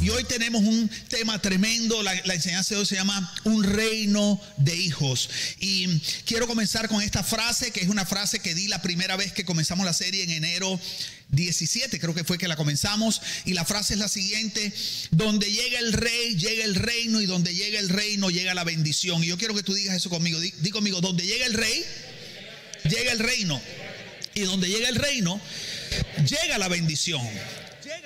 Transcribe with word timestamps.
Y 0.00 0.10
hoy 0.10 0.24
tenemos 0.24 0.62
un 0.62 0.90
tema 1.08 1.40
tremendo. 1.40 2.02
La, 2.02 2.14
enseñanza 2.14 2.74
de 2.74 2.80
hoy 2.80 2.86
se 2.86 2.94
llama 2.94 3.34
Un 3.44 3.64
reino 3.64 4.40
de 4.56 4.76
hijos. 4.76 5.28
Y 5.58 6.00
quiero 6.24 6.46
comenzar 6.46 6.88
con 6.88 7.02
esta 7.02 7.24
frase, 7.24 7.70
que 7.70 7.80
es 7.80 7.88
una 7.88 8.04
frase 8.04 8.38
que 8.38 8.54
di 8.54 8.68
la 8.68 8.82
primera 8.82 9.16
vez 9.16 9.32
que 9.32 9.44
comenzamos 9.44 9.86
la 9.86 9.92
serie 9.92 10.22
en 10.22 10.30
enero 10.30 10.78
17, 11.30 11.98
creo 11.98 12.14
que 12.14 12.24
fue 12.24 12.38
que 12.38 12.46
la 12.46 12.56
comenzamos. 12.56 13.20
Y 13.44 13.54
la 13.54 13.64
frase 13.64 13.94
es 13.94 14.00
la 14.00 14.08
siguiente, 14.08 14.72
donde 15.10 15.50
llega 15.50 15.78
el 15.78 15.92
rey, 15.92 16.36
llega 16.36 16.64
el 16.64 16.74
reino, 16.74 17.20
y 17.20 17.26
donde 17.26 17.54
llega 17.54 17.80
el 17.80 17.88
reino, 17.88 18.30
llega 18.30 18.54
la 18.54 18.64
bendición. 18.64 19.24
Y 19.24 19.28
yo 19.28 19.38
quiero 19.38 19.54
que 19.54 19.62
tú 19.62 19.74
digas 19.74 19.96
eso 19.96 20.10
conmigo. 20.10 20.38
Di, 20.38 20.70
conmigo, 20.70 21.00
donde 21.00 21.24
llega 21.24 21.46
el 21.46 21.54
rey, 21.54 21.84
llega 22.84 23.12
el 23.12 23.18
reino. 23.18 23.60
Y 24.34 24.42
donde 24.42 24.68
llega 24.68 24.88
el 24.88 24.96
reino, 24.96 25.40
llega 26.28 26.58
la 26.58 26.68
bendición. 26.68 27.26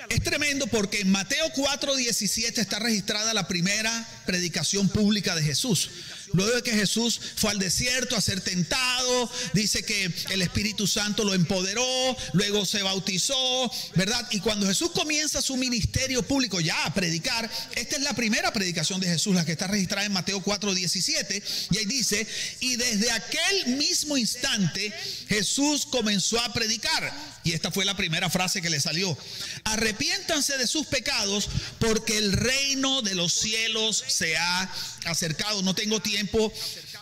Es 0.09 0.21
tremendo 0.21 0.67
porque 0.67 1.01
en 1.01 1.11
Mateo 1.11 1.51
4:17 1.53 2.57
está 2.59 2.79
registrada 2.79 3.33
la 3.33 3.47
primera 3.47 4.07
predicación 4.25 4.89
pública 4.89 5.35
de 5.35 5.43
Jesús. 5.43 5.89
Luego 6.33 6.55
de 6.55 6.63
que 6.63 6.71
Jesús 6.71 7.19
fue 7.35 7.51
al 7.51 7.59
desierto 7.59 8.15
a 8.15 8.21
ser 8.21 8.41
tentado, 8.41 9.31
dice 9.53 9.83
que 9.83 10.11
el 10.29 10.41
Espíritu 10.41 10.87
Santo 10.87 11.23
lo 11.23 11.33
empoderó, 11.33 12.17
luego 12.33 12.65
se 12.65 12.81
bautizó, 12.83 13.71
¿verdad? 13.95 14.27
Y 14.31 14.39
cuando 14.39 14.67
Jesús 14.67 14.91
comienza 14.91 15.41
su 15.41 15.57
ministerio 15.57 16.23
público 16.23 16.59
ya 16.59 16.85
a 16.85 16.93
predicar, 16.93 17.49
esta 17.75 17.95
es 17.95 18.01
la 18.01 18.13
primera 18.13 18.53
predicación 18.53 18.99
de 19.01 19.07
Jesús, 19.07 19.35
la 19.35 19.45
que 19.45 19.53
está 19.53 19.67
registrada 19.67 20.05
en 20.05 20.13
Mateo 20.13 20.41
4:17, 20.41 21.43
y 21.71 21.77
ahí 21.77 21.85
dice, 21.85 22.27
y 22.59 22.75
desde 22.75 23.11
aquel 23.11 23.77
mismo 23.77 24.17
instante 24.17 24.93
Jesús 25.27 25.85
comenzó 25.85 26.39
a 26.39 26.53
predicar, 26.53 27.13
y 27.43 27.53
esta 27.53 27.71
fue 27.71 27.85
la 27.85 27.97
primera 27.97 28.29
frase 28.29 28.61
que 28.61 28.69
le 28.69 28.79
salió, 28.79 29.17
arrepiéntanse 29.63 30.57
de 30.57 30.67
sus 30.67 30.85
pecados 30.87 31.49
porque 31.79 32.17
el 32.17 32.33
reino 32.33 33.01
de 33.01 33.15
los 33.15 33.33
cielos 33.33 34.03
se 34.07 34.37
ha 34.37 34.71
acercado. 35.05 35.61
No 35.61 35.73
tengo 35.73 35.99
tiempo 35.99 36.20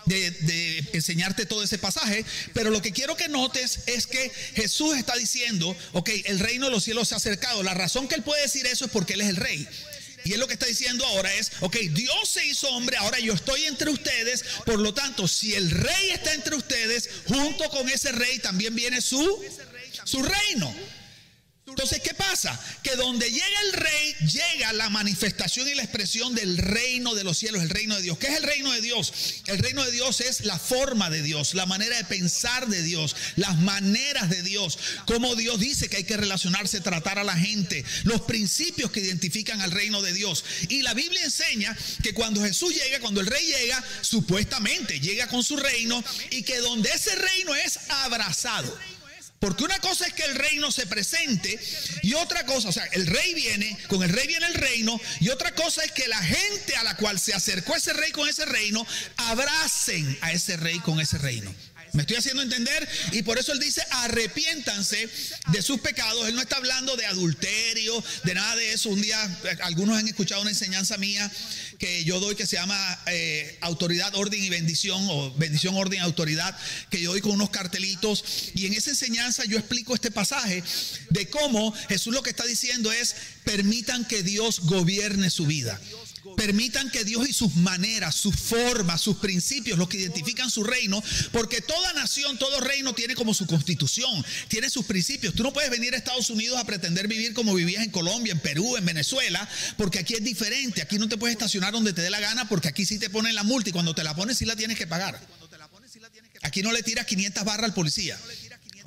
de, 0.06 0.84
enseñarte 0.94 1.46
todo 1.46 1.64
ese 1.64 1.78
pasaje, 1.78 2.26
pero 2.54 2.70
lo 2.70 2.82
que 2.82 2.92
quiero 2.92 3.16
que 3.16 3.28
notes 3.28 3.80
es 3.86 4.08
que 4.08 4.32
Jesús 4.56 4.98
está 4.98 5.16
diciendo, 5.16 5.76
ok, 5.94 6.10
el 6.26 6.40
reino 6.40 6.66
de 6.66 6.72
los 6.72 6.84
cielos 6.84 7.08
se 7.10 7.14
ha 7.14 7.18
acercado. 7.18 7.64
La 7.64 7.74
razón 7.74 8.08
que 8.08 8.16
él 8.16 8.24
puede 8.24 8.42
decir 8.42 8.66
eso 8.66 8.86
es 8.86 8.92
porque 8.92 9.14
él 9.14 9.22
es 9.22 9.30
el 9.30 9.36
rey. 9.36 9.68
Y 10.26 10.34
él 10.34 10.40
lo 10.40 10.48
que 10.48 10.54
está 10.54 10.66
diciendo 10.66 11.06
ahora 11.06 11.34
es, 11.36 11.52
ok, 11.62 11.78
Dios 11.92 12.30
se 12.30 12.46
hizo 12.46 12.70
hombre, 12.70 12.98
ahora 12.98 13.20
yo 13.20 13.34
estoy 13.34 13.64
entre 13.66 13.90
ustedes, 13.90 14.44
por 14.66 14.80
lo 14.80 14.94
tanto, 14.94 15.28
si 15.28 15.54
el 15.56 15.72
rey 15.72 16.12
está 16.12 16.34
entre 16.34 16.56
ustedes, 16.56 17.10
junto 17.28 17.70
con 17.70 17.88
ese 17.88 18.12
rey 18.12 18.40
también 18.40 18.76
viene 18.76 19.02
su, 19.02 19.44
su 20.04 20.22
reino. 20.22 20.74
Entonces, 21.70 22.02
¿qué 22.02 22.14
pasa? 22.14 22.60
Que 22.84 22.96
donde 22.96 23.30
llega 23.30 23.62
el 23.66 23.74
rey, 23.74 24.16
llega 24.28 24.74
la 24.74 24.90
manifestación 24.90 25.68
y 25.68 25.76
la 25.76 25.84
expresión 25.84 26.36
del 26.36 26.58
reino 26.58 27.16
de 27.16 27.24
los 27.24 27.38
cielos, 27.38 27.62
el 27.62 27.70
reino 27.70 27.96
de 27.96 28.02
Dios. 28.02 28.18
¿Qué 28.18 28.28
es 28.28 28.38
el 28.38 28.44
reino 28.44 28.72
de 28.72 28.82
Dios? 28.82 29.14
El 29.48 29.60
reino 29.60 29.84
de 29.86 29.92
Dios 29.92 30.22
es 30.22 30.42
la 30.42 30.60
forma 30.60 31.10
de 31.10 31.22
Dios, 31.22 31.54
la 31.54 31.66
manera 31.66 31.98
de 31.98 32.04
pensar 32.04 32.68
de 32.68 32.84
Dios, 32.84 33.16
las 33.36 33.58
maneras 33.60 34.30
de 34.30 34.42
Dios, 34.44 34.78
cómo 35.06 35.36
Dios 35.36 35.60
dice 35.60 35.90
que 35.90 35.98
hay 35.98 36.04
que 36.04 36.18
relacionarse, 36.18 36.82
tratar 36.82 37.20
a 37.20 37.24
la 37.24 37.36
gente, 37.36 37.84
los 38.04 38.22
principios 38.22 38.92
que 38.92 39.00
identifican 39.00 39.62
al 39.62 39.72
reino 39.72 40.02
de 40.02 40.14
Dios. 40.14 40.44
Y 40.68 40.82
la 40.82 40.94
Biblia 40.94 41.24
enseña 41.24 41.78
que 42.04 42.14
cuando 42.14 42.42
Jesús 42.42 42.74
llega, 42.74 43.00
cuando 43.00 43.22
el 43.22 43.28
rey 43.28 43.46
llega, 43.46 43.84
supuestamente 44.02 45.00
llega 45.00 45.28
con 45.28 45.44
su 45.44 45.58
reino 45.58 46.04
y 46.32 46.44
que 46.44 46.58
donde 46.60 46.90
ese 46.90 47.16
reino 47.16 47.56
es 47.56 47.80
abrazado 47.90 48.78
porque 49.40 49.64
una 49.64 49.80
cosa 49.80 50.06
es 50.06 50.14
que 50.14 50.24
el 50.24 50.36
reino 50.36 50.72
se 50.72 50.86
presente 50.86 51.60
y 52.04 52.14
otra 52.14 52.46
cosa, 52.46 52.70
o 52.70 52.72
sea, 52.72 52.86
el 52.92 53.08
rey 53.08 53.34
viene, 53.34 53.78
con 53.88 54.04
el 54.04 54.10
rey 54.10 54.28
viene 54.28 54.46
el 54.48 54.54
reino 54.54 55.00
y 55.20 55.30
otra 55.30 55.56
cosa 55.56 55.84
es 55.84 55.92
que 55.92 56.08
la 56.08 56.22
gente 56.22 56.76
a 56.76 56.84
la 56.84 56.96
cual 56.98 57.20
se 57.20 57.34
acercó 57.34 57.76
ese 57.76 57.94
rey 57.94 58.12
con 58.12 58.28
ese 58.28 58.46
reino, 58.46 58.86
abracen 59.18 60.18
a 60.22 60.34
ese 60.34 60.58
rey 60.58 60.80
con 60.80 61.00
ese 61.00 61.18
reino. 61.18 61.54
Me 61.94 62.02
estoy 62.02 62.18
haciendo 62.18 62.42
entender 62.42 62.88
y 63.12 63.24
por 63.24 63.38
eso 63.38 63.52
él 63.52 63.60
dice 63.60 63.82
arrepiéntanse 63.90 65.10
de 65.52 65.62
sus 65.62 65.80
pecados. 65.80 66.28
Él 66.28 66.36
no 66.36 66.42
está 66.42 66.58
hablando 66.58 66.96
de 66.96 67.06
adulterio, 67.06 68.04
de 68.24 68.34
nada 68.34 68.56
de 68.56 68.74
eso. 68.74 68.90
Un 68.90 69.02
día 69.02 69.40
algunos 69.62 69.98
han 69.98 70.08
escuchado 70.08 70.42
una 70.42 70.52
enseñanza 70.52 70.98
mía 70.98 71.30
que 71.78 72.04
yo 72.04 72.20
doy 72.20 72.36
que 72.36 72.46
se 72.46 72.58
llama 72.58 73.00
eh, 73.08 73.58
autoridad, 73.62 74.14
orden 74.16 74.44
y 74.44 74.50
bendición 74.50 75.06
o 75.10 75.34
bendición, 75.36 75.76
orden 75.76 76.02
autoridad, 76.02 76.58
que 76.90 77.02
yo 77.02 77.12
doy 77.12 77.22
con 77.22 77.32
unos 77.32 77.50
cartelitos 77.50 78.52
y 78.54 78.66
en 78.66 78.74
esa 78.74 78.90
enseñanza 78.90 79.46
yo 79.46 79.58
explico 79.58 79.96
este 79.96 80.12
pasaje 80.12 80.64
de 81.10 81.30
cómo 81.30 81.74
Jesús 81.88 82.14
lo 82.14 82.22
que 82.22 82.30
está 82.30 82.46
diciendo 82.46 82.92
es 82.92 83.16
permitan 83.44 84.06
que 84.06 84.24
Dios 84.24 84.60
gobierne 84.62 85.30
su 85.30 85.46
vida. 85.46 85.80
Permitan 86.36 86.90
que 86.90 87.04
Dios 87.04 87.28
y 87.28 87.34
sus 87.34 87.56
maneras, 87.56 88.16
sus 88.16 88.36
formas, 88.36 89.02
sus 89.02 89.18
principios, 89.18 89.78
los 89.78 89.90
que 89.90 89.98
identifican 89.98 90.50
su 90.50 90.64
reino, 90.64 91.02
porque 91.32 91.62
toda 91.62 91.94
nación, 91.94 92.38
todo 92.38 92.60
reino 92.60 92.94
tiene 92.94 93.16
como 93.16 93.34
su 93.34 93.46
constitución, 93.46 94.26
tiene 94.48 94.70
sus 94.70 94.86
principios. 94.86 95.34
Tú 95.34 95.44
no 95.44 95.54
puedes 95.54 95.70
venir 95.70 95.94
a 95.94 95.98
Estados 95.98 96.30
Unidos 96.30 96.60
a 96.60 96.66
pretender 96.66 97.08
vivir 97.08 97.34
como 97.34 97.54
vivías 97.54 97.84
en 97.84 97.92
Colombia, 97.92 98.34
en 98.34 98.40
Perú, 98.40 98.78
en 98.78 98.86
Venezuela, 98.86 99.48
porque 99.78 100.00
aquí 100.00 100.14
es 100.14 100.24
diferente. 100.24 100.82
Aquí 100.82 100.98
no 100.98 101.08
te 101.08 101.18
puedes 101.18 101.36
estacionar 101.36 101.74
donde 101.74 101.94
te 101.94 102.02
dé 102.02 102.10
la 102.10 102.20
gana, 102.20 102.48
porque 102.48 102.68
aquí 102.68 102.86
sí 102.86 103.00
te 103.00 103.10
ponen 103.10 103.36
la 103.36 103.44
multa 103.44 103.70
y 103.70 103.74
cuando 103.74 103.96
te 103.96 104.04
la 104.04 104.16
pones 104.16 104.38
sí 104.38 104.46
la 104.46 104.56
tienes 104.56 104.78
que 104.78 104.88
pagar. 104.88 105.20
Aquí 106.42 106.62
no 106.62 106.72
le 106.72 106.84
tiras 106.84 107.06
500 107.06 107.44
barras 107.44 107.66
al 107.66 107.74
policía. 107.74 108.18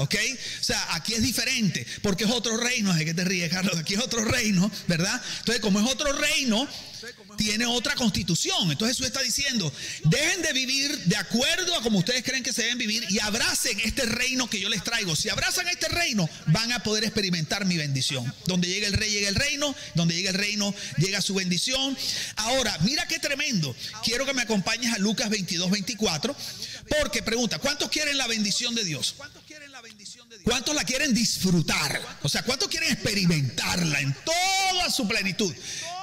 ¿Ok? 0.02 0.14
O 0.60 0.64
sea, 0.64 0.94
aquí 0.94 1.14
es 1.14 1.22
diferente, 1.22 1.86
porque 2.02 2.24
es 2.24 2.30
otro 2.30 2.56
reino. 2.56 2.92
¿De 2.92 3.04
que 3.04 3.14
te 3.14 3.24
ríes, 3.24 3.50
Carlos? 3.50 3.76
Aquí 3.78 3.94
es 3.94 4.00
otro 4.00 4.24
reino, 4.24 4.70
¿verdad? 4.88 5.20
Entonces, 5.38 5.60
como 5.60 5.80
es 5.80 5.86
otro 5.86 6.12
reino, 6.12 6.68
tiene 7.36 7.66
otra 7.66 7.94
constitución. 7.94 8.70
Entonces 8.70 8.96
Jesús 8.96 9.06
está 9.06 9.22
diciendo, 9.22 9.72
dejen 10.04 10.42
de 10.42 10.52
vivir 10.52 10.96
de 11.04 11.16
acuerdo 11.16 11.74
a 11.74 11.82
como 11.82 11.98
ustedes 11.98 12.22
creen 12.22 12.42
que 12.42 12.52
se 12.52 12.62
deben 12.62 12.78
vivir 12.78 13.04
y 13.08 13.18
abracen 13.20 13.78
este 13.80 14.06
reino 14.06 14.48
que 14.48 14.60
yo 14.60 14.68
les 14.68 14.84
traigo. 14.84 15.16
Si 15.16 15.28
abrazan 15.28 15.68
este 15.68 15.88
reino, 15.88 16.28
van 16.46 16.72
a 16.72 16.82
poder 16.82 17.04
experimentar 17.04 17.64
mi 17.64 17.76
bendición. 17.76 18.32
Donde 18.46 18.68
llega 18.68 18.86
el 18.86 18.94
rey, 18.94 19.10
llega 19.10 19.28
el 19.28 19.34
reino. 19.34 19.74
Donde 19.94 20.14
llega 20.14 20.30
el 20.30 20.36
reino, 20.36 20.74
llega 20.98 21.20
su 21.20 21.34
bendición. 21.34 21.96
Ahora, 22.36 22.76
mira 22.82 23.06
qué 23.06 23.18
tremendo. 23.18 23.74
Quiero 24.04 24.26
que 24.26 24.34
me 24.34 24.42
acompañes 24.42 24.92
a 24.92 24.98
Lucas 24.98 25.30
22, 25.30 25.70
24. 25.70 26.36
Porque 27.00 27.22
pregunta, 27.22 27.58
¿cuántos 27.58 27.88
quieren 27.88 28.16
la 28.18 28.26
bendición 28.26 28.74
de 28.74 28.84
Dios? 28.84 29.14
¿Cuántos 30.44 30.74
la 30.74 30.84
quieren 30.84 31.14
disfrutar? 31.14 32.00
O 32.22 32.28
sea, 32.28 32.42
¿cuántos 32.42 32.68
quieren 32.68 32.92
experimentarla 32.92 34.00
en 34.00 34.14
toda 34.24 34.90
su 34.90 35.06
plenitud? 35.06 35.54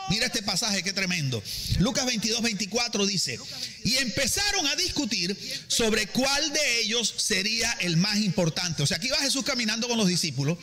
Mira 0.09 0.25
este 0.25 0.41
pasaje, 0.41 0.81
qué 0.81 0.91
tremendo. 0.91 1.41
Lucas 1.79 2.05
22, 2.05 2.41
24 2.41 3.05
dice, 3.05 3.39
y 3.83 3.97
empezaron 3.97 4.65
a 4.65 4.75
discutir 4.75 5.37
sobre 5.67 6.07
cuál 6.07 6.51
de 6.51 6.79
ellos 6.81 7.13
sería 7.17 7.71
el 7.81 7.97
más 7.97 8.17
importante. 8.17 8.81
O 8.81 8.87
sea, 8.87 8.97
aquí 8.97 9.09
va 9.09 9.17
Jesús 9.17 9.43
caminando 9.43 9.87
con 9.87 9.97
los 9.97 10.07
discípulos. 10.07 10.57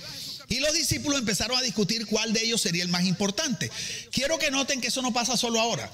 Y 0.49 0.61
los 0.61 0.73
discípulos 0.75 1.19
empezaron 1.19 1.59
a 1.59 1.63
discutir 1.63 2.07
cuál 2.07 2.33
de 2.33 2.45
ellos 2.45 2.61
sería 2.61 2.83
el 2.83 2.89
más 2.89 3.05
importante. 3.05 3.71
Quiero 4.13 4.39
que 4.39 4.51
noten 4.51 4.81
que 4.81 4.89
eso 4.89 5.03
no 5.03 5.13
pasa 5.13 5.37
solo 5.37 5.61
ahora. 5.61 5.91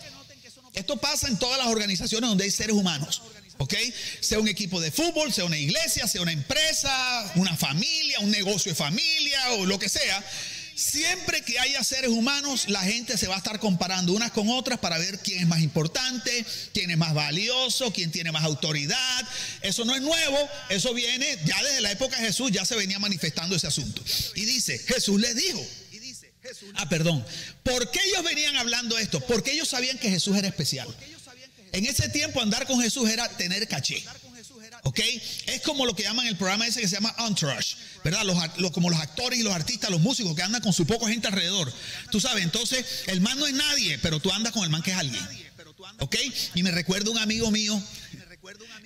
Esto 0.75 0.97
pasa 0.97 1.28
en 1.28 1.38
todas 1.38 1.59
las 1.59 1.66
organizaciones 1.66 2.28
donde 2.28 2.44
hay 2.44 2.50
seres 2.50 2.75
humanos. 2.75 3.22
¿Ok? 3.58 3.74
Sea 4.20 4.38
un 4.38 4.48
equipo 4.48 4.80
de 4.80 4.90
fútbol, 4.90 5.32
sea 5.32 5.44
una 5.44 5.58
iglesia, 5.58 6.06
sea 6.06 6.22
una 6.22 6.32
empresa, 6.32 7.32
una 7.36 7.56
familia, 7.56 8.20
un 8.20 8.30
negocio 8.30 8.72
de 8.72 8.76
familia 8.76 9.52
o 9.52 9.66
lo 9.66 9.78
que 9.78 9.88
sea. 9.88 10.24
Siempre 10.74 11.42
que 11.42 11.58
haya 11.58 11.84
seres 11.84 12.10
humanos, 12.10 12.68
la 12.68 12.80
gente 12.80 13.18
se 13.18 13.26
va 13.26 13.34
a 13.34 13.38
estar 13.38 13.60
comparando 13.60 14.14
unas 14.14 14.32
con 14.32 14.48
otras 14.48 14.78
para 14.78 14.98
ver 14.98 15.18
quién 15.18 15.40
es 15.40 15.46
más 15.46 15.60
importante, 15.60 16.44
quién 16.72 16.90
es 16.90 16.96
más 16.96 17.12
valioso, 17.12 17.92
quién 17.92 18.10
tiene 18.10 18.32
más 18.32 18.44
autoridad. 18.44 19.28
Eso 19.60 19.84
no 19.84 19.94
es 19.94 20.00
nuevo, 20.00 20.38
eso 20.70 20.94
viene 20.94 21.38
ya 21.44 21.62
desde 21.62 21.82
la 21.82 21.92
época 21.92 22.16
de 22.16 22.26
Jesús, 22.26 22.50
ya 22.50 22.64
se 22.64 22.74
venía 22.74 22.98
manifestando 22.98 23.54
ese 23.54 23.66
asunto. 23.66 24.02
Y 24.34 24.44
dice, 24.46 24.78
Jesús 24.78 25.20
les 25.20 25.37
dijo, 25.37 25.64
ah, 26.76 26.88
perdón, 26.88 27.25
¿por 27.62 27.90
qué 27.90 28.00
ellos 28.06 28.25
venían 28.25 28.56
hablando 28.56 28.96
esto? 28.96 29.20
Porque 29.20 29.52
ellos 29.52 29.69
sabían 29.69 29.99
que 29.99 30.08
Jesús 30.08 30.37
era 30.37 30.49
especial. 30.49 30.88
En 31.72 31.86
ese 31.86 32.08
tiempo 32.08 32.40
andar 32.40 32.66
con 32.66 32.80
Jesús 32.80 33.08
era 33.08 33.28
tener 33.28 33.66
caché. 33.66 34.04
¿Ok? 34.84 35.00
Es 35.46 35.60
como 35.62 35.86
lo 35.86 35.94
que 35.94 36.02
llaman 36.02 36.26
el 36.26 36.36
programa 36.36 36.66
ese 36.66 36.80
que 36.80 36.88
se 36.88 36.96
llama 36.96 37.14
Entourage, 37.19 37.76
¿verdad? 38.04 38.24
Los, 38.24 38.70
como 38.72 38.90
los 38.90 38.98
actores 38.98 39.38
y 39.38 39.42
los 39.42 39.54
artistas, 39.54 39.90
los 39.90 40.00
músicos 40.00 40.34
que 40.34 40.42
andan 40.42 40.60
con 40.60 40.72
su 40.72 40.86
poco 40.86 41.06
gente 41.06 41.28
alrededor. 41.28 41.72
Tú 42.10 42.20
sabes, 42.20 42.42
entonces 42.42 42.84
el 43.06 43.20
man 43.20 43.38
no 43.38 43.46
es 43.46 43.54
nadie, 43.54 43.98
pero 43.98 44.20
tú 44.20 44.32
andas 44.32 44.52
con 44.52 44.64
el 44.64 44.70
man 44.70 44.82
que 44.82 44.90
es 44.90 44.96
alguien. 44.96 45.26
¿Ok? 46.00 46.16
Y 46.54 46.62
me 46.62 46.72
recuerdo 46.72 47.12
un 47.12 47.19
amigo 47.19 47.50
mío, 47.50 47.80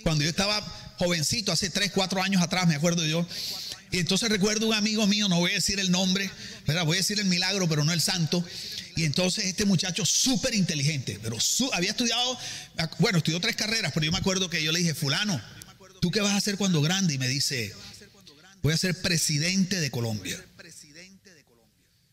cuando 0.02 0.22
yo 0.22 0.30
estaba 0.30 0.60
jovencito, 0.98 1.50
hace 1.50 1.70
3, 1.70 1.92
4 1.92 2.22
años 2.22 2.42
atrás, 2.42 2.66
me 2.66 2.74
acuerdo 2.74 3.04
yo. 3.04 3.26
Y 3.90 3.98
entonces 3.98 4.28
recuerdo 4.28 4.66
un 4.66 4.74
amigo 4.74 5.06
mío, 5.06 5.28
no 5.28 5.38
voy 5.38 5.52
a 5.52 5.54
decir 5.54 5.80
el 5.80 5.90
nombre, 5.90 6.30
¿verdad? 6.66 6.84
Voy 6.84 6.96
a 6.96 6.98
decir 6.98 7.18
el 7.20 7.26
milagro, 7.26 7.68
pero 7.68 7.84
no 7.84 7.92
el 7.92 8.00
santo. 8.00 8.44
Y 8.96 9.04
entonces 9.04 9.44
este 9.44 9.66
muchacho 9.66 10.06
súper 10.06 10.54
inteligente, 10.54 11.20
pero 11.22 11.36
había 11.74 11.90
estudiado, 11.90 12.38
bueno, 12.98 13.18
estudió 13.18 13.38
tres 13.40 13.54
carreras, 13.54 13.92
pero 13.92 14.06
yo 14.06 14.12
me 14.12 14.18
acuerdo 14.18 14.48
que 14.48 14.62
yo 14.64 14.72
le 14.72 14.78
dije, 14.78 14.94
fulano, 14.94 15.40
¿tú 16.00 16.10
qué 16.10 16.22
vas 16.22 16.32
a 16.32 16.36
hacer 16.36 16.56
cuando 16.56 16.80
grande? 16.80 17.12
Y 17.12 17.18
me 17.18 17.28
dice, 17.28 17.74
voy 18.62 18.72
a 18.72 18.78
ser 18.78 19.00
presidente 19.02 19.80
de 19.80 19.90
Colombia. 19.90 20.42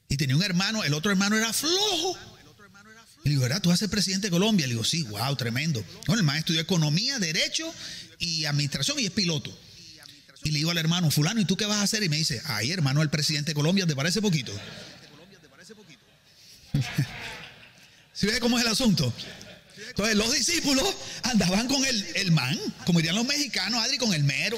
Y 0.09 0.18
tenía 0.18 0.35
un 0.35 0.44
hermano, 0.44 0.83
el 0.83 0.94
otro 0.94 1.09
hermano 1.09 1.38
era 1.38 1.53
flojo. 1.53 2.18
Y 3.24 3.29
le 3.29 3.31
digo, 3.31 3.44
¿verdad? 3.44 3.62
¿Tú 3.62 3.69
vas 3.69 3.77
a 3.77 3.79
ser 3.79 3.89
presidente 3.89 4.27
de 4.27 4.31
Colombia? 4.31 4.68
Le 4.68 4.74
digo, 4.74 4.83
sí, 4.83 5.03
wow, 5.03 5.36
tremendo. 5.38 5.83
Bueno, 6.06 6.19
el 6.19 6.25
man 6.25 6.36
estudió 6.36 6.59
economía, 6.59 7.18
derecho 7.18 7.74
y 8.19 8.44
administración 8.44 9.00
y 9.00 9.06
es 9.06 9.12
piloto. 9.12 9.57
Y 10.44 10.51
le 10.51 10.57
digo 10.57 10.71
al 10.71 10.77
hermano, 10.77 11.09
fulano, 11.09 11.39
¿y 11.39 11.45
tú 11.45 11.56
qué 11.56 11.65
vas 11.65 11.77
a 11.77 11.83
hacer? 11.83 12.03
Y 12.03 12.09
me 12.09 12.18
dice, 12.18 12.41
ay, 12.45 12.71
hermano, 12.71 13.01
el 13.01 13.09
presidente 13.09 13.51
de 13.51 13.56
Colombia, 13.56 13.88
¿te 13.88 13.95
parece 13.95 14.21
poquito? 14.21 14.53
¿Sí 18.13 18.27
ves 18.27 18.39
cómo 18.39 18.57
es 18.57 18.65
el 18.65 18.71
asunto? 18.71 19.13
Entonces 19.89 20.15
los 20.15 20.33
discípulos 20.33 20.88
andaban 21.24 21.68
con 21.68 21.83
el, 21.85 22.06
el 22.15 22.31
man, 22.31 22.59
como 22.85 23.00
dirían 23.00 23.15
los 23.15 23.25
mexicanos, 23.25 23.83
Adri, 23.83 23.97
con 23.97 24.13
el 24.13 24.24
mero. 24.24 24.57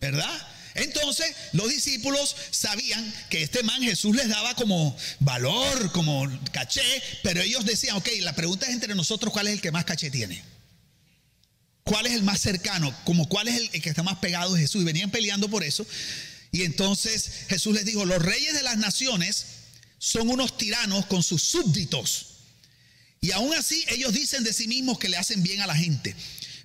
¿Verdad? 0.00 0.48
Entonces 0.74 1.34
los 1.52 1.70
discípulos 1.70 2.36
sabían 2.50 3.12
que 3.30 3.42
este 3.42 3.62
man 3.62 3.82
Jesús 3.82 4.14
les 4.14 4.28
daba 4.28 4.54
como 4.54 4.96
valor, 5.20 5.92
como 5.92 6.28
caché, 6.52 6.82
pero 7.22 7.40
ellos 7.40 7.64
decían, 7.64 7.96
ok, 7.96 8.08
la 8.20 8.34
pregunta 8.34 8.66
es 8.66 8.72
entre 8.72 8.94
nosotros 8.94 9.32
cuál 9.32 9.46
es 9.46 9.54
el 9.54 9.60
que 9.60 9.72
más 9.72 9.84
caché 9.84 10.10
tiene. 10.10 10.42
¿Cuál 11.86 12.06
es 12.06 12.12
el 12.14 12.24
más 12.24 12.40
cercano? 12.40 12.94
Como 13.04 13.28
cuál 13.28 13.48
es 13.48 13.56
el, 13.56 13.70
que 13.70 13.88
está 13.88 14.02
más 14.02 14.18
pegado 14.18 14.54
a 14.54 14.58
Jesús. 14.58 14.82
Y 14.82 14.84
venían 14.84 15.10
peleando 15.10 15.48
por 15.48 15.62
eso. 15.62 15.86
Y 16.50 16.64
entonces 16.64 17.30
Jesús 17.48 17.74
les 17.74 17.84
dijo, 17.84 18.04
los 18.04 18.20
reyes 18.20 18.54
de 18.54 18.62
las 18.64 18.76
naciones 18.76 19.46
son 19.98 20.28
unos 20.28 20.56
tiranos 20.56 21.06
con 21.06 21.22
sus 21.22 21.42
súbditos. 21.42 22.26
Y 23.20 23.32
aún 23.32 23.54
así 23.54 23.84
ellos 23.88 24.12
dicen 24.12 24.44
de 24.44 24.52
sí 24.52 24.68
mismos 24.68 24.98
que 24.98 25.08
le 25.08 25.16
hacen 25.16 25.42
bien 25.42 25.60
a 25.60 25.66
la 25.66 25.74
gente. 25.74 26.14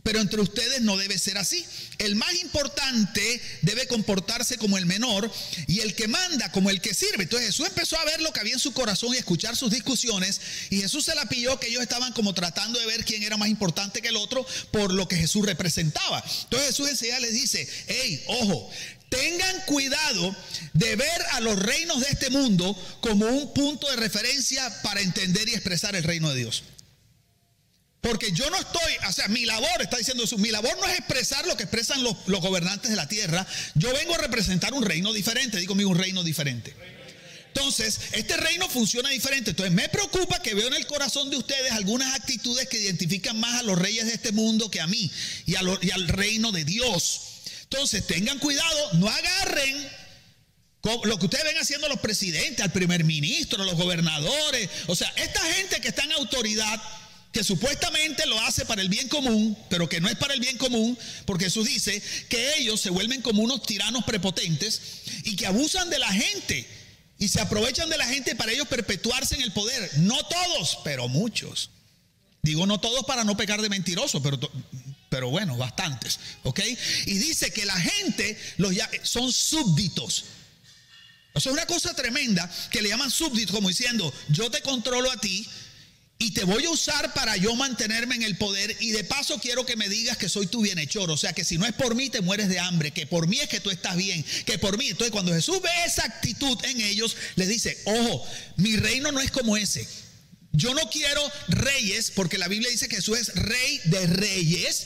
Pero 0.03 0.19
entre 0.19 0.41
ustedes 0.41 0.81
no 0.81 0.97
debe 0.97 1.17
ser 1.19 1.37
así. 1.37 1.63
El 1.99 2.15
más 2.15 2.33
importante 2.41 3.41
debe 3.61 3.87
comportarse 3.87 4.57
como 4.57 4.77
el 4.77 4.87
menor 4.87 5.31
y 5.67 5.81
el 5.81 5.93
que 5.93 6.07
manda 6.07 6.51
como 6.51 6.71
el 6.71 6.81
que 6.81 6.93
sirve. 6.93 7.23
Entonces 7.23 7.49
Jesús 7.49 7.67
empezó 7.67 7.99
a 7.99 8.05
ver 8.05 8.19
lo 8.21 8.33
que 8.33 8.39
había 8.39 8.53
en 8.53 8.59
su 8.59 8.73
corazón 8.73 9.13
y 9.13 9.17
escuchar 9.17 9.55
sus 9.55 9.71
discusiones. 9.71 10.41
Y 10.71 10.81
Jesús 10.81 11.05
se 11.05 11.13
la 11.13 11.25
pilló 11.25 11.59
que 11.59 11.67
ellos 11.67 11.83
estaban 11.83 12.13
como 12.13 12.33
tratando 12.33 12.79
de 12.79 12.87
ver 12.87 13.05
quién 13.05 13.21
era 13.21 13.37
más 13.37 13.49
importante 13.49 14.01
que 14.01 14.07
el 14.07 14.17
otro 14.17 14.45
por 14.71 14.91
lo 14.91 15.07
que 15.07 15.17
Jesús 15.17 15.45
representaba. 15.45 16.23
Entonces 16.43 16.69
Jesús 16.69 16.89
enseguida 16.89 17.19
les 17.19 17.33
dice, 17.33 17.67
hey, 17.87 18.23
ojo, 18.25 18.71
tengan 19.11 19.61
cuidado 19.65 20.35
de 20.73 20.95
ver 20.95 21.21
a 21.33 21.41
los 21.41 21.59
reinos 21.59 21.99
de 21.99 22.07
este 22.07 22.29
mundo 22.29 22.75
como 23.01 23.25
un 23.27 23.53
punto 23.53 23.89
de 23.89 23.97
referencia 23.97 24.81
para 24.83 25.01
entender 25.01 25.49
y 25.49 25.53
expresar 25.53 25.95
el 25.97 26.03
reino 26.03 26.29
de 26.29 26.37
Dios. 26.37 26.63
Porque 27.99 28.31
yo 28.31 28.49
no 28.49 28.57
estoy, 28.57 28.93
o 29.07 29.11
sea, 29.11 29.27
mi 29.27 29.45
labor, 29.45 29.81
está 29.81 29.97
diciendo 29.97 30.23
eso, 30.23 30.37
mi 30.37 30.49
labor 30.49 30.75
no 30.79 30.87
es 30.87 30.97
expresar 30.97 31.45
lo 31.45 31.55
que 31.55 31.63
expresan 31.63 32.01
los, 32.01 32.15
gobernantes 32.25 32.89
de 32.89 32.95
la 32.95 33.07
tierra. 33.07 33.45
Yo 33.75 33.93
vengo 33.93 34.15
a 34.15 34.17
representar 34.17 34.73
un 34.73 34.83
reino 34.83 35.13
diferente, 35.13 35.59
digo 35.59 35.73
un 35.73 35.97
reino 35.97 36.23
diferente. 36.23 36.73
Entonces, 37.53 37.99
este 38.13 38.37
reino 38.37 38.69
funciona 38.69 39.09
diferente. 39.09 39.51
Entonces, 39.51 39.75
me 39.75 39.89
preocupa 39.89 40.41
que 40.41 40.55
veo 40.55 40.67
en 40.67 40.73
el 40.73 40.87
corazón 40.87 41.29
de 41.29 41.35
ustedes 41.35 41.73
algunas 41.73 42.15
actitudes 42.15 42.67
que 42.69 42.79
identifican 42.79 43.37
más 43.39 43.59
a 43.59 43.63
los 43.63 43.77
reyes 43.77 44.05
de 44.05 44.13
este 44.13 44.31
mundo 44.31 44.71
que 44.71 44.79
a 44.79 44.87
mí 44.87 45.11
y 45.45 45.55
al 45.55 46.07
reino 46.07 46.53
de 46.53 46.63
Dios. 46.63 47.30
Entonces, 47.71 48.05
tengan 48.05 48.37
cuidado, 48.37 48.93
no 48.93 49.07
agarren 49.07 49.89
lo 51.05 51.17
que 51.17 51.25
ustedes 51.25 51.45
ven 51.45 51.57
haciendo 51.57 51.87
los 51.87 51.99
presidentes, 51.99 52.59
al 52.59 52.73
primer 52.73 53.05
ministro, 53.05 53.63
los 53.63 53.75
gobernadores. 53.75 54.69
O 54.87 54.95
sea, 54.95 55.07
esta 55.15 55.39
gente 55.53 55.79
que 55.79 55.87
está 55.87 56.03
en 56.03 56.11
autoridad 56.11 56.81
que 57.31 57.45
supuestamente 57.45 58.25
lo 58.25 58.37
hace 58.41 58.65
para 58.65 58.81
el 58.81 58.89
bien 58.89 59.07
común, 59.07 59.57
pero 59.69 59.87
que 59.87 60.01
no 60.01 60.09
es 60.09 60.17
para 60.17 60.33
el 60.33 60.41
bien 60.41 60.57
común, 60.57 60.97
porque 61.25 61.45
Jesús 61.45 61.65
dice 61.65 62.03
que 62.27 62.55
ellos 62.57 62.81
se 62.81 62.89
vuelven 62.89 63.21
como 63.21 63.41
unos 63.41 63.63
tiranos 63.63 64.03
prepotentes 64.03 64.81
y 65.23 65.37
que 65.37 65.45
abusan 65.47 65.89
de 65.89 65.99
la 65.99 66.11
gente 66.11 66.67
y 67.19 67.29
se 67.29 67.39
aprovechan 67.39 67.89
de 67.89 67.97
la 67.97 68.05
gente 68.05 68.35
para 68.35 68.51
ellos 68.51 68.67
perpetuarse 68.67 69.35
en 69.35 69.43
el 69.43 69.53
poder. 69.53 69.89
No 69.99 70.17
todos, 70.25 70.79
pero 70.83 71.07
muchos. 71.07 71.69
Digo 72.41 72.65
no 72.65 72.81
todos 72.81 73.05
para 73.05 73.23
no 73.23 73.37
pecar 73.37 73.61
de 73.61 73.69
mentiroso, 73.69 74.21
pero, 74.21 74.37
pero 75.11 75.29
bueno, 75.29 75.57
bastantes. 75.57 76.19
¿Ok? 76.43 76.61
Y 77.05 77.17
dice 77.17 77.51
que 77.51 77.65
la 77.65 77.77
gente 77.77 78.39
los 78.55 78.73
son 79.03 79.31
súbditos. 79.33 80.23
O 81.33 81.41
sea, 81.41 81.51
una 81.51 81.65
cosa 81.65 81.93
tremenda 81.93 82.49
que 82.71 82.81
le 82.81 82.87
llaman 82.87 83.11
súbditos, 83.11 83.53
como 83.53 83.67
diciendo, 83.67 84.11
yo 84.29 84.49
te 84.49 84.61
controlo 84.61 85.11
a 85.11 85.17
ti, 85.17 85.45
y 86.17 86.31
te 86.31 86.45
voy 86.45 86.63
a 86.65 86.69
usar 86.69 87.13
para 87.13 87.35
yo 87.35 87.55
mantenerme 87.55 88.15
en 88.15 88.21
el 88.21 88.37
poder 88.37 88.77
y 88.79 88.91
de 88.91 89.03
paso 89.03 89.39
quiero 89.39 89.65
que 89.65 89.75
me 89.75 89.89
digas 89.89 90.17
que 90.17 90.29
soy 90.29 90.45
tu 90.45 90.61
bienhechor, 90.61 91.09
o 91.09 91.17
sea 91.17 91.33
que 91.33 91.43
si 91.43 91.57
no 91.57 91.65
es 91.65 91.73
por 91.73 91.95
mí 91.95 92.11
te 92.11 92.21
mueres 92.21 92.47
de 92.47 92.59
hambre, 92.59 92.91
que 92.91 93.07
por 93.07 93.27
mí 93.27 93.39
es 93.39 93.49
que 93.49 93.59
tú 93.59 93.71
estás 93.71 93.97
bien, 93.97 94.23
que 94.45 94.59
por 94.59 94.77
mí. 94.77 94.89
Entonces 94.89 95.11
cuando 95.11 95.33
Jesús 95.33 95.59
ve 95.63 95.69
esa 95.83 96.05
actitud 96.05 96.63
en 96.65 96.79
ellos, 96.79 97.17
les 97.35 97.47
dice, 97.47 97.75
ojo, 97.85 98.23
mi 98.57 98.77
reino 98.77 99.11
no 99.11 99.19
es 99.19 99.31
como 99.31 99.57
ese. 99.57 99.87
Yo 100.53 100.73
no 100.73 100.81
quiero 100.89 101.21
reyes, 101.47 102.11
porque 102.11 102.37
la 102.37 102.47
Biblia 102.47 102.69
dice 102.69 102.89
que 102.89 102.97
Jesús 102.97 103.17
es 103.17 103.35
rey 103.35 103.81
de 103.85 104.07
reyes. 104.07 104.85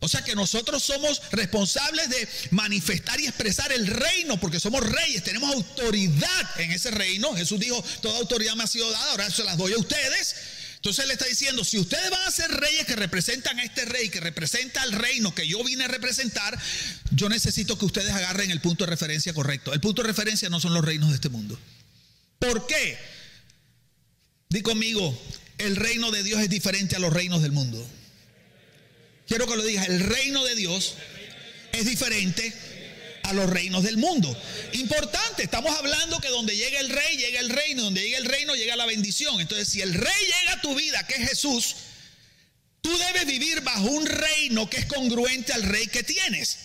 O 0.00 0.08
sea 0.08 0.22
que 0.22 0.34
nosotros 0.34 0.82
somos 0.82 1.22
responsables 1.30 2.10
de 2.10 2.28
manifestar 2.50 3.20
y 3.20 3.26
expresar 3.26 3.72
el 3.72 3.86
reino, 3.86 4.38
porque 4.40 4.58
somos 4.58 4.84
reyes, 4.84 5.22
tenemos 5.22 5.54
autoridad 5.54 6.60
en 6.60 6.72
ese 6.72 6.90
reino. 6.90 7.34
Jesús 7.34 7.60
dijo, 7.60 7.82
toda 8.00 8.18
autoridad 8.18 8.56
me 8.56 8.64
ha 8.64 8.66
sido 8.66 8.90
dada, 8.90 9.10
ahora 9.12 9.30
se 9.30 9.44
las 9.44 9.56
doy 9.56 9.72
a 9.74 9.78
ustedes. 9.78 10.34
Entonces 10.74 11.06
le 11.06 11.12
está 11.12 11.26
diciendo, 11.26 11.62
si 11.62 11.78
ustedes 11.78 12.10
van 12.10 12.22
a 12.22 12.30
ser 12.32 12.50
reyes 12.50 12.84
que 12.84 12.96
representan 12.96 13.60
a 13.60 13.62
este 13.62 13.84
rey, 13.84 14.08
que 14.08 14.18
representa 14.18 14.82
al 14.82 14.90
reino 14.90 15.32
que 15.32 15.46
yo 15.46 15.62
vine 15.62 15.84
a 15.84 15.88
representar, 15.88 16.58
yo 17.12 17.28
necesito 17.28 17.78
que 17.78 17.84
ustedes 17.84 18.10
agarren 18.10 18.50
el 18.50 18.60
punto 18.60 18.84
de 18.84 18.90
referencia 18.90 19.32
correcto. 19.32 19.72
El 19.72 19.80
punto 19.80 20.02
de 20.02 20.08
referencia 20.08 20.48
no 20.48 20.58
son 20.58 20.74
los 20.74 20.84
reinos 20.84 21.10
de 21.10 21.14
este 21.14 21.28
mundo. 21.28 21.56
¿Por 22.40 22.66
qué? 22.66 22.98
Di 24.52 24.60
conmigo, 24.60 25.18
el 25.56 25.76
reino 25.76 26.10
de 26.10 26.22
Dios 26.22 26.38
es 26.42 26.50
diferente 26.50 26.94
a 26.94 26.98
los 26.98 27.10
reinos 27.10 27.40
del 27.40 27.52
mundo. 27.52 27.82
Quiero 29.26 29.46
que 29.46 29.56
lo 29.56 29.64
digas, 29.64 29.88
el 29.88 30.00
reino 30.00 30.44
de 30.44 30.54
Dios 30.54 30.92
es 31.72 31.86
diferente 31.86 32.52
a 33.22 33.32
los 33.32 33.48
reinos 33.48 33.82
del 33.82 33.96
mundo. 33.96 34.36
Importante, 34.74 35.42
estamos 35.42 35.74
hablando 35.74 36.20
que 36.20 36.28
donde 36.28 36.54
llega 36.54 36.80
el 36.80 36.90
rey, 36.90 37.16
llega 37.16 37.40
el 37.40 37.48
reino, 37.48 37.84
donde 37.84 38.02
llega 38.02 38.18
el 38.18 38.26
reino, 38.26 38.54
llega 38.54 38.76
la 38.76 38.84
bendición. 38.84 39.40
Entonces, 39.40 39.68
si 39.68 39.80
el 39.80 39.94
rey 39.94 40.20
llega 40.20 40.52
a 40.52 40.60
tu 40.60 40.74
vida, 40.74 41.06
que 41.06 41.14
es 41.14 41.30
Jesús, 41.30 41.76
tú 42.82 42.94
debes 42.98 43.24
vivir 43.24 43.62
bajo 43.62 43.86
un 43.86 44.04
reino 44.04 44.68
que 44.68 44.76
es 44.76 44.84
congruente 44.84 45.54
al 45.54 45.62
rey 45.62 45.86
que 45.86 46.02
tienes. 46.02 46.58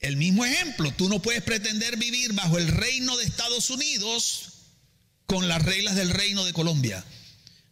El 0.00 0.18
mismo 0.18 0.44
ejemplo, 0.44 0.92
tú 0.98 1.08
no 1.08 1.22
puedes 1.22 1.42
pretender 1.42 1.96
vivir 1.96 2.34
bajo 2.34 2.58
el 2.58 2.68
reino 2.68 3.16
de 3.16 3.24
Estados 3.24 3.70
Unidos 3.70 4.51
con 5.26 5.48
las 5.48 5.62
reglas 5.62 5.96
del 5.96 6.10
reino 6.10 6.44
de 6.44 6.52
Colombia, 6.52 7.04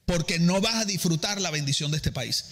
porque 0.07 0.39
no 0.39 0.61
vas 0.61 0.77
a 0.77 0.85
disfrutar 0.85 1.41
la 1.41 1.51
bendición 1.51 1.91
de 1.91 1.99
este 1.99 2.13
país. 2.13 2.45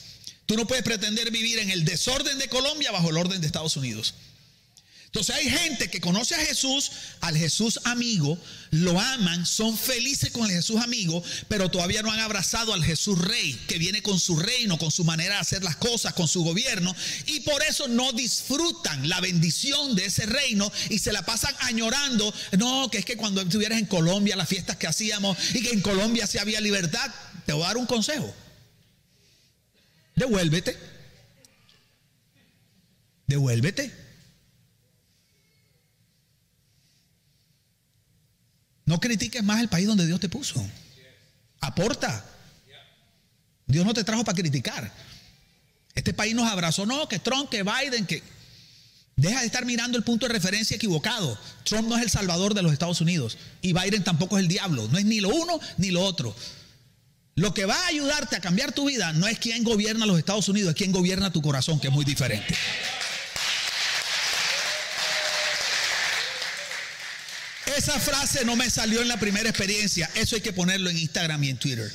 Tú 0.46 0.56
no 0.56 0.66
puedes 0.66 0.84
pretender 0.84 1.30
vivir 1.30 1.58
en 1.58 1.70
el 1.70 1.84
desorden 1.84 2.38
de 2.38 2.48
Colombia 2.48 2.90
bajo 2.90 3.10
el 3.10 3.18
orden 3.18 3.40
de 3.40 3.46
Estados 3.46 3.76
Unidos. 3.76 4.14
Entonces 5.08 5.36
hay 5.36 5.48
gente 5.48 5.88
que 5.88 6.02
conoce 6.02 6.34
a 6.34 6.44
Jesús, 6.44 6.92
al 7.22 7.34
Jesús 7.34 7.80
amigo, 7.84 8.38
lo 8.72 9.00
aman, 9.00 9.46
son 9.46 9.78
felices 9.78 10.30
con 10.30 10.44
el 10.44 10.52
Jesús 10.52 10.82
amigo, 10.82 11.24
pero 11.48 11.70
todavía 11.70 12.02
no 12.02 12.12
han 12.12 12.20
abrazado 12.20 12.74
al 12.74 12.84
Jesús 12.84 13.18
rey, 13.18 13.58
que 13.68 13.78
viene 13.78 14.02
con 14.02 14.20
su 14.20 14.38
reino, 14.38 14.76
con 14.76 14.90
su 14.90 15.04
manera 15.04 15.36
de 15.36 15.40
hacer 15.40 15.64
las 15.64 15.76
cosas, 15.76 16.12
con 16.12 16.28
su 16.28 16.44
gobierno, 16.44 16.94
y 17.24 17.40
por 17.40 17.62
eso 17.62 17.88
no 17.88 18.12
disfrutan 18.12 19.08
la 19.08 19.22
bendición 19.22 19.94
de 19.96 20.04
ese 20.04 20.26
reino 20.26 20.70
y 20.90 20.98
se 20.98 21.12
la 21.12 21.24
pasan 21.24 21.54
añorando. 21.60 22.34
No, 22.58 22.90
que 22.90 22.98
es 22.98 23.06
que 23.06 23.16
cuando 23.16 23.40
estuvieras 23.40 23.78
en 23.78 23.86
Colombia, 23.86 24.36
las 24.36 24.48
fiestas 24.48 24.76
que 24.76 24.88
hacíamos 24.88 25.38
y 25.54 25.62
que 25.62 25.70
en 25.70 25.80
Colombia 25.80 26.26
sí 26.26 26.36
había 26.36 26.60
libertad, 26.60 27.10
te 27.46 27.54
voy 27.54 27.62
a 27.62 27.68
dar 27.68 27.78
un 27.78 27.86
consejo. 27.86 28.34
Devuélvete. 30.16 30.76
Devuélvete. 33.26 34.07
No 38.88 38.98
critiques 39.00 39.44
más 39.44 39.60
el 39.60 39.68
país 39.68 39.86
donde 39.86 40.06
Dios 40.06 40.18
te 40.18 40.30
puso. 40.30 40.66
Aporta. 41.60 42.24
Dios 43.66 43.84
no 43.84 43.92
te 43.92 44.02
trajo 44.02 44.24
para 44.24 44.34
criticar. 44.34 44.90
Este 45.94 46.14
país 46.14 46.34
nos 46.34 46.50
abrazó, 46.50 46.86
no, 46.86 47.06
que 47.06 47.18
Trump, 47.18 47.50
que 47.50 47.62
Biden, 47.62 48.06
que... 48.06 48.22
Deja 49.14 49.40
de 49.40 49.46
estar 49.46 49.66
mirando 49.66 49.98
el 49.98 50.04
punto 50.04 50.26
de 50.26 50.32
referencia 50.32 50.74
equivocado. 50.74 51.38
Trump 51.64 51.86
no 51.86 51.98
es 51.98 52.02
el 52.02 52.08
salvador 52.08 52.54
de 52.54 52.62
los 52.62 52.72
Estados 52.72 53.02
Unidos 53.02 53.36
y 53.60 53.74
Biden 53.74 54.04
tampoco 54.04 54.38
es 54.38 54.44
el 54.44 54.48
diablo. 54.48 54.88
No 54.90 54.96
es 54.96 55.04
ni 55.04 55.20
lo 55.20 55.28
uno 55.28 55.60
ni 55.76 55.90
lo 55.90 56.02
otro. 56.02 56.34
Lo 57.34 57.52
que 57.52 57.66
va 57.66 57.74
a 57.74 57.88
ayudarte 57.88 58.36
a 58.36 58.40
cambiar 58.40 58.72
tu 58.72 58.86
vida 58.86 59.12
no 59.12 59.28
es 59.28 59.38
quién 59.38 59.64
gobierna 59.64 60.06
los 60.06 60.18
Estados 60.18 60.48
Unidos, 60.48 60.70
es 60.70 60.76
quién 60.76 60.92
gobierna 60.92 61.30
tu 61.30 61.42
corazón, 61.42 61.78
que 61.78 61.88
es 61.88 61.92
muy 61.92 62.06
diferente. 62.06 62.54
Esa 67.78 68.00
frase 68.00 68.44
no 68.44 68.56
me 68.56 68.68
salió 68.70 69.02
en 69.02 69.06
la 69.06 69.20
primera 69.20 69.48
experiencia. 69.48 70.10
Eso 70.16 70.34
hay 70.34 70.42
que 70.42 70.52
ponerlo 70.52 70.90
en 70.90 70.98
Instagram 70.98 71.44
y 71.44 71.50
en 71.50 71.58
Twitter. 71.58 71.88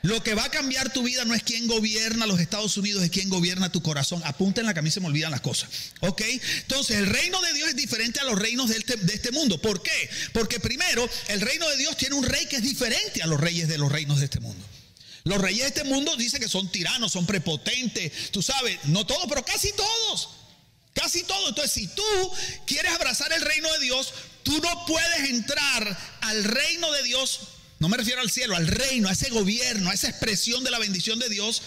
Lo 0.00 0.22
que 0.22 0.32
va 0.32 0.44
a 0.44 0.50
cambiar 0.50 0.90
tu 0.94 1.02
vida 1.02 1.26
no 1.26 1.34
es 1.34 1.42
quién 1.42 1.66
gobierna 1.66 2.24
los 2.24 2.40
Estados 2.40 2.74
Unidos, 2.78 3.02
es 3.02 3.10
quién 3.10 3.28
gobierna 3.28 3.70
tu 3.70 3.82
corazón. 3.82 4.22
Apunten 4.24 4.64
la 4.64 4.72
camisa, 4.72 4.94
se 4.94 5.00
me 5.00 5.08
olvidan 5.08 5.30
las 5.30 5.42
cosas. 5.42 5.68
¿Ok? 6.00 6.22
Entonces, 6.22 6.96
el 6.96 7.06
reino 7.06 7.38
de 7.42 7.52
Dios 7.52 7.68
es 7.68 7.76
diferente 7.76 8.18
a 8.20 8.24
los 8.24 8.38
reinos 8.38 8.70
de 8.70 8.78
este, 8.78 8.96
de 8.96 9.12
este 9.12 9.30
mundo. 9.30 9.60
¿Por 9.60 9.82
qué? 9.82 10.10
Porque 10.32 10.58
primero, 10.58 11.06
el 11.28 11.42
reino 11.42 11.68
de 11.68 11.76
Dios 11.76 11.94
tiene 11.98 12.14
un 12.14 12.24
rey 12.24 12.46
que 12.46 12.56
es 12.56 12.62
diferente 12.62 13.22
a 13.22 13.26
los 13.26 13.38
reyes 13.38 13.68
de 13.68 13.76
los 13.76 13.92
reinos 13.92 14.20
de 14.20 14.24
este 14.24 14.40
mundo. 14.40 14.64
Los 15.24 15.38
reyes 15.38 15.64
de 15.64 15.68
este 15.68 15.84
mundo 15.84 16.16
dicen 16.16 16.40
que 16.40 16.48
son 16.48 16.72
tiranos, 16.72 17.12
son 17.12 17.26
prepotentes, 17.26 18.30
tú 18.30 18.40
sabes, 18.40 18.78
no 18.84 19.04
todos, 19.04 19.26
pero 19.28 19.44
casi 19.44 19.70
todos. 19.72 20.30
Casi 20.94 21.22
todos. 21.24 21.50
Entonces, 21.50 21.72
si 21.72 21.88
tú 21.88 22.32
quieres 22.66 22.90
abrazar 22.92 23.30
el 23.32 23.42
reino 23.42 23.70
de 23.74 23.80
Dios, 23.80 24.14
tú 24.48 24.58
no 24.62 24.86
puedes 24.86 25.28
entrar 25.28 25.98
al 26.22 26.42
reino 26.42 26.90
de 26.92 27.02
Dios, 27.02 27.40
no 27.80 27.90
me 27.90 27.98
refiero 27.98 28.22
al 28.22 28.30
cielo, 28.30 28.56
al 28.56 28.66
reino, 28.66 29.10
a 29.10 29.12
ese 29.12 29.28
gobierno, 29.28 29.90
a 29.90 29.92
esa 29.92 30.08
expresión 30.08 30.64
de 30.64 30.70
la 30.70 30.78
bendición 30.78 31.18
de 31.18 31.28
Dios, 31.28 31.60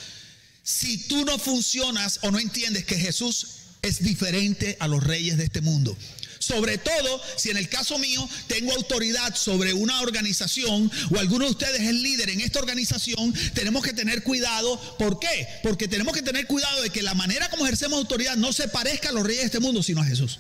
si 0.64 1.08
tú 1.08 1.24
no 1.24 1.38
funcionas 1.38 2.18
o 2.24 2.32
no 2.32 2.40
entiendes 2.40 2.84
que 2.86 2.98
Jesús 2.98 3.48
es 3.84 4.02
diferente 4.02 4.78
a 4.80 4.88
los 4.88 5.04
reyes 5.04 5.38
de 5.38 5.44
este 5.44 5.62
mundo. 5.62 5.96
Sobre 6.40 6.80
todo 6.80 7.22
si 7.38 7.52
en 7.52 7.58
el 7.58 7.70
caso 7.70 8.00
mío 8.00 8.28
tengo 8.48 8.74
autoridad 8.74 9.36
sobre 9.36 9.74
una 9.74 10.02
organización 10.02 10.92
o 11.12 11.20
alguno 11.20 11.46
de 11.46 11.52
ustedes 11.52 11.82
es 11.82 11.94
líder 11.94 12.32
en 12.32 12.42
esta 12.42 12.58
organización, 12.58 13.32
tenemos 13.54 13.84
que 13.84 13.94
tener 13.94 14.24
cuidado. 14.24 14.98
¿Por 14.98 15.20
qué? 15.20 15.48
Porque 15.62 15.88
tenemos 15.88 16.16
que 16.16 16.24
tener 16.24 16.48
cuidado 16.48 16.82
de 16.82 16.90
que 16.90 17.04
la 17.04 17.14
manera 17.14 17.48
como 17.52 17.66
ejercemos 17.66 18.00
autoridad 18.00 18.38
no 18.38 18.52
se 18.54 18.68
parezca 18.70 19.10
a 19.10 19.12
los 19.12 19.24
reyes 19.24 19.42
de 19.42 19.46
este 19.46 19.60
mundo, 19.60 19.84
sino 19.84 20.02
a 20.02 20.06
Jesús. 20.06 20.40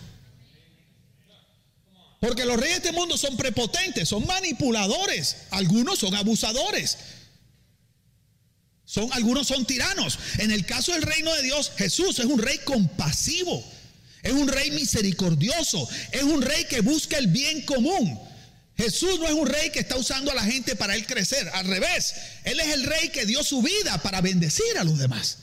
Porque 2.22 2.46
los 2.46 2.56
reyes 2.56 2.84
de 2.84 2.90
este 2.90 2.98
mundo 3.00 3.18
son 3.18 3.36
prepotentes, 3.36 4.08
son 4.08 4.28
manipuladores, 4.28 5.38
algunos 5.50 5.98
son 5.98 6.14
abusadores. 6.14 6.98
Son, 8.86 9.12
algunos 9.14 9.48
son 9.48 9.66
tiranos. 9.66 10.20
En 10.38 10.52
el 10.52 10.64
caso 10.64 10.92
del 10.92 11.02
reino 11.02 11.34
de 11.34 11.42
Dios, 11.42 11.72
Jesús 11.78 12.20
es 12.20 12.26
un 12.26 12.38
rey 12.38 12.60
compasivo. 12.60 13.64
Es 14.22 14.34
un 14.34 14.48
rey 14.48 14.70
misericordioso. 14.70 15.90
Es 16.12 16.22
un 16.22 16.44
rey 16.44 16.66
que 16.66 16.82
busca 16.82 17.18
el 17.18 17.26
bien 17.26 17.64
común. 17.64 18.20
Jesús 18.78 19.20
no 19.20 19.26
es 19.26 19.34
un 19.34 19.48
rey 19.48 19.72
que 19.72 19.80
está 19.80 19.98
usando 19.98 20.30
a 20.30 20.36
la 20.36 20.44
gente 20.44 20.76
para 20.76 20.94
él 20.94 21.08
crecer. 21.08 21.50
Al 21.54 21.66
revés, 21.66 22.14
Él 22.44 22.60
es 22.60 22.68
el 22.68 22.84
rey 22.84 23.10
que 23.10 23.26
dio 23.26 23.44
su 23.44 23.64
vida 23.64 23.98
para 24.04 24.22
bendecir 24.22 24.78
a 24.78 24.84
los 24.84 25.00
demás. 25.00 25.40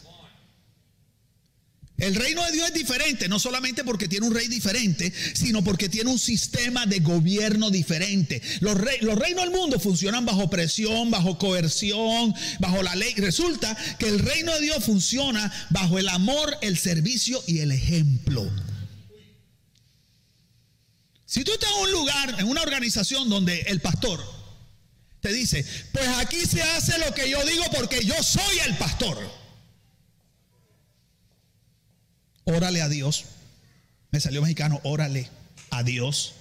El 1.98 2.14
reino 2.14 2.44
de 2.44 2.52
Dios 2.52 2.68
es 2.68 2.74
diferente, 2.74 3.28
no 3.28 3.40
solamente 3.40 3.82
porque 3.82 4.06
tiene 4.06 4.28
un 4.28 4.34
rey 4.34 4.46
diferente, 4.46 5.12
sino 5.34 5.64
porque 5.64 5.88
tiene 5.88 6.10
un 6.10 6.18
sistema 6.20 6.86
de 6.86 7.00
gobierno 7.00 7.70
diferente. 7.70 8.40
Los, 8.60 8.78
los, 9.00 9.18
reinos 9.18 9.44
del 9.44 9.50
mundo 9.50 9.80
funcionan 9.80 10.24
bajo 10.24 10.48
presión, 10.48 11.10
bajo 11.10 11.38
coerción, 11.38 12.32
bajo 12.60 12.84
la 12.84 12.94
ley. 12.94 13.14
Resulta 13.16 13.76
que 13.98 14.06
el 14.06 14.20
reino 14.20 14.54
de 14.54 14.60
Dios 14.60 14.84
funciona 14.84 15.52
bajo 15.70 15.98
el 15.98 16.08
amor, 16.08 16.56
el 16.62 16.78
servicio 16.78 17.42
y 17.48 17.58
el 17.58 17.72
ejemplo. 17.72 18.48
Si 21.26 21.42
tú 21.42 21.52
estás 21.52 21.70
en 21.70 21.82
un 21.82 21.90
lugar, 21.90 22.36
en 22.38 22.46
una 22.46 22.62
organización 22.62 23.28
donde 23.28 23.62
el 23.62 23.80
pastor 23.80 24.24
te 25.20 25.32
dice, 25.32 25.66
pues 25.90 26.06
aquí 26.18 26.46
se 26.46 26.62
hace 26.62 26.96
lo 26.98 27.12
que 27.12 27.28
yo 27.28 27.44
digo 27.44 27.64
porque 27.74 28.04
yo 28.04 28.14
soy 28.22 28.60
el 28.66 28.76
pastor. 28.76 29.47
Órale 32.48 32.82
a 32.82 32.88
Dios. 32.88 33.24
Me 34.10 34.20
salió 34.20 34.40
mexicano, 34.42 34.80
órale 34.82 35.28
a 35.70 35.82
Dios. 35.82 36.34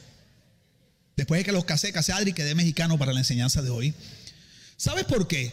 Después 1.16 1.40
de 1.40 1.46
que 1.46 1.52
los 1.52 1.66
casé, 1.66 1.92
casé 1.92 2.14
a 2.14 2.18
Adri, 2.18 2.34
quedé 2.34 2.56
mexicano 2.56 2.98
para 2.98 3.14
la 3.14 3.20
enseñanza 3.20 3.62
de 3.62 3.70
hoy. 3.70 3.94
¿Sabes 4.78 5.06
por 5.06 5.28
qué? 5.28 5.52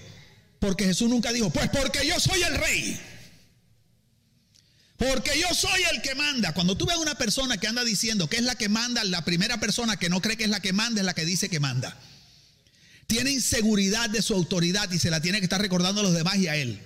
Porque 0.61 0.84
Jesús 0.84 1.08
nunca 1.08 1.32
dijo, 1.32 1.50
pues 1.50 1.68
porque 1.70 2.06
yo 2.06 2.20
soy 2.20 2.42
el 2.42 2.54
rey. 2.54 3.00
Porque 4.96 5.32
yo 5.40 5.52
soy 5.54 5.82
el 5.92 6.02
que 6.02 6.14
manda. 6.14 6.52
Cuando 6.52 6.76
tú 6.76 6.87
ves 6.87 6.96
a 6.96 7.00
una 7.00 7.16
persona 7.16 7.56
que 7.56 7.66
anda 7.66 7.82
diciendo 7.82 8.28
que 8.28 8.37
es 8.37 8.44
la 8.44 8.54
que 8.54 8.68
manda, 8.68 9.02
la 9.04 9.25
primera 9.25 9.58
persona 9.58 9.96
que 9.96 10.08
no 10.08 10.20
cree 10.20 10.37
que 10.37 10.44
es 10.44 10.50
la 10.50 10.61
que 10.61 10.73
manda 10.73 11.00
es 11.00 11.06
la 11.06 11.14
que 11.14 11.25
dice 11.25 11.49
que 11.49 11.61
manda. 11.61 11.99
Tiene 13.06 13.30
inseguridad 13.30 14.08
de 14.08 14.23
su 14.23 14.34
autoridad 14.34 14.90
y 14.92 14.99
se 14.99 15.11
la 15.11 15.20
tiene 15.20 15.38
que 15.38 15.44
estar 15.44 15.61
recordando 15.61 16.00
a 16.00 16.04
los 16.04 16.14
demás 16.14 16.37
y 16.37 16.46
a 16.46 16.56
él. 16.56 16.80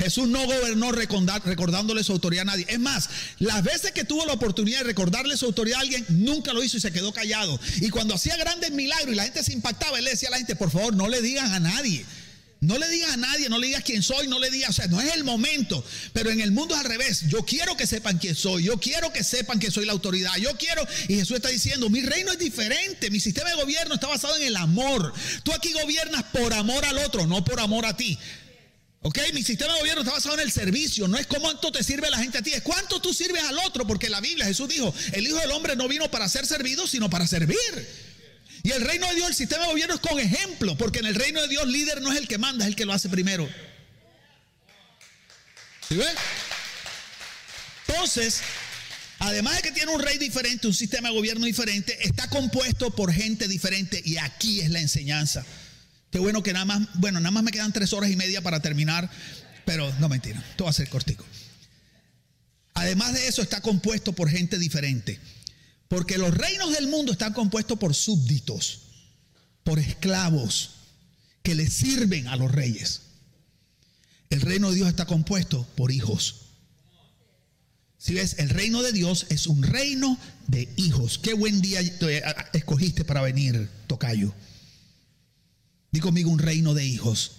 Jesús 0.00 0.28
no 0.28 0.46
gobernó 0.46 0.92
recordándole 0.92 2.02
su 2.02 2.12
autoridad 2.12 2.42
a 2.42 2.52
nadie. 2.52 2.64
Es 2.68 2.80
más, 2.80 3.10
las 3.38 3.62
veces 3.62 3.92
que 3.92 4.04
tuvo 4.04 4.24
la 4.24 4.32
oportunidad 4.32 4.78
de 4.78 4.84
recordarle 4.84 5.36
su 5.36 5.44
autoridad 5.44 5.78
a 5.78 5.82
alguien, 5.82 6.06
nunca 6.08 6.52
lo 6.54 6.62
hizo 6.62 6.78
y 6.78 6.80
se 6.80 6.90
quedó 6.90 7.12
callado. 7.12 7.60
Y 7.80 7.90
cuando 7.90 8.14
hacía 8.14 8.36
grandes 8.36 8.70
milagros 8.70 9.12
y 9.12 9.16
la 9.16 9.24
gente 9.24 9.44
se 9.44 9.52
impactaba, 9.52 9.98
él 9.98 10.04
le 10.04 10.12
decía 10.12 10.28
a 10.28 10.32
la 10.32 10.38
gente, 10.38 10.56
por 10.56 10.70
favor, 10.70 10.94
no 10.94 11.08
le 11.08 11.20
digan 11.20 11.52
a 11.52 11.60
nadie. 11.60 12.04
No 12.62 12.76
le 12.76 12.88
digas 12.90 13.12
a 13.12 13.16
nadie, 13.16 13.48
no 13.48 13.58
le 13.58 13.68
digas 13.68 13.82
quién 13.82 14.02
soy, 14.02 14.28
no 14.28 14.38
le 14.38 14.50
digas, 14.50 14.70
o 14.70 14.72
sea, 14.74 14.86
no 14.86 15.00
es 15.00 15.14
el 15.14 15.24
momento. 15.24 15.82
Pero 16.12 16.30
en 16.30 16.42
el 16.42 16.50
mundo 16.50 16.74
es 16.74 16.80
al 16.80 16.86
revés. 16.86 17.24
Yo 17.28 17.38
quiero 17.46 17.74
que 17.74 17.86
sepan 17.86 18.18
quién 18.18 18.34
soy, 18.34 18.64
yo 18.64 18.78
quiero 18.78 19.10
que 19.12 19.24
sepan 19.24 19.58
que 19.58 19.70
soy 19.70 19.86
la 19.86 19.92
autoridad, 19.92 20.36
yo 20.36 20.54
quiero, 20.58 20.86
y 21.08 21.14
Jesús 21.14 21.36
está 21.36 21.48
diciendo, 21.48 21.88
mi 21.88 22.02
reino 22.02 22.30
es 22.32 22.38
diferente, 22.38 23.10
mi 23.10 23.18
sistema 23.18 23.48
de 23.48 23.56
gobierno 23.56 23.94
está 23.94 24.08
basado 24.08 24.36
en 24.36 24.42
el 24.42 24.56
amor. 24.56 25.12
Tú 25.42 25.54
aquí 25.54 25.72
gobiernas 25.72 26.22
por 26.24 26.52
amor 26.52 26.84
al 26.84 26.98
otro, 26.98 27.26
no 27.26 27.42
por 27.44 27.60
amor 27.60 27.86
a 27.86 27.96
ti. 27.96 28.18
Ok, 29.02 29.18
mi 29.32 29.42
sistema 29.42 29.72
de 29.72 29.80
gobierno 29.80 30.02
está 30.02 30.12
basado 30.12 30.34
en 30.34 30.40
el 30.40 30.52
servicio, 30.52 31.08
no 31.08 31.16
es 31.16 31.26
cuánto 31.26 31.72
te 31.72 31.82
sirve 31.82 32.10
la 32.10 32.18
gente 32.18 32.36
a 32.36 32.42
ti, 32.42 32.52
es 32.52 32.60
cuánto 32.60 33.00
tú 33.00 33.14
sirves 33.14 33.42
al 33.44 33.58
otro, 33.60 33.86
porque 33.86 34.10
la 34.10 34.20
Biblia, 34.20 34.44
Jesús 34.44 34.68
dijo, 34.68 34.94
el 35.12 35.26
Hijo 35.26 35.38
del 35.38 35.52
Hombre 35.52 35.74
no 35.74 35.88
vino 35.88 36.10
para 36.10 36.28
ser 36.28 36.46
servido, 36.46 36.86
sino 36.86 37.08
para 37.08 37.26
servir. 37.26 37.56
Y 38.62 38.72
el 38.72 38.82
reino 38.82 39.08
de 39.08 39.14
Dios, 39.14 39.30
el 39.30 39.34
sistema 39.34 39.64
de 39.64 39.70
gobierno 39.70 39.94
es 39.94 40.00
con 40.00 40.20
ejemplo, 40.20 40.76
porque 40.76 40.98
en 40.98 41.06
el 41.06 41.14
reino 41.14 41.40
de 41.40 41.48
Dios 41.48 41.66
líder 41.66 42.02
no 42.02 42.12
es 42.12 42.18
el 42.18 42.28
que 42.28 42.36
manda, 42.36 42.66
es 42.66 42.68
el 42.68 42.76
que 42.76 42.84
lo 42.84 42.92
hace 42.92 43.08
primero. 43.08 43.48
¿Sí? 45.88 45.98
Entonces, 47.88 48.42
además 49.18 49.56
de 49.56 49.62
que 49.62 49.72
tiene 49.72 49.92
un 49.92 50.02
rey 50.02 50.18
diferente, 50.18 50.66
un 50.66 50.74
sistema 50.74 51.08
de 51.08 51.14
gobierno 51.14 51.46
diferente, 51.46 51.98
está 52.06 52.28
compuesto 52.28 52.90
por 52.90 53.10
gente 53.10 53.48
diferente 53.48 54.02
y 54.04 54.18
aquí 54.18 54.60
es 54.60 54.68
la 54.68 54.80
enseñanza. 54.80 55.46
Qué 56.10 56.18
bueno 56.18 56.42
que 56.42 56.52
nada 56.52 56.64
más, 56.64 56.88
bueno, 56.94 57.20
nada 57.20 57.30
más 57.30 57.42
me 57.42 57.52
quedan 57.52 57.72
tres 57.72 57.92
horas 57.92 58.10
y 58.10 58.16
media 58.16 58.42
para 58.42 58.60
terminar, 58.60 59.08
pero 59.64 59.92
no 60.00 60.08
mentira, 60.08 60.42
todo 60.56 60.66
va 60.66 60.70
a 60.70 60.74
ser 60.74 60.88
cortico. 60.88 61.24
Además 62.74 63.14
de 63.14 63.28
eso 63.28 63.42
está 63.42 63.60
compuesto 63.60 64.12
por 64.12 64.28
gente 64.28 64.58
diferente, 64.58 65.20
porque 65.88 66.18
los 66.18 66.34
reinos 66.36 66.72
del 66.72 66.88
mundo 66.88 67.12
están 67.12 67.32
compuestos 67.32 67.78
por 67.78 67.94
súbditos, 67.94 68.80
por 69.62 69.78
esclavos 69.78 70.70
que 71.42 71.54
le 71.54 71.68
sirven 71.68 72.26
a 72.28 72.36
los 72.36 72.50
reyes. 72.50 73.02
El 74.30 74.40
reino 74.40 74.70
de 74.70 74.76
Dios 74.76 74.88
está 74.88 75.06
compuesto 75.06 75.66
por 75.76 75.90
hijos. 75.90 76.36
Si 77.98 78.14
ves, 78.14 78.36
el 78.38 78.48
reino 78.48 78.82
de 78.82 78.92
Dios 78.92 79.26
es 79.28 79.46
un 79.46 79.62
reino 79.62 80.18
de 80.46 80.68
hijos. 80.76 81.18
Qué 81.18 81.34
buen 81.34 81.60
día 81.60 81.80
escogiste 82.52 83.04
para 83.04 83.20
venir, 83.20 83.68
Tocayo. 83.86 84.32
Di 85.90 86.00
conmigo 86.00 86.30
un 86.30 86.38
reino 86.38 86.74
de 86.74 86.84
hijos. 86.84 87.32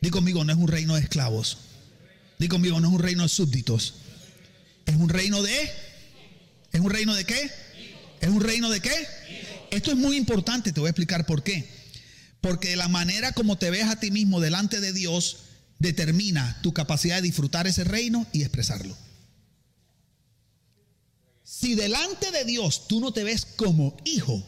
Di 0.00 0.10
conmigo 0.10 0.44
no 0.44 0.52
es 0.52 0.58
un 0.58 0.68
reino 0.68 0.94
de 0.94 1.02
esclavos. 1.02 1.58
Di 2.38 2.48
conmigo 2.48 2.80
no 2.80 2.88
es 2.88 2.94
un 2.94 3.00
reino 3.00 3.22
de 3.22 3.28
súbditos. 3.28 3.94
Es 4.86 4.96
un 4.96 5.08
reino 5.08 5.42
de... 5.42 5.70
¿Es 6.72 6.80
un 6.80 6.90
reino 6.90 7.14
de 7.14 7.24
qué? 7.24 7.50
¿Es 8.20 8.28
un 8.28 8.40
reino 8.40 8.70
de 8.70 8.80
qué? 8.80 9.06
Esto 9.70 9.92
es 9.92 9.96
muy 9.96 10.16
importante, 10.16 10.72
te 10.72 10.80
voy 10.80 10.88
a 10.88 10.90
explicar 10.90 11.24
por 11.26 11.42
qué. 11.42 11.68
Porque 12.40 12.76
la 12.76 12.88
manera 12.88 13.32
como 13.32 13.56
te 13.56 13.70
ves 13.70 13.84
a 13.84 14.00
ti 14.00 14.10
mismo 14.10 14.40
delante 14.40 14.80
de 14.80 14.92
Dios 14.92 15.38
determina 15.78 16.58
tu 16.62 16.72
capacidad 16.72 17.16
de 17.16 17.22
disfrutar 17.22 17.66
ese 17.66 17.84
reino 17.84 18.26
y 18.32 18.42
expresarlo. 18.42 18.96
Si 21.44 21.74
delante 21.74 22.30
de 22.30 22.44
Dios 22.44 22.88
tú 22.88 23.00
no 23.00 23.12
te 23.12 23.22
ves 23.22 23.44
como 23.44 23.96
hijo, 24.04 24.44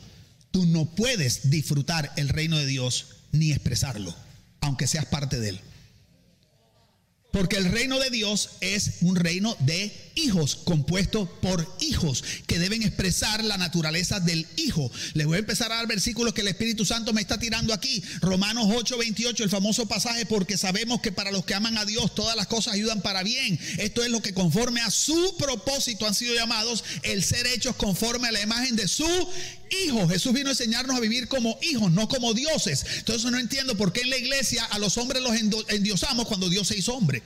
tú 0.57 0.65
no 0.65 0.87
puedes 0.87 1.51
disfrutar 1.51 2.15
el 2.17 2.31
reino 2.31 2.57
de 2.57 2.65
Dios 2.65 3.09
ni 3.31 3.53
expresarlo, 3.53 4.17
aunque 4.63 4.87
seas 4.87 5.05
parte 5.05 5.39
de 5.39 5.51
él. 5.51 5.61
Porque 7.31 7.59
el 7.59 7.67
reino 7.67 7.99
de 7.99 8.09
Dios 8.09 8.53
es 8.63 9.03
un 9.03 9.17
reino 9.17 9.55
de 9.61 9.93
hijos, 10.17 10.57
compuesto 10.57 11.27
por 11.41 11.67
hijos, 11.81 12.25
que 12.47 12.59
deben 12.59 12.83
expresar 12.83 13.45
la 13.45 13.57
naturaleza 13.57 14.19
del 14.19 14.47
hijo. 14.57 14.91
Les 15.15 15.27
voy 15.27 15.37
a 15.37 15.41
empezar 15.41 15.71
a 15.71 15.77
dar 15.77 15.87
versículos 15.87 16.35
que 16.35 16.41
el 16.41 16.49
Espíritu 16.49 16.85
Santo 16.85 17.13
me 17.13 17.21
está 17.21 17.39
tirando 17.39 17.73
aquí. 17.73 18.03
Romanos 18.21 18.67
8, 18.75 18.99
28, 18.99 19.45
el 19.45 19.51
famoso 19.51 19.87
pasaje, 19.87 20.27
porque 20.27 20.59
sabemos 20.59 21.01
que 21.01 21.13
para 21.13 21.31
los 21.31 21.45
que 21.45 21.55
aman 21.55 21.79
a 21.79 21.85
Dios 21.85 22.15
todas 22.15 22.35
las 22.35 22.47
cosas 22.49 22.75
ayudan 22.75 23.03
para 23.03 23.23
bien. 23.23 23.59
Esto 23.79 24.03
es 24.03 24.11
lo 24.11 24.21
que 24.21 24.35
conforme 24.35 24.81
a 24.81 24.91
su 24.91 25.37
propósito 25.39 26.07
han 26.07 26.15
sido 26.15 26.35
llamados 26.35 26.83
el 27.03 27.23
ser 27.23 27.47
hechos 27.47 27.77
conforme 27.77 28.29
a 28.29 28.33
la 28.33 28.43
imagen 28.43 28.75
de 28.75 28.89
su 28.89 29.07
hijo. 29.85 30.09
Jesús 30.09 30.33
vino 30.33 30.49
a 30.49 30.53
enseñarnos 30.53 30.97
a 30.97 31.01
vivir 31.01 31.29
como 31.29 31.59
hijos, 31.63 31.93
no 31.93 32.09
como 32.09 32.35
dioses. 32.35 32.85
Entonces 32.99 33.31
no 33.31 33.39
entiendo 33.39 33.77
por 33.77 33.93
qué 33.93 34.01
en 34.01 34.11
la 34.11 34.17
iglesia 34.17 34.65
a 34.65 34.79
los 34.79 34.97
hombres 34.97 35.23
los 35.23 35.35
endiosamos 35.69 36.27
cuando 36.27 36.49
Dios 36.49 36.69
se 36.69 36.77
hizo 36.77 36.95
hombre. 36.95 37.23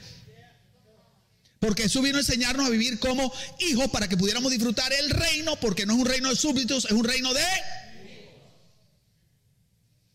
Porque 1.61 1.83
Jesús 1.83 2.01
vino 2.01 2.17
a 2.17 2.21
enseñarnos 2.21 2.65
a 2.65 2.69
vivir 2.71 2.97
como 2.97 3.31
hijos 3.59 3.87
para 3.91 4.07
que 4.09 4.17
pudiéramos 4.17 4.51
disfrutar 4.51 4.91
el 4.93 5.11
reino, 5.11 5.59
porque 5.59 5.85
no 5.85 5.93
es 5.93 5.99
un 5.99 6.05
reino 6.07 6.29
de 6.29 6.35
súbditos, 6.35 6.85
es 6.85 6.91
un 6.91 7.03
reino 7.03 7.31
de... 7.35 7.45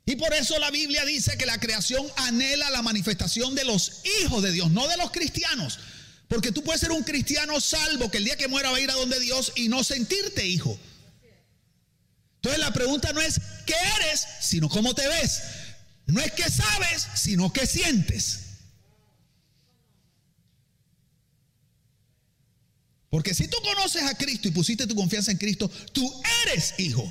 Y 0.06 0.16
por 0.16 0.34
eso 0.34 0.58
la 0.58 0.72
Biblia 0.72 1.04
dice 1.04 1.38
que 1.38 1.46
la 1.46 1.60
creación 1.60 2.04
anhela 2.16 2.68
la 2.70 2.82
manifestación 2.82 3.54
de 3.54 3.64
los 3.64 4.02
hijos 4.22 4.42
de 4.42 4.50
Dios, 4.50 4.72
no 4.72 4.88
de 4.88 4.96
los 4.96 5.12
cristianos. 5.12 5.78
Porque 6.26 6.50
tú 6.50 6.64
puedes 6.64 6.80
ser 6.80 6.90
un 6.90 7.04
cristiano 7.04 7.60
salvo 7.60 8.10
que 8.10 8.18
el 8.18 8.24
día 8.24 8.36
que 8.36 8.48
muera 8.48 8.72
va 8.72 8.78
a 8.78 8.80
ir 8.80 8.90
a 8.90 8.94
donde 8.94 9.20
Dios 9.20 9.52
y 9.54 9.68
no 9.68 9.84
sentirte 9.84 10.44
hijo. 10.44 10.76
Entonces 12.36 12.58
la 12.58 12.72
pregunta 12.72 13.12
no 13.12 13.20
es 13.20 13.40
qué 13.64 13.76
eres, 14.00 14.26
sino 14.40 14.68
cómo 14.68 14.96
te 14.96 15.06
ves. 15.06 15.42
No 16.06 16.20
es 16.20 16.32
qué 16.32 16.50
sabes, 16.50 17.06
sino 17.14 17.52
qué 17.52 17.68
sientes. 17.68 18.45
Porque 23.10 23.34
si 23.34 23.48
tú 23.48 23.56
conoces 23.62 24.02
a 24.02 24.14
Cristo 24.16 24.48
y 24.48 24.50
pusiste 24.50 24.86
tu 24.86 24.94
confianza 24.94 25.30
en 25.30 25.38
Cristo, 25.38 25.70
tú 25.92 26.22
eres 26.44 26.74
hijo. 26.78 27.10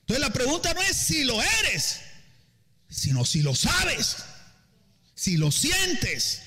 Entonces 0.00 0.20
la 0.20 0.32
pregunta 0.32 0.74
no 0.74 0.82
es 0.82 0.96
si 0.96 1.24
lo 1.24 1.40
eres, 1.42 2.00
sino 2.88 3.24
si 3.24 3.42
lo 3.42 3.54
sabes, 3.54 4.16
si 5.14 5.36
lo 5.36 5.50
sientes, 5.50 6.42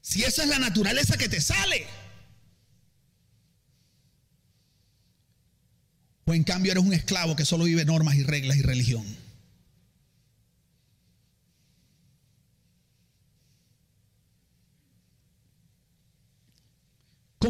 si 0.00 0.24
esa 0.24 0.42
es 0.42 0.48
la 0.48 0.58
naturaleza 0.58 1.16
que 1.16 1.28
te 1.28 1.40
sale. 1.40 1.86
O 6.24 6.34
en 6.34 6.44
cambio 6.44 6.72
eres 6.72 6.84
un 6.84 6.92
esclavo 6.92 7.36
que 7.36 7.44
solo 7.44 7.64
vive 7.64 7.84
normas 7.84 8.16
y 8.16 8.22
reglas 8.22 8.56
y 8.56 8.62
religión. 8.62 9.27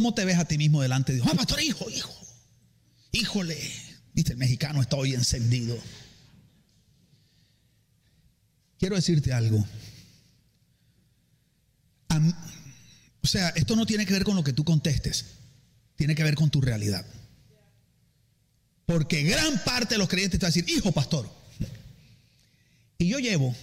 ¿Cómo 0.09 0.15
te 0.15 0.25
ves 0.25 0.39
a 0.39 0.47
ti 0.47 0.57
mismo 0.57 0.81
delante 0.81 1.13
de 1.13 1.19
Dios? 1.19 1.29
Ah, 1.31 1.37
pastor, 1.37 1.61
hijo, 1.61 1.87
hijo. 1.91 2.11
Híjole. 3.13 3.59
Viste, 4.15 4.33
el 4.33 4.39
mexicano 4.39 4.81
está 4.81 4.97
hoy 4.97 5.13
encendido. 5.13 5.79
Quiero 8.79 8.97
decirte 8.97 9.35
algo. 9.35 9.63
o 13.21 13.27
sea, 13.27 13.51
esto 13.51 13.77
no 13.77 13.85
tiene 13.85 14.07
que 14.07 14.15
ver 14.15 14.25
con 14.25 14.35
lo 14.35 14.43
que 14.43 14.55
tú 14.55 14.65
contestes, 14.65 15.27
tiene 15.95 16.15
que 16.15 16.25
ver 16.25 16.37
con 16.37 16.49
tu 16.49 16.63
realidad. 16.63 17.05
Porque 18.87 19.25
gran 19.25 19.63
parte 19.63 19.97
de 19.97 19.99
los 19.99 20.09
creyentes 20.09 20.41
te 20.41 20.47
va 20.47 20.49
a 20.49 20.53
decir, 20.53 20.71
hijo 20.71 20.91
pastor. 20.91 21.31
Y 22.97 23.09
yo 23.09 23.19
llevo 23.19 23.55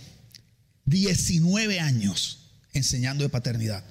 19 0.85 1.79
años 1.79 2.51
enseñando 2.71 3.23
de 3.23 3.29
paternidad. 3.29 3.83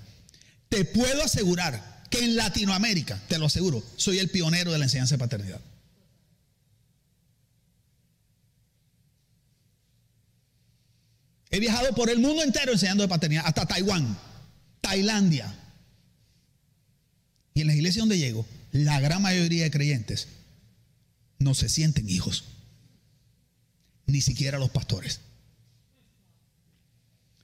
Te 0.69 0.85
puedo 0.85 1.25
asegurar 1.25 1.94
que 2.15 2.25
en 2.25 2.37
Latinoamérica, 2.37 3.21
te 3.29 3.39
lo 3.39 3.47
aseguro, 3.47 3.83
soy 3.97 4.19
el 4.19 4.31
pionero 4.31 4.71
de 4.71 4.79
la 4.79 4.85
enseñanza 4.85 5.17
de 5.17 5.19
paternidad. 5.19 5.61
He 11.51 11.59
viajado 11.61 11.93
por 11.95 12.11
el 12.11 12.19
mundo 12.19 12.43
entero 12.43 12.73
enseñando 12.73 13.03
de 13.03 13.09
paternidad, 13.09 13.45
hasta 13.47 13.67
Taiwán, 13.67 14.17
Tailandia. 14.81 15.53
Y 17.55 17.63
en 17.63 17.67
la 17.69 17.75
iglesia 17.75 18.03
donde 18.03 18.19
llego, 18.19 18.47
la 18.73 19.01
gran 19.01 19.23
mayoría 19.23 19.65
de 19.65 19.71
creyentes 19.71 20.29
no 21.39 21.55
se 21.55 21.69
sienten 21.69 22.09
hijos, 22.09 22.45
ni 24.07 24.21
siquiera 24.21 24.59
los 24.59 24.71
pastores. 24.71 25.21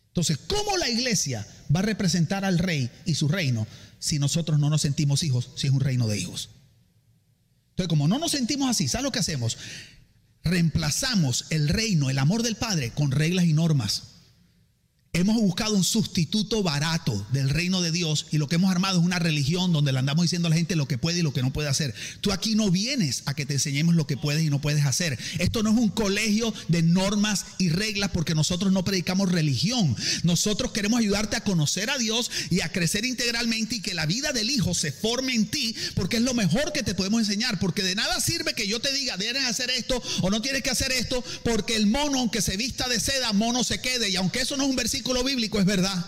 Entonces, 0.09 0.39
¿cómo 0.39 0.77
la 0.77 0.89
iglesia 0.89 1.47
va 1.75 1.81
a 1.81 1.85
representar 1.85 2.45
al 2.45 2.59
rey 2.59 2.91
y 3.05 3.15
su 3.15 3.29
reino 3.29 3.67
si 4.01 4.19
nosotros 4.19 4.59
no 4.59 4.69
nos 4.69 4.83
sentimos 4.83 5.23
hijos, 5.23 5.51
si 5.55 5.69
es 5.69 5.73
un 5.73 5.81
reino 5.81 6.09
de 6.09 6.19
hijos? 6.19 6.51
Entonces, 7.71 7.89
como 7.89 8.09
no 8.09 8.19
nos 8.19 8.33
sentimos 8.33 8.69
así, 8.69 8.89
¿sabes 8.89 9.05
lo 9.05 9.13
que 9.13 9.21
hacemos? 9.21 9.57
reemplazamos 10.43 11.47
el 11.51 11.69
reino, 11.69 12.11
el 12.11 12.19
amor 12.19 12.43
del 12.43 12.57
Padre 12.57 12.91
con 12.91 13.11
reglas 13.11 13.45
y 13.45 13.53
normas. 13.53 14.10
Hemos 15.13 15.35
buscado 15.41 15.75
un 15.75 15.83
sustituto 15.83 16.63
barato 16.63 17.27
del 17.33 17.51
reino 17.51 17.83
de 17.83 17.91
Dios 17.91 18.27
y 18.31 18.39
lo 18.39 18.47
que 18.47 18.55
hemos 18.55 18.71
armado 18.71 19.01
es 19.01 19.05
una 19.05 19.19
religión 19.19 19.73
donde 19.73 19.91
le 19.91 19.99
andamos 19.99 20.23
diciendo 20.23 20.47
a 20.47 20.51
la 20.51 20.57
gente 20.57 20.77
lo 20.77 20.87
que 20.87 20.99
puede 20.99 21.19
y 21.19 21.23
lo 21.23 21.33
que 21.33 21.43
no 21.43 21.53
puede 21.53 21.69
hacer. 21.69 21.93
Tú 22.21 22.31
aquí 22.31 22.55
no 22.55 22.71
vienes 22.71 23.25
a 23.27 23.35
que 23.35 23.45
te 23.45 23.55
enseñemos 23.55 23.97
lo 23.97 24.07
que 24.07 24.17
puedes 24.17 24.45
y 24.45 24.51
no 24.51 24.61
puedes 24.61 24.87
hacer. 24.87 25.19
Esto 25.41 25.65
no 25.65 25.71
es 25.71 25.79
un 25.79 25.89
colegio 25.89 26.55
de 26.69 26.85
normas 26.85 27.45
y 27.59 27.71
reglas 27.71 28.13
porque 28.13 28.37
nosotros 28.37 28.73
no 28.73 28.85
predicamos 28.85 29.33
religión. 29.33 29.97
Nosotros 30.23 30.71
queremos 30.71 31.01
ayudarte 31.01 31.35
a 31.35 31.43
conocer 31.43 31.91
a 31.91 31.99
Dios 31.99 32.31
y 32.49 32.61
a 32.61 32.71
crecer 32.71 33.05
integralmente 33.05 33.75
y 33.75 33.83
que 33.83 33.95
la 33.95 34.07
vida 34.07 34.31
del 34.33 34.49
Hijo 34.49 34.75
se 34.75 34.93
forme 34.93 35.35
en 35.35 35.49
ti 35.49 35.75
porque 35.97 36.19
es 36.19 36.23
lo 36.23 36.35
mejor 36.35 36.73
que 36.73 36.85
te 36.85 36.95
podemos 36.95 37.19
enseñar. 37.23 37.59
Porque 37.59 37.83
de 37.83 37.97
nada 37.97 38.21
sirve 38.21 38.55
que 38.55 38.69
yo 38.69 38.79
te 38.79 38.95
diga, 38.95 39.17
debes 39.17 39.45
hacer 39.45 39.71
esto 39.71 40.01
o 40.21 40.31
no 40.31 40.41
tienes 40.41 40.63
que 40.63 40.71
hacer 40.71 40.93
esto 40.93 41.25
porque 41.43 41.75
el 41.75 41.89
mono, 41.89 42.21
aunque 42.21 42.43
se 42.43 42.57
vista 42.57 42.89
de 42.89 43.01
seda, 43.01 43.33
mono 43.33 43.65
se 43.65 43.81
quede. 43.81 44.09
Y 44.09 44.15
aunque 44.15 44.43
eso 44.43 44.57
no 44.57 44.63
es 44.63 44.71
un 44.71 44.77
versículo, 44.77 45.00
bíblico 45.25 45.59
es 45.59 45.65
verdad. 45.65 46.05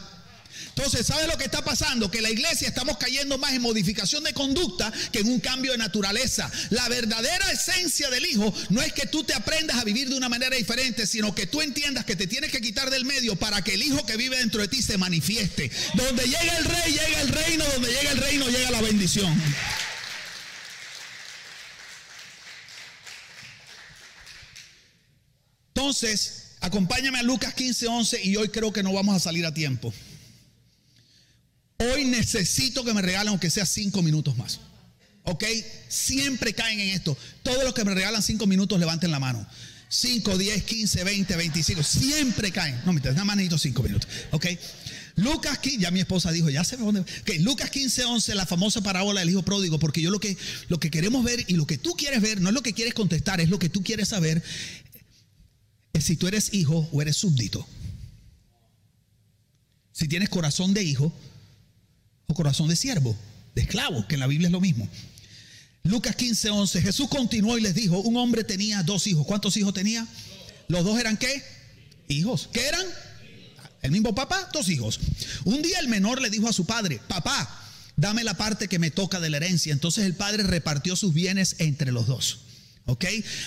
Entonces, 0.74 1.06
¿sabes 1.06 1.26
lo 1.26 1.36
que 1.36 1.44
está 1.44 1.62
pasando? 1.62 2.10
Que 2.10 2.22
la 2.22 2.30
iglesia 2.30 2.66
estamos 2.66 2.96
cayendo 2.96 3.36
más 3.36 3.52
en 3.52 3.60
modificación 3.60 4.24
de 4.24 4.32
conducta 4.32 4.90
que 5.12 5.18
en 5.18 5.28
un 5.28 5.38
cambio 5.38 5.72
de 5.72 5.78
naturaleza. 5.78 6.50
La 6.70 6.88
verdadera 6.88 7.50
esencia 7.52 8.08
del 8.08 8.24
Hijo 8.24 8.54
no 8.70 8.80
es 8.80 8.92
que 8.94 9.06
tú 9.06 9.22
te 9.22 9.34
aprendas 9.34 9.76
a 9.76 9.84
vivir 9.84 10.08
de 10.08 10.16
una 10.16 10.30
manera 10.30 10.56
diferente, 10.56 11.06
sino 11.06 11.34
que 11.34 11.46
tú 11.46 11.60
entiendas 11.60 12.06
que 12.06 12.16
te 12.16 12.26
tienes 12.26 12.50
que 12.50 12.62
quitar 12.62 12.88
del 12.88 13.04
medio 13.04 13.36
para 13.36 13.62
que 13.62 13.74
el 13.74 13.82
Hijo 13.82 14.06
que 14.06 14.16
vive 14.16 14.38
dentro 14.38 14.62
de 14.62 14.68
ti 14.68 14.82
se 14.82 14.96
manifieste. 14.96 15.70
Donde 15.94 16.24
llega 16.24 16.56
el 16.56 16.64
rey, 16.64 16.92
llega 16.92 17.20
el 17.20 17.28
reino, 17.28 17.64
donde 17.66 17.92
llega 17.92 18.12
el 18.12 18.18
reino, 18.18 18.48
llega 18.48 18.70
la 18.70 18.80
bendición. 18.80 19.42
Entonces, 25.74 26.41
Acompáñame 26.62 27.18
a 27.18 27.22
Lucas 27.24 27.54
15, 27.54 27.88
11 27.88 28.24
y 28.24 28.36
hoy 28.36 28.48
creo 28.48 28.72
que 28.72 28.84
no 28.84 28.92
vamos 28.92 29.16
a 29.16 29.18
salir 29.18 29.44
a 29.44 29.52
tiempo. 29.52 29.92
Hoy 31.78 32.04
necesito 32.04 32.84
que 32.84 32.94
me 32.94 33.02
regalen 33.02 33.28
aunque 33.28 33.50
sea 33.50 33.66
cinco 33.66 34.00
minutos 34.00 34.36
más. 34.36 34.60
¿Ok? 35.24 35.44
Siempre 35.88 36.54
caen 36.54 36.78
en 36.78 36.90
esto. 36.90 37.18
Todos 37.42 37.64
los 37.64 37.74
que 37.74 37.84
me 37.84 37.94
regalan 37.94 38.22
cinco 38.22 38.46
minutos 38.46 38.78
levanten 38.78 39.10
la 39.10 39.18
mano. 39.18 39.44
5, 39.88 40.38
10, 40.38 40.62
15, 40.62 41.04
20, 41.04 41.36
25. 41.36 41.82
Siempre 41.82 42.50
caen. 42.50 42.80
No, 42.86 42.92
nada 42.92 43.24
más 43.24 43.36
necesito 43.36 43.58
cinco 43.58 43.82
minutos. 43.82 44.08
¿Ok? 44.30 44.46
Lucas 45.16 45.58
15, 45.58 45.80
ya 45.80 45.90
mi 45.90 46.00
esposa 46.00 46.32
dijo, 46.32 46.48
ya 46.48 46.64
se 46.64 46.76
dónde. 46.76 47.00
Okay, 47.00 47.38
Lucas 47.40 47.70
15, 47.70 48.04
11, 48.04 48.34
la 48.34 48.46
famosa 48.46 48.80
parábola 48.80 49.20
del 49.20 49.30
hijo 49.30 49.42
pródigo, 49.42 49.78
porque 49.78 50.00
yo 50.00 50.10
lo 50.10 50.20
que, 50.20 50.36
lo 50.68 50.80
que 50.80 50.90
queremos 50.90 51.22
ver 51.24 51.44
y 51.46 51.54
lo 51.54 51.66
que 51.66 51.76
tú 51.76 51.94
quieres 51.94 52.22
ver, 52.22 52.40
no 52.40 52.48
es 52.48 52.54
lo 52.54 52.62
que 52.62 52.72
quieres 52.72 52.94
contestar, 52.94 53.40
es 53.40 53.50
lo 53.50 53.58
que 53.58 53.68
tú 53.68 53.82
quieres 53.82 54.08
saber, 54.08 54.42
es 55.92 56.04
si 56.04 56.16
tú 56.16 56.26
eres 56.26 56.52
hijo 56.54 56.88
o 56.92 57.02
eres 57.02 57.16
súbdito. 57.16 57.66
Si 59.92 60.08
tienes 60.08 60.28
corazón 60.28 60.74
de 60.74 60.82
hijo 60.82 61.12
o 62.26 62.34
corazón 62.34 62.68
de 62.68 62.76
siervo, 62.76 63.16
de 63.54 63.62
esclavo, 63.62 64.06
que 64.08 64.14
en 64.14 64.20
la 64.20 64.26
Biblia 64.26 64.48
es 64.48 64.52
lo 64.52 64.60
mismo. 64.60 64.88
Lucas 65.84 66.16
15, 66.16 66.50
11. 66.50 66.82
Jesús 66.82 67.08
continuó 67.08 67.58
y 67.58 67.60
les 67.60 67.74
dijo, 67.74 67.98
un 68.00 68.16
hombre 68.16 68.44
tenía 68.44 68.82
dos 68.82 69.06
hijos. 69.06 69.26
¿Cuántos 69.26 69.56
hijos 69.56 69.74
tenía? 69.74 70.06
Los 70.68 70.84
dos 70.84 70.98
eran 70.98 71.16
qué? 71.16 71.42
Hijos. 72.08 72.48
¿Qué 72.52 72.66
eran? 72.66 72.86
El 73.82 73.90
mismo 73.90 74.14
papá, 74.14 74.48
dos 74.52 74.68
hijos. 74.68 75.00
Un 75.44 75.60
día 75.60 75.78
el 75.80 75.88
menor 75.88 76.22
le 76.22 76.30
dijo 76.30 76.48
a 76.48 76.52
su 76.52 76.64
padre, 76.64 77.00
papá, 77.08 77.48
dame 77.96 78.22
la 78.22 78.34
parte 78.34 78.68
que 78.68 78.78
me 78.78 78.92
toca 78.92 79.20
de 79.20 79.28
la 79.28 79.38
herencia. 79.38 79.72
Entonces 79.72 80.04
el 80.04 80.14
padre 80.14 80.44
repartió 80.44 80.94
sus 80.94 81.12
bienes 81.12 81.56
entre 81.58 81.90
los 81.90 82.06
dos. 82.06 82.40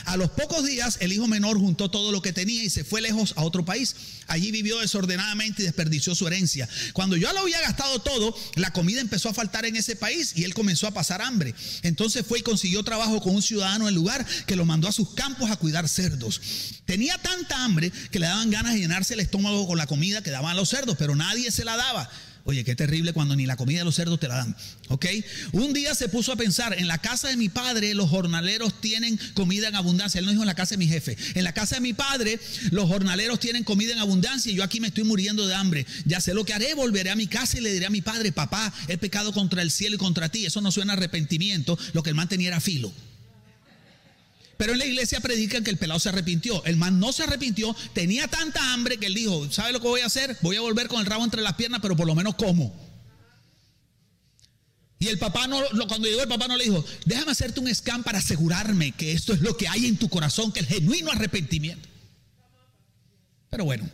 A 0.06 0.18
los 0.18 0.32
pocos 0.32 0.66
días 0.66 0.98
el 1.02 1.14
hijo 1.14 1.28
menor 1.28 1.58
juntó 1.58 1.90
todo 1.90 2.12
lo 2.12 2.22
que 2.22 2.34
tenía 2.34 2.64
y 2.64 2.70
se 2.70 2.84
fue 2.84 3.02
lejos 3.02 3.34
a 3.38 3.44
otro 3.44 3.64
país. 3.64 3.96
Allí 4.28 4.52
vivió 4.52 4.80
desordenadamente 4.80 5.62
y 5.62 5.66
desperdició 5.66 6.16
su 6.16 6.28
herencia. 6.28 6.68
Cuando 6.94 7.16
ya 7.16 7.32
lo 7.32 7.42
había 7.42 7.62
gastado 7.62 8.00
todo, 8.00 8.36
la 8.56 8.72
comida 8.72 9.02
empezó 9.02 9.30
a 9.30 9.34
faltar 9.34 9.66
en 9.66 9.76
ese 9.76 9.96
país 9.96 10.34
y 10.36 10.44
él 10.44 10.54
comenzó 10.54 10.88
a 10.88 10.94
pasar 10.94 11.22
hambre. 11.22 11.54
Entonces 11.84 12.26
fue 12.28 12.40
y 12.40 12.44
consiguió 12.44 12.84
trabajo 12.84 13.22
con 13.22 13.36
un 13.36 13.42
ciudadano 13.42 13.86
del 13.86 13.96
lugar 13.96 14.26
que 14.48 14.56
lo 14.56 14.66
mandó 14.66 14.88
a 14.88 14.92
sus 14.92 15.14
campos 15.14 15.52
a 15.52 15.58
cuidar 15.58 15.88
cerdos. 15.88 16.42
Tenía 16.86 17.18
tanta 17.20 17.64
hambre 17.64 17.92
que 18.12 18.20
le 18.20 18.28
daban 18.28 18.50
ganas 18.50 18.74
de 18.74 18.80
llenarse 18.80 19.14
el 19.14 19.20
estómago 19.20 19.68
con 19.68 19.78
la 19.78 19.88
comida 19.88 20.22
que 20.22 20.32
daban 20.32 20.56
los 20.56 20.70
cerdos, 20.70 20.96
pero 20.98 21.16
nadie 21.16 21.52
se 21.52 21.66
la 21.66 21.78
daba. 21.78 22.10
Oye, 22.48 22.64
qué 22.64 22.76
terrible 22.76 23.12
cuando 23.12 23.36
ni 23.36 23.48
la 23.48 23.58
comida 23.58 23.80
de 23.80 23.86
los 23.86 23.96
cerdos 23.96 24.20
te 24.20 24.28
la 24.28 24.36
dan. 24.36 24.56
¿Ok? 24.90 25.08
Un 25.52 25.74
día 25.74 25.96
se 25.96 26.10
puso 26.10 26.32
a 26.32 26.36
pensar, 26.36 26.78
en 26.78 26.88
la 26.88 27.00
casa 27.00 27.28
de 27.28 27.38
mi 27.38 27.50
padre 27.50 27.96
los 27.96 28.08
jornaleros 28.08 28.80
tienen 28.80 29.20
comida 29.34 29.68
en 29.68 29.76
abundancia. 29.76 30.20
Él 30.20 30.26
no 30.26 30.32
dijo 30.32 30.44
en 30.44 30.48
la 30.48 30.54
casa 30.54 30.76
de 30.76 30.78
mi 30.78 30.88
jefe. 30.88 31.18
En 31.34 31.44
la 31.44 31.54
casa 31.54 31.76
de 31.76 31.82
mi 31.82 31.94
padre 31.94 32.40
los 32.70 32.88
jornaleros 32.88 33.40
tienen 33.40 33.64
comida 33.64 33.94
en 33.94 34.00
abundancia 34.00 34.52
y 34.52 34.56
yo 34.56 34.64
aquí 34.64 34.80
me 34.80 34.90
estoy 34.90 35.06
muriendo 35.06 35.48
de 35.48 35.56
hambre. 35.56 35.88
Ya 36.06 36.22
sé 36.22 36.36
lo 36.36 36.46
que 36.46 36.54
haré, 36.54 36.76
volveré 36.76 37.10
a 37.10 37.16
mi 37.16 37.26
casa 37.26 37.58
y 37.58 37.62
le 37.62 37.74
diré 37.74 37.88
a 37.88 37.90
mi 37.90 38.04
padre, 38.04 38.32
papá, 38.32 38.72
he 38.88 39.00
pecado 39.00 39.34
contra 39.34 39.64
el 39.64 39.72
cielo 39.72 39.96
y 39.96 40.00
contra 40.00 40.30
ti. 40.30 40.46
Eso 40.46 40.62
no 40.62 40.72
suena 40.72 40.94
arrepentimiento, 40.94 41.80
lo 41.94 42.04
que 42.04 42.12
el 42.12 42.16
man 42.16 42.30
tenía 42.30 42.50
era 42.50 42.60
filo. 42.60 42.94
Pero 44.58 44.74
en 44.74 44.80
la 44.80 44.86
iglesia 44.86 45.20
predican 45.20 45.64
que 45.64 45.72
el 45.72 45.78
pelado 45.78 46.00
se 46.00 46.10
arrepintió. 46.10 46.64
El 46.66 46.78
man 46.78 47.00
no 47.00 47.12
se 47.12 47.24
arrepintió, 47.24 47.76
tenía 47.94 48.28
tanta 48.28 48.74
hambre 48.74 48.98
que 48.98 49.08
él 49.08 49.14
dijo, 49.14 49.52
¿sabe 49.52 49.74
lo 49.74 49.82
que 49.82 49.88
voy 49.88 50.02
a 50.02 50.06
hacer? 50.06 50.38
Voy 50.42 50.56
a 50.56 50.62
volver 50.62 50.88
con 50.88 51.00
el 51.00 51.06
rabo 51.06 51.24
entre 51.24 51.42
las 51.42 51.56
piernas, 51.56 51.82
pero 51.82 51.96
por 51.96 52.08
lo 52.08 52.16
menos 52.16 52.36
como. 52.36 52.74
Y 54.98 55.08
el 55.08 55.20
papá 55.20 55.48
no, 55.48 55.60
cuando 55.88 56.08
llegó 56.08 56.22
el 56.22 56.30
papá 56.30 56.48
no 56.48 56.56
le 56.56 56.64
dijo, 56.64 56.84
déjame 57.06 57.32
hacerte 57.32 57.60
un 57.60 57.74
scan 57.74 58.04
para 58.04 58.20
asegurarme 58.20 58.94
que 58.94 59.12
esto 59.12 59.34
es 59.34 59.42
lo 59.42 59.58
que 59.58 59.68
hay 59.68 59.88
en 59.88 59.98
tu 59.98 60.10
corazón, 60.10 60.52
que 60.52 60.62
el 60.62 60.68
genuino 60.68 61.12
arrepentimiento. 61.12 61.88
Pero 63.50 63.66
bueno. 63.66 63.90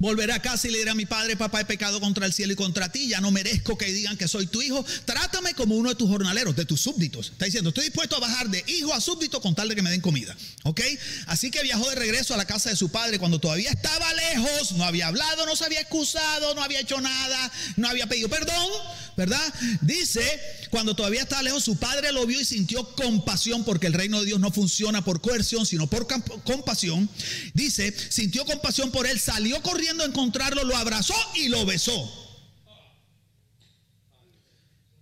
Volveré 0.00 0.32
a 0.32 0.40
casa 0.40 0.68
y 0.68 0.70
le 0.70 0.78
diré 0.78 0.90
a 0.92 0.94
mi 0.94 1.06
padre, 1.06 1.36
papá, 1.36 1.60
he 1.60 1.64
pecado 1.64 1.98
contra 1.98 2.24
el 2.24 2.32
cielo 2.32 2.52
y 2.52 2.56
contra 2.56 2.88
ti, 2.92 3.08
ya 3.08 3.20
no 3.20 3.32
merezco 3.32 3.76
que 3.76 3.86
digan 3.86 4.16
que 4.16 4.28
soy 4.28 4.46
tu 4.46 4.62
hijo, 4.62 4.86
trátame 5.04 5.54
como 5.54 5.74
uno 5.74 5.88
de 5.88 5.96
tus 5.96 6.08
jornaleros, 6.08 6.54
de 6.54 6.64
tus 6.64 6.80
súbditos. 6.80 7.30
Está 7.30 7.46
diciendo, 7.46 7.70
estoy 7.70 7.86
dispuesto 7.86 8.14
a 8.14 8.20
bajar 8.20 8.48
de 8.48 8.64
hijo 8.68 8.94
a 8.94 9.00
súbdito 9.00 9.40
con 9.40 9.56
tal 9.56 9.68
de 9.68 9.74
que 9.74 9.82
me 9.82 9.90
den 9.90 10.00
comida. 10.00 10.36
¿Ok? 10.62 10.82
Así 11.26 11.50
que 11.50 11.64
viajó 11.64 11.90
de 11.90 11.96
regreso 11.96 12.32
a 12.32 12.36
la 12.36 12.44
casa 12.44 12.70
de 12.70 12.76
su 12.76 12.92
padre 12.92 13.18
cuando 13.18 13.40
todavía 13.40 13.72
estaba 13.72 14.06
lejos, 14.14 14.70
no 14.76 14.84
había 14.84 15.08
hablado, 15.08 15.44
no 15.46 15.56
se 15.56 15.64
había 15.64 15.80
excusado, 15.80 16.54
no 16.54 16.62
había 16.62 16.78
hecho 16.78 17.00
nada, 17.00 17.52
no 17.74 17.88
había 17.88 18.06
pedido 18.06 18.28
perdón, 18.28 18.70
¿verdad? 19.16 19.52
Dice, 19.80 20.22
cuando 20.70 20.94
todavía 20.94 21.22
estaba 21.22 21.42
lejos, 21.42 21.64
su 21.64 21.76
padre 21.76 22.12
lo 22.12 22.24
vio 22.24 22.40
y 22.40 22.44
sintió 22.44 22.88
compasión, 22.94 23.64
porque 23.64 23.88
el 23.88 23.94
reino 23.94 24.20
de 24.20 24.26
Dios 24.26 24.38
no 24.38 24.52
funciona 24.52 25.02
por 25.02 25.20
coerción, 25.20 25.66
sino 25.66 25.88
por 25.88 26.06
compasión. 26.44 27.10
Dice, 27.52 27.92
sintió 28.10 28.44
compasión 28.44 28.92
por 28.92 29.04
él, 29.08 29.18
salió 29.18 29.60
corriendo 29.60 29.87
encontrarlo, 29.90 30.64
lo 30.64 30.76
abrazó 30.76 31.14
y 31.34 31.48
lo 31.48 31.64
besó. 31.66 32.18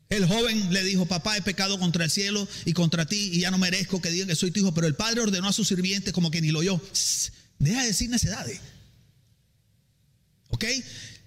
El 0.08 0.26
joven 0.26 0.72
le 0.72 0.84
dijo, 0.84 1.06
papá, 1.06 1.36
he 1.36 1.42
pecado 1.42 1.78
contra 1.78 2.04
el 2.04 2.10
cielo 2.10 2.46
y 2.64 2.72
contra 2.72 3.06
ti 3.06 3.30
y 3.32 3.40
ya 3.40 3.50
no 3.50 3.58
merezco 3.58 4.00
que 4.00 4.10
digan 4.10 4.28
que 4.28 4.36
soy 4.36 4.50
tu 4.50 4.60
hijo. 4.60 4.72
Pero 4.72 4.86
el 4.86 4.94
padre 4.94 5.20
ordenó 5.20 5.48
a 5.48 5.52
sus 5.52 5.68
sirvientes 5.68 6.12
como 6.12 6.30
que 6.30 6.40
ni 6.40 6.50
lo 6.50 6.60
oyó. 6.60 6.80
Deja 7.58 7.82
de 7.82 7.88
decir 7.88 8.08
necedades. 8.08 8.60
¿Ok? 10.50 10.64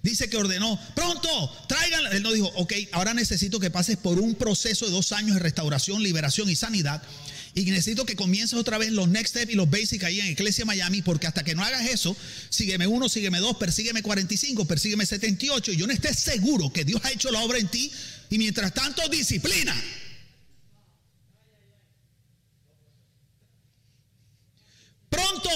Dice 0.02 0.30
que 0.30 0.38
ordenó, 0.38 0.80
pronto, 0.94 1.28
traigan. 1.68 2.06
Él 2.12 2.22
no 2.22 2.32
dijo, 2.32 2.50
ok, 2.56 2.72
ahora 2.92 3.12
necesito 3.12 3.60
que 3.60 3.70
pases 3.70 3.98
por 3.98 4.18
un 4.18 4.34
proceso 4.34 4.86
de 4.86 4.92
dos 4.92 5.12
años 5.12 5.34
de 5.34 5.40
restauración, 5.40 6.02
liberación 6.02 6.48
y 6.48 6.56
sanidad. 6.56 7.02
Y 7.54 7.64
necesito 7.64 8.06
que 8.06 8.14
comiences 8.14 8.58
otra 8.58 8.78
vez 8.78 8.92
los 8.92 9.08
next 9.08 9.30
steps 9.30 9.52
y 9.52 9.56
los 9.56 9.68
basics 9.68 10.04
ahí 10.04 10.20
en 10.20 10.26
Iglesia 10.28 10.64
Miami, 10.64 11.02
porque 11.02 11.26
hasta 11.26 11.42
que 11.42 11.54
no 11.54 11.64
hagas 11.64 11.88
eso, 11.88 12.16
sígueme 12.48 12.86
uno, 12.86 13.08
sígueme 13.08 13.38
dos, 13.38 13.56
persígueme 13.56 14.02
45, 14.02 14.66
persígueme 14.66 15.04
78, 15.04 15.72
y 15.72 15.76
yo 15.76 15.86
no 15.86 15.92
esté 15.92 16.14
seguro 16.14 16.72
que 16.72 16.84
Dios 16.84 17.00
ha 17.04 17.10
hecho 17.10 17.30
la 17.30 17.40
obra 17.40 17.58
en 17.58 17.68
ti, 17.68 17.90
y 18.30 18.38
mientras 18.38 18.72
tanto, 18.72 19.08
disciplina. 19.08 19.74
Pronto, 25.08 25.50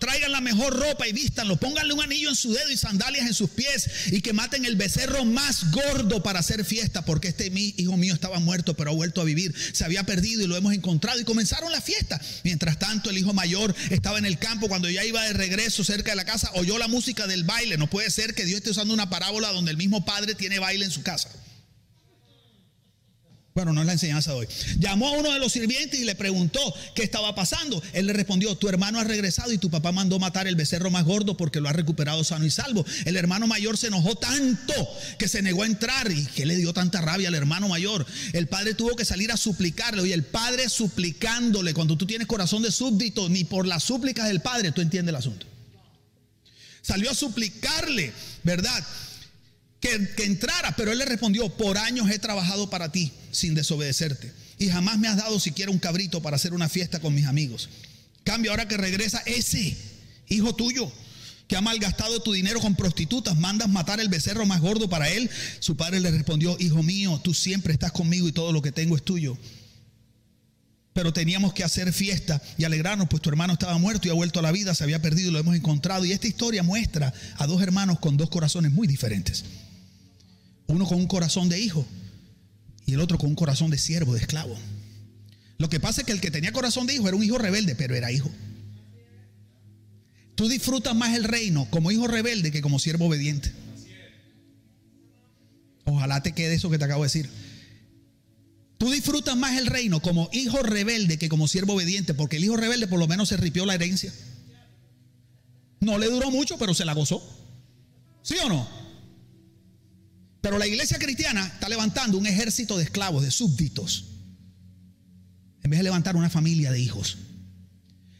traigan 0.00 0.32
la 0.32 0.40
ropa 0.70 1.06
y 1.08 1.12
vístanlo, 1.12 1.56
pónganle 1.56 1.94
un 1.94 2.02
anillo 2.02 2.28
en 2.28 2.36
su 2.36 2.52
dedo 2.52 2.70
y 2.70 2.76
sandalias 2.76 3.26
en 3.26 3.34
sus 3.34 3.50
pies 3.50 3.88
y 4.06 4.20
que 4.20 4.32
maten 4.32 4.64
el 4.64 4.76
becerro 4.76 5.24
más 5.24 5.70
gordo 5.70 6.22
para 6.22 6.40
hacer 6.40 6.64
fiesta, 6.64 7.04
porque 7.04 7.28
este 7.28 7.50
hijo 7.54 7.96
mío 7.96 8.14
estaba 8.14 8.38
muerto 8.38 8.74
pero 8.74 8.90
ha 8.90 8.94
vuelto 8.94 9.20
a 9.20 9.24
vivir, 9.24 9.54
se 9.72 9.84
había 9.84 10.04
perdido 10.04 10.42
y 10.42 10.46
lo 10.46 10.56
hemos 10.56 10.74
encontrado 10.74 11.20
y 11.20 11.24
comenzaron 11.24 11.72
la 11.72 11.80
fiesta. 11.80 12.20
Mientras 12.44 12.78
tanto 12.78 13.10
el 13.10 13.18
hijo 13.18 13.32
mayor 13.32 13.74
estaba 13.90 14.18
en 14.18 14.26
el 14.26 14.38
campo 14.38 14.68
cuando 14.68 14.90
ya 14.90 15.04
iba 15.04 15.22
de 15.22 15.32
regreso 15.32 15.84
cerca 15.84 16.12
de 16.12 16.16
la 16.16 16.24
casa, 16.24 16.50
oyó 16.54 16.78
la 16.78 16.88
música 16.88 17.26
del 17.26 17.44
baile, 17.44 17.76
no 17.76 17.88
puede 17.88 18.10
ser 18.10 18.34
que 18.34 18.44
Dios 18.44 18.58
esté 18.58 18.70
usando 18.70 18.94
una 18.94 19.10
parábola 19.10 19.52
donde 19.52 19.70
el 19.70 19.76
mismo 19.76 20.04
padre 20.04 20.34
tiene 20.34 20.58
baile 20.58 20.84
en 20.84 20.90
su 20.90 21.02
casa. 21.02 21.28
Bueno, 23.56 23.72
no 23.72 23.80
es 23.80 23.86
la 23.86 23.94
enseñanza 23.94 24.32
de 24.32 24.36
hoy. 24.36 24.48
Llamó 24.78 25.08
a 25.08 25.12
uno 25.12 25.32
de 25.32 25.38
los 25.38 25.50
sirvientes 25.50 25.98
y 25.98 26.04
le 26.04 26.14
preguntó 26.14 26.60
qué 26.94 27.02
estaba 27.02 27.34
pasando. 27.34 27.82
Él 27.94 28.06
le 28.06 28.12
respondió, 28.12 28.54
tu 28.54 28.68
hermano 28.68 29.00
ha 29.00 29.04
regresado 29.04 29.50
y 29.50 29.56
tu 29.56 29.70
papá 29.70 29.92
mandó 29.92 30.18
matar 30.18 30.46
el 30.46 30.56
becerro 30.56 30.90
más 30.90 31.06
gordo 31.06 31.38
porque 31.38 31.62
lo 31.62 31.70
ha 31.70 31.72
recuperado 31.72 32.22
sano 32.22 32.44
y 32.44 32.50
salvo. 32.50 32.84
El 33.06 33.16
hermano 33.16 33.46
mayor 33.46 33.78
se 33.78 33.86
enojó 33.86 34.14
tanto 34.14 34.74
que 35.18 35.26
se 35.26 35.40
negó 35.40 35.62
a 35.62 35.66
entrar 35.66 36.12
y 36.12 36.26
que 36.26 36.44
le 36.44 36.54
dio 36.54 36.74
tanta 36.74 37.00
rabia 37.00 37.28
al 37.28 37.34
hermano 37.34 37.66
mayor. 37.66 38.04
El 38.34 38.46
padre 38.46 38.74
tuvo 38.74 38.94
que 38.94 39.06
salir 39.06 39.32
a 39.32 39.38
suplicarle 39.38 40.06
y 40.06 40.12
el 40.12 40.24
padre 40.24 40.68
suplicándole. 40.68 41.72
Cuando 41.72 41.96
tú 41.96 42.04
tienes 42.04 42.26
corazón 42.26 42.60
de 42.62 42.70
súbdito, 42.70 43.30
ni 43.30 43.44
por 43.44 43.66
las 43.66 43.84
súplicas 43.84 44.28
del 44.28 44.42
padre, 44.42 44.72
tú 44.72 44.82
entiendes 44.82 45.12
el 45.14 45.16
asunto. 45.16 45.46
Salió 46.82 47.10
a 47.10 47.14
suplicarle, 47.14 48.12
¿verdad? 48.44 48.84
Que, 49.80 50.24
entrara, 50.24 50.74
pero 50.76 50.92
él 50.92 50.98
le 50.98 51.04
respondió, 51.04 51.48
por 51.48 51.78
años 51.78 52.10
he 52.10 52.18
trabajado 52.18 52.70
para 52.70 52.90
ti 52.90 53.12
sin 53.30 53.54
desobedecerte 53.54 54.32
y 54.58 54.68
jamás 54.68 54.98
me 54.98 55.08
has 55.08 55.16
dado 55.16 55.38
siquiera 55.38 55.70
un 55.70 55.78
cabrito 55.78 56.22
para 56.22 56.36
hacer 56.36 56.54
una 56.54 56.68
fiesta 56.68 57.00
con 57.00 57.14
mis 57.14 57.26
amigos. 57.26 57.68
Cambio, 58.24 58.50
ahora 58.50 58.66
que 58.66 58.76
regresa 58.76 59.22
ese 59.26 59.76
hijo 60.28 60.54
tuyo 60.54 60.90
que 61.46 61.56
ha 61.56 61.60
malgastado 61.60 62.20
tu 62.20 62.32
dinero 62.32 62.60
con 62.60 62.74
prostitutas, 62.74 63.38
mandas 63.38 63.68
matar 63.68 64.00
el 64.00 64.08
becerro 64.08 64.46
más 64.46 64.60
gordo 64.60 64.88
para 64.88 65.08
él. 65.08 65.30
Su 65.60 65.76
padre 65.76 66.00
le 66.00 66.10
respondió, 66.10 66.56
hijo 66.58 66.82
mío, 66.82 67.20
tú 67.22 67.34
siempre 67.34 67.72
estás 67.72 67.92
conmigo 67.92 68.26
y 68.26 68.32
todo 68.32 68.52
lo 68.52 68.62
que 68.62 68.72
tengo 68.72 68.96
es 68.96 69.04
tuyo. 69.04 69.38
Pero 70.96 71.12
teníamos 71.12 71.52
que 71.52 71.62
hacer 71.62 71.92
fiesta 71.92 72.40
y 72.56 72.64
alegrarnos, 72.64 73.06
pues 73.10 73.20
tu 73.20 73.28
hermano 73.28 73.52
estaba 73.52 73.76
muerto 73.76 74.08
y 74.08 74.10
ha 74.10 74.14
vuelto 74.14 74.38
a 74.38 74.42
la 74.42 74.50
vida, 74.50 74.74
se 74.74 74.82
había 74.82 75.02
perdido 75.02 75.28
y 75.28 75.32
lo 75.34 75.38
hemos 75.38 75.54
encontrado. 75.54 76.06
Y 76.06 76.12
esta 76.12 76.26
historia 76.26 76.62
muestra 76.62 77.12
a 77.36 77.46
dos 77.46 77.60
hermanos 77.60 77.98
con 77.98 78.16
dos 78.16 78.30
corazones 78.30 78.72
muy 78.72 78.86
diferentes. 78.88 79.44
Uno 80.68 80.86
con 80.86 80.96
un 80.96 81.06
corazón 81.06 81.50
de 81.50 81.60
hijo 81.60 81.84
y 82.86 82.94
el 82.94 83.00
otro 83.00 83.18
con 83.18 83.28
un 83.28 83.34
corazón 83.34 83.70
de 83.70 83.76
siervo, 83.76 84.14
de 84.14 84.20
esclavo. 84.20 84.56
Lo 85.58 85.68
que 85.68 85.80
pasa 85.80 86.00
es 86.00 86.06
que 86.06 86.14
el 86.14 86.20
que 86.22 86.30
tenía 86.30 86.50
corazón 86.50 86.86
de 86.86 86.94
hijo 86.94 87.06
era 87.06 87.16
un 87.18 87.22
hijo 87.22 87.36
rebelde, 87.36 87.74
pero 87.74 87.94
era 87.94 88.10
hijo. 88.10 88.30
Tú 90.34 90.48
disfrutas 90.48 90.96
más 90.96 91.14
el 91.14 91.24
reino 91.24 91.68
como 91.68 91.90
hijo 91.90 92.06
rebelde 92.06 92.50
que 92.50 92.62
como 92.62 92.78
siervo 92.78 93.04
obediente. 93.04 93.52
Ojalá 95.84 96.22
te 96.22 96.32
quede 96.32 96.54
eso 96.54 96.70
que 96.70 96.78
te 96.78 96.86
acabo 96.86 97.02
de 97.02 97.08
decir. 97.08 97.28
Tú 98.78 98.90
disfrutas 98.90 99.36
más 99.36 99.56
el 99.56 99.66
reino 99.66 100.00
como 100.00 100.28
hijo 100.32 100.62
rebelde 100.62 101.18
que 101.18 101.28
como 101.28 101.48
siervo 101.48 101.74
obediente, 101.74 102.14
porque 102.14 102.36
el 102.36 102.44
hijo 102.44 102.56
rebelde 102.56 102.86
por 102.86 102.98
lo 102.98 103.08
menos 103.08 103.28
se 103.28 103.36
ripió 103.36 103.64
la 103.64 103.74
herencia. 103.74 104.12
No 105.80 105.98
le 105.98 106.06
duró 106.06 106.30
mucho, 106.30 106.58
pero 106.58 106.74
se 106.74 106.84
la 106.84 106.92
gozó. 106.92 107.22
¿Sí 108.22 108.36
o 108.44 108.48
no? 108.48 108.68
Pero 110.40 110.58
la 110.58 110.66
iglesia 110.66 110.98
cristiana 110.98 111.46
está 111.46 111.68
levantando 111.68 112.18
un 112.18 112.26
ejército 112.26 112.76
de 112.76 112.84
esclavos, 112.84 113.22
de 113.22 113.30
súbditos, 113.30 114.04
en 115.62 115.70
vez 115.70 115.80
de 115.80 115.84
levantar 115.84 116.16
una 116.16 116.30
familia 116.30 116.70
de 116.70 116.80
hijos. 116.80 117.18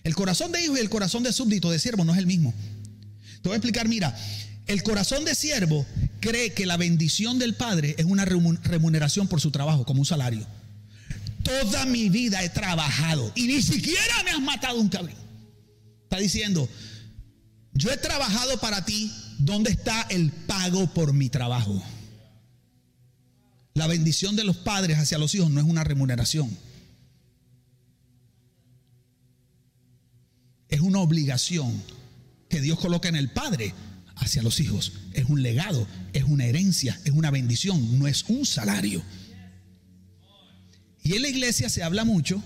El 0.04 0.14
corazón 0.14 0.52
de 0.52 0.62
hijo 0.64 0.76
y 0.76 0.80
el 0.80 0.90
corazón 0.90 1.22
de 1.22 1.32
súbdito, 1.32 1.70
de 1.70 1.78
siervo, 1.78 2.04
no 2.04 2.12
es 2.12 2.18
el 2.18 2.26
mismo. 2.26 2.54
Te 3.42 3.48
voy 3.48 3.54
a 3.54 3.56
explicar, 3.56 3.88
mira, 3.88 4.16
el 4.66 4.82
corazón 4.82 5.24
de 5.24 5.34
siervo 5.34 5.86
cree 6.20 6.52
que 6.52 6.66
la 6.66 6.76
bendición 6.76 7.38
del 7.38 7.54
Padre 7.54 7.94
es 7.98 8.04
una 8.04 8.24
remuneración 8.24 9.28
por 9.28 9.40
su 9.40 9.50
trabajo, 9.50 9.84
como 9.84 10.00
un 10.00 10.06
salario. 10.06 10.46
Toda 11.42 11.86
mi 11.86 12.08
vida 12.08 12.42
he 12.42 12.48
trabajado 12.48 13.30
y 13.36 13.46
ni 13.46 13.62
siquiera 13.62 14.22
me 14.24 14.30
has 14.30 14.40
matado 14.40 14.80
un 14.80 14.88
cabrón. 14.88 15.16
Está 16.02 16.18
diciendo, 16.18 16.68
yo 17.72 17.92
he 17.92 17.96
trabajado 17.96 18.58
para 18.58 18.84
ti, 18.84 19.12
¿dónde 19.38 19.70
está 19.70 20.02
el 20.10 20.32
pago 20.32 20.92
por 20.92 21.12
mi 21.12 21.28
trabajo? 21.28 21.80
La 23.74 23.86
bendición 23.86 24.34
de 24.34 24.44
los 24.44 24.56
padres 24.56 24.98
hacia 24.98 25.18
los 25.18 25.34
hijos 25.34 25.50
no 25.50 25.60
es 25.60 25.66
una 25.66 25.84
remuneración. 25.84 26.56
Es 30.68 30.80
una 30.80 30.98
obligación 30.98 31.80
que 32.48 32.60
Dios 32.60 32.80
coloca 32.80 33.08
en 33.08 33.16
el 33.16 33.30
padre 33.30 33.72
hacia 34.16 34.42
los 34.42 34.60
hijos. 34.60 34.92
Es 35.12 35.26
un 35.26 35.42
legado, 35.42 35.86
es 36.12 36.24
una 36.24 36.44
herencia, 36.44 36.98
es 37.04 37.12
una 37.12 37.30
bendición, 37.30 37.98
no 37.98 38.06
es 38.06 38.24
un 38.28 38.44
salario. 38.44 39.02
Y 41.02 41.14
en 41.14 41.22
la 41.22 41.28
iglesia 41.28 41.68
se 41.68 41.84
habla 41.84 42.04
mucho, 42.04 42.42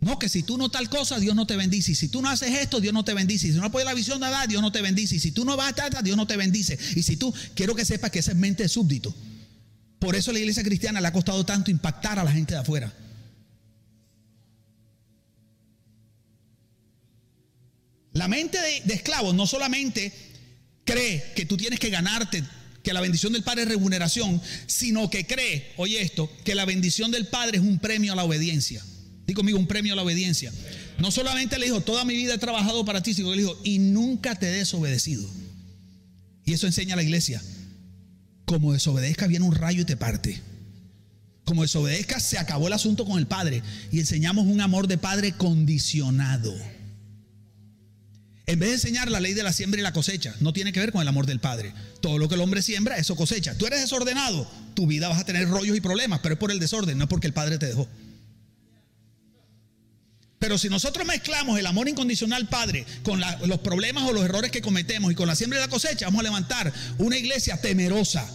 no, 0.00 0.18
que 0.18 0.30
si 0.30 0.42
tú 0.42 0.56
no 0.56 0.70
tal 0.70 0.88
cosa, 0.88 1.18
Dios 1.18 1.34
no 1.34 1.46
te 1.46 1.56
bendice. 1.56 1.92
Y 1.92 1.94
si 1.94 2.08
tú 2.08 2.22
no 2.22 2.30
haces 2.30 2.50
esto, 2.58 2.80
Dios 2.80 2.94
no 2.94 3.04
te 3.04 3.12
bendice. 3.12 3.48
Y 3.48 3.52
si 3.52 3.58
no 3.58 3.66
apoyas 3.66 3.84
la 3.84 3.94
visión 3.94 4.18
de 4.18 4.28
edad, 4.28 4.48
Dios 4.48 4.62
no 4.62 4.72
te 4.72 4.80
bendice. 4.80 5.16
Y 5.16 5.20
si 5.20 5.30
tú 5.30 5.44
no 5.44 5.58
vas 5.58 5.66
a 5.66 5.86
estar, 5.86 6.02
Dios 6.02 6.16
no 6.16 6.26
te 6.26 6.38
bendice. 6.38 6.78
Y 6.96 7.02
si 7.02 7.18
tú, 7.18 7.34
quiero 7.54 7.74
que 7.74 7.84
sepas 7.84 8.10
que 8.10 8.20
esa 8.20 8.30
es 8.30 8.38
mente 8.38 8.62
de 8.62 8.70
súbdito. 8.70 9.14
Por 9.98 10.16
eso 10.16 10.32
la 10.32 10.38
iglesia 10.38 10.62
cristiana 10.62 11.02
le 11.02 11.08
ha 11.08 11.12
costado 11.12 11.44
tanto 11.44 11.70
impactar 11.70 12.18
a 12.18 12.24
la 12.24 12.32
gente 12.32 12.54
de 12.54 12.60
afuera. 12.60 12.90
La 18.14 18.26
mente 18.26 18.58
de, 18.58 18.94
esclavos 18.94 19.34
no 19.34 19.46
solamente 19.46 20.12
cree 20.84 21.32
que 21.34 21.46
tú 21.46 21.56
tienes 21.56 21.78
que 21.78 21.90
ganarte, 21.90 22.42
que 22.82 22.92
la 22.92 23.00
bendición 23.00 23.32
del 23.32 23.42
Padre 23.42 23.62
es 23.62 23.68
remuneración, 23.68 24.40
sino 24.66 25.10
que 25.10 25.26
cree, 25.26 25.72
oye 25.76 26.00
esto, 26.00 26.30
que 26.44 26.54
la 26.54 26.64
bendición 26.64 27.10
del 27.10 27.26
Padre 27.26 27.58
es 27.58 27.62
un 27.62 27.78
premio 27.78 28.12
a 28.12 28.16
la 28.16 28.24
obediencia. 28.24 28.84
Dí 29.26 29.34
conmigo, 29.34 29.58
un 29.58 29.66
premio 29.66 29.92
a 29.92 29.96
la 29.96 30.02
obediencia. 30.02 30.52
No 30.98 31.10
solamente 31.10 31.58
le 31.58 31.66
dijo, 31.66 31.80
toda 31.80 32.04
mi 32.04 32.14
vida 32.14 32.34
he 32.34 32.38
trabajado 32.38 32.84
para 32.84 33.02
ti, 33.02 33.14
sino 33.14 33.30
que 33.30 33.36
le 33.36 33.42
dijo, 33.42 33.58
y 33.64 33.78
nunca 33.78 34.34
te 34.34 34.48
he 34.48 34.52
desobedecido. 34.52 35.28
Y 36.44 36.52
eso 36.52 36.66
enseña 36.66 36.94
a 36.94 36.96
la 36.96 37.02
iglesia. 37.02 37.42
Como 38.44 38.72
desobedezca 38.72 39.26
viene 39.26 39.46
un 39.46 39.54
rayo 39.54 39.82
y 39.82 39.84
te 39.84 39.96
parte. 39.96 40.40
Como 41.44 41.62
desobedezca 41.62 42.20
se 42.20 42.38
acabó 42.38 42.66
el 42.66 42.72
asunto 42.72 43.04
con 43.04 43.18
el 43.18 43.26
Padre 43.26 43.62
y 43.92 44.00
enseñamos 44.00 44.46
un 44.46 44.60
amor 44.60 44.88
de 44.88 44.98
Padre 44.98 45.32
condicionado. 45.32 46.54
En 48.50 48.58
vez 48.58 48.70
de 48.70 48.74
enseñar 48.74 49.08
la 49.08 49.20
ley 49.20 49.32
de 49.32 49.44
la 49.44 49.52
siembra 49.52 49.78
y 49.78 49.84
la 49.84 49.92
cosecha, 49.92 50.34
no 50.40 50.52
tiene 50.52 50.72
que 50.72 50.80
ver 50.80 50.90
con 50.90 51.00
el 51.00 51.06
amor 51.06 51.24
del 51.24 51.38
Padre. 51.38 51.72
Todo 52.00 52.18
lo 52.18 52.28
que 52.28 52.34
el 52.34 52.40
hombre 52.40 52.62
siembra, 52.62 52.96
eso 52.96 53.14
cosecha. 53.14 53.54
Tú 53.56 53.64
eres 53.64 53.80
desordenado, 53.80 54.44
tu 54.74 54.88
vida 54.88 55.06
vas 55.06 55.20
a 55.20 55.24
tener 55.24 55.48
rollos 55.48 55.76
y 55.76 55.80
problemas, 55.80 56.18
pero 56.20 56.32
es 56.32 56.38
por 56.40 56.50
el 56.50 56.58
desorden, 56.58 56.98
no 56.98 57.04
es 57.04 57.08
porque 57.08 57.28
el 57.28 57.32
Padre 57.32 57.58
te 57.58 57.66
dejó. 57.66 57.88
Pero 60.40 60.58
si 60.58 60.68
nosotros 60.68 61.06
mezclamos 61.06 61.60
el 61.60 61.66
amor 61.66 61.88
incondicional, 61.88 62.48
Padre, 62.48 62.84
con 63.04 63.20
los 63.20 63.60
problemas 63.60 64.02
o 64.08 64.12
los 64.12 64.24
errores 64.24 64.50
que 64.50 64.62
cometemos 64.62 65.12
y 65.12 65.14
con 65.14 65.28
la 65.28 65.36
siembra 65.36 65.60
y 65.60 65.62
la 65.62 65.68
cosecha, 65.68 66.06
vamos 66.06 66.18
a 66.18 66.24
levantar 66.24 66.72
una 66.98 67.16
iglesia 67.16 67.60
temerosa, 67.60 68.28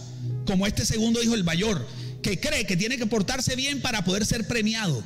como 0.46 0.66
este 0.66 0.86
segundo 0.86 1.22
hijo, 1.22 1.34
el 1.34 1.44
mayor, 1.44 1.86
que 2.22 2.40
cree 2.40 2.64
que 2.64 2.78
tiene 2.78 2.96
que 2.96 3.04
portarse 3.04 3.54
bien 3.54 3.82
para 3.82 4.02
poder 4.02 4.24
ser 4.24 4.46
premiado. 4.46 5.04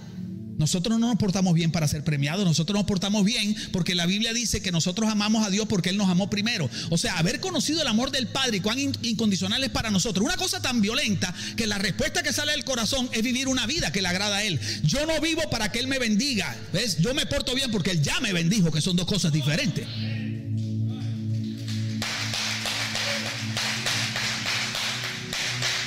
Nosotros 0.60 1.00
no 1.00 1.08
nos 1.08 1.16
portamos 1.16 1.54
bien 1.54 1.72
para 1.72 1.88
ser 1.88 2.04
premiados, 2.04 2.44
nosotros 2.44 2.76
nos 2.76 2.84
portamos 2.84 3.24
bien 3.24 3.56
porque 3.72 3.94
la 3.94 4.04
Biblia 4.04 4.34
dice 4.34 4.60
que 4.60 4.70
nosotros 4.70 5.08
amamos 5.08 5.46
a 5.46 5.48
Dios 5.48 5.66
porque 5.66 5.88
Él 5.88 5.96
nos 5.96 6.10
amó 6.10 6.28
primero. 6.28 6.68
O 6.90 6.98
sea, 6.98 7.16
haber 7.16 7.40
conocido 7.40 7.80
el 7.80 7.88
amor 7.88 8.10
del 8.10 8.26
Padre 8.26 8.58
y 8.58 8.60
cuán 8.60 8.78
incondicional 8.78 9.64
es 9.64 9.70
para 9.70 9.90
nosotros. 9.90 10.22
Una 10.22 10.36
cosa 10.36 10.60
tan 10.60 10.82
violenta 10.82 11.34
que 11.56 11.66
la 11.66 11.78
respuesta 11.78 12.22
que 12.22 12.34
sale 12.34 12.52
del 12.52 12.64
corazón 12.64 13.08
es 13.10 13.22
vivir 13.22 13.48
una 13.48 13.66
vida 13.66 13.90
que 13.90 14.02
le 14.02 14.08
agrada 14.08 14.36
a 14.36 14.44
Él. 14.44 14.60
Yo 14.82 15.06
no 15.06 15.18
vivo 15.22 15.40
para 15.50 15.72
que 15.72 15.78
Él 15.78 15.86
me 15.86 15.98
bendiga. 15.98 16.54
¿Ves? 16.74 16.98
Yo 16.98 17.14
me 17.14 17.24
porto 17.24 17.54
bien 17.54 17.70
porque 17.70 17.92
Él 17.92 18.02
ya 18.02 18.20
me 18.20 18.34
bendijo, 18.34 18.70
que 18.70 18.82
son 18.82 18.96
dos 18.96 19.06
cosas 19.06 19.32
diferentes. 19.32 19.86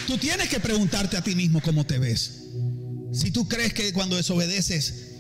Tú 0.08 0.18
tienes 0.18 0.50
que 0.50 0.60
preguntarte 0.60 1.16
a 1.16 1.22
ti 1.22 1.36
mismo 1.36 1.62
cómo 1.62 1.86
te 1.86 2.00
ves. 2.00 2.40
Si 3.14 3.32
tú 3.32 3.48
crees 3.48 3.74
que 3.74 3.94
cuando 3.94 4.16
desobedeces 4.16 5.12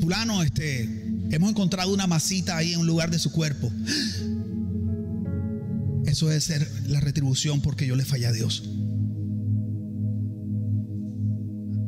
fulano, 0.00 0.42
este, 0.44 0.88
hemos 1.32 1.50
encontrado 1.50 1.92
una 1.92 2.06
masita 2.06 2.56
ahí 2.56 2.72
en 2.72 2.80
un 2.80 2.86
lugar 2.86 3.10
de 3.10 3.18
su 3.18 3.32
cuerpo. 3.32 3.70
Eso 6.06 6.28
debe 6.28 6.40
ser 6.40 6.70
la 6.86 7.00
retribución 7.00 7.60
porque 7.60 7.86
yo 7.86 7.96
le 7.96 8.04
fallé 8.04 8.26
a 8.26 8.32
Dios. 8.32 8.62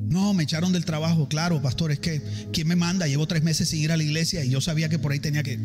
No, 0.09 0.35
me 0.35 0.43
echaron 0.43 0.73
del 0.73 0.85
trabajo, 0.85 1.29
claro, 1.29 1.63
pastor, 1.63 1.93
es 1.93 2.01
que 2.01 2.21
¿quién 2.53 2.67
me 2.67 2.75
manda? 2.75 3.07
Llevo 3.07 3.29
tres 3.29 3.45
meses 3.45 3.69
sin 3.69 3.81
ir 3.81 3.93
a 3.93 3.97
la 3.97 4.03
iglesia 4.03 4.45
y 4.45 4.51
yo 4.51 4.61
sabía 4.61 4.89
que 4.89 4.99
por 4.99 5.13
ahí 5.13 5.21
tenía 5.21 5.45
que... 5.45 5.57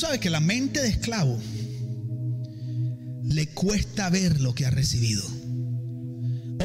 sabes 0.00 0.18
que 0.18 0.30
la 0.30 0.40
mente 0.40 0.80
de 0.80 0.88
esclavo 0.88 1.38
le 3.22 3.48
cuesta 3.48 4.08
ver 4.08 4.40
lo 4.40 4.54
que 4.54 4.64
ha 4.64 4.70
recibido. 4.70 5.22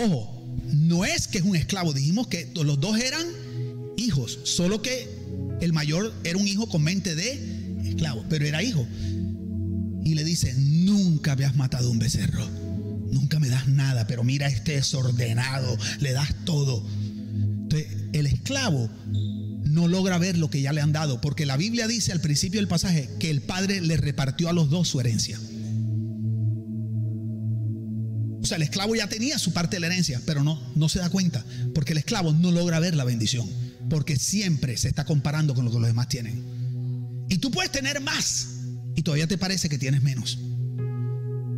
Ojo, 0.06 0.58
no 0.74 1.04
es 1.04 1.28
que 1.28 1.39
es 1.39 1.43
un 1.43 1.56
esclavo, 1.56 1.93
dijimos 1.93 2.28
que 2.28 2.50
los 2.56 2.80
dos 2.80 2.98
eran 2.98 3.28
hijos, 3.98 4.39
solo 4.43 4.82
que 4.82 5.10
el 5.60 5.74
mayor 5.74 6.13
era 6.24 6.38
un 6.38 6.48
hijo 6.48 6.67
con 6.69 6.84
mente 6.84 7.13
de 7.13 7.82
esclavo, 7.86 8.24
pero 8.30 8.45
era 8.45 8.63
hijo. 8.63 8.88
Y 10.04 10.15
le 10.15 10.24
dice, 10.24 10.54
nunca 10.58 11.34
habías 11.34 11.56
matado 11.56 11.91
un 11.91 12.00
becerro, 12.00 12.48
nunca 13.12 13.39
me 13.39 13.50
das 13.50 13.67
nada, 13.67 14.08
pero 14.08 14.24
mira 14.24 14.48
este 14.48 14.74
desordenado, 14.76 15.78
le 16.00 16.13
das 16.13 16.34
todo. 16.45 16.86
Entonces, 17.34 17.88
el 18.13 18.28
esclavo 18.28 18.89
no 19.76 19.88
logra 19.88 20.18
ver 20.18 20.38
lo 20.38 20.50
que 20.50 20.62
ya 20.62 20.74
le 20.74 20.82
han 20.82 20.94
dado, 20.94 21.22
porque 21.22 21.46
la 21.46 21.58
Biblia 21.58 21.88
dice 21.88 22.12
al 22.12 22.22
principio 22.22 22.60
del 22.60 22.68
pasaje 22.68 23.10
que 23.20 23.30
el 23.30 23.42
Padre 23.42 23.82
le 23.82 23.98
repartió 23.98 24.50
a 24.50 24.54
los 24.54 24.70
dos 24.70 24.88
su 24.88 25.00
herencia. 25.00 25.38
O 28.42 28.48
sea, 28.48 28.58
el 28.58 28.64
esclavo 28.64 28.96
ya 28.96 29.10
tenía 29.10 29.38
su 29.38 29.54
parte 29.54 29.76
de 29.76 29.82
la 29.82 29.88
herencia, 29.88 30.22
pero 30.26 30.44
no, 30.44 30.62
no 30.76 30.88
se 30.88 31.00
da 31.00 31.10
cuenta, 31.10 31.44
porque 31.74 31.92
el 31.92 31.98
esclavo 31.98 32.32
no 32.32 32.52
logra 32.52 32.80
ver 32.80 32.96
la 32.96 33.04
bendición, 33.04 33.48
porque 33.90 34.16
siempre 34.18 34.78
se 34.78 34.88
está 34.88 35.04
comparando 35.04 35.54
con 35.54 35.66
lo 35.66 35.72
que 35.72 35.80
los 35.80 35.88
demás 35.88 36.08
tienen. 36.08 36.44
Y 37.28 37.40
tú 37.40 37.52
puedes 37.52 37.72
tener 37.72 38.02
más 38.02 38.48
y 38.96 39.02
todavía 39.02 39.28
te 39.28 39.38
parece 39.38 39.68
que 39.68 39.78
tienes 39.78 40.02
menos. 40.02 40.40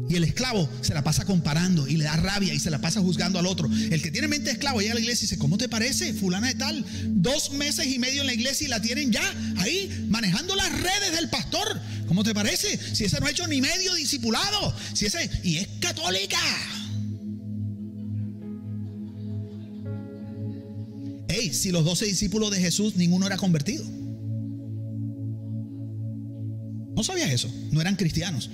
Y 0.09 0.15
el 0.15 0.23
esclavo 0.23 0.69
se 0.81 0.93
la 0.93 1.03
pasa 1.03 1.25
comparando 1.25 1.87
y 1.87 1.97
le 1.97 2.05
da 2.05 2.15
rabia 2.15 2.53
y 2.53 2.59
se 2.59 2.69
la 2.69 2.79
pasa 2.79 3.01
juzgando 3.01 3.39
al 3.39 3.45
otro. 3.45 3.69
El 3.91 4.01
que 4.01 4.09
tiene 4.09 4.27
mente 4.27 4.51
esclavo 4.51 4.79
llega 4.79 4.93
a 4.93 4.95
la 4.95 5.01
iglesia 5.01 5.25
y 5.25 5.27
dice, 5.27 5.37
¿cómo 5.37 5.57
te 5.57 5.67
parece? 5.67 6.13
Fulana 6.13 6.47
de 6.47 6.55
tal, 6.55 6.85
dos 7.07 7.51
meses 7.51 7.87
y 7.87 7.99
medio 7.99 8.21
en 8.21 8.27
la 8.27 8.33
iglesia 8.33 8.65
y 8.65 8.69
la 8.69 8.81
tienen 8.81 9.11
ya 9.11 9.33
ahí 9.57 10.07
manejando 10.09 10.55
las 10.55 10.71
redes 10.71 11.11
del 11.13 11.29
pastor. 11.29 11.81
¿Cómo 12.07 12.23
te 12.23 12.33
parece? 12.33 12.79
Si 12.95 13.03
ese 13.03 13.19
no 13.19 13.25
ha 13.25 13.31
hecho 13.31 13.47
ni 13.47 13.59
medio 13.59 13.93
discipulado. 13.95 14.73
Si 14.93 15.05
ese, 15.05 15.29
y 15.43 15.57
es 15.57 15.67
católica. 15.81 16.39
Hey, 21.27 21.53
si 21.53 21.71
los 21.71 21.83
doce 21.83 22.05
discípulos 22.05 22.51
de 22.51 22.61
Jesús, 22.61 22.95
ninguno 22.95 23.27
era 23.27 23.35
convertido. 23.35 23.83
¿No 26.95 27.03
sabías 27.03 27.29
eso? 27.29 27.51
No 27.71 27.81
eran 27.81 27.97
cristianos. 27.97 28.49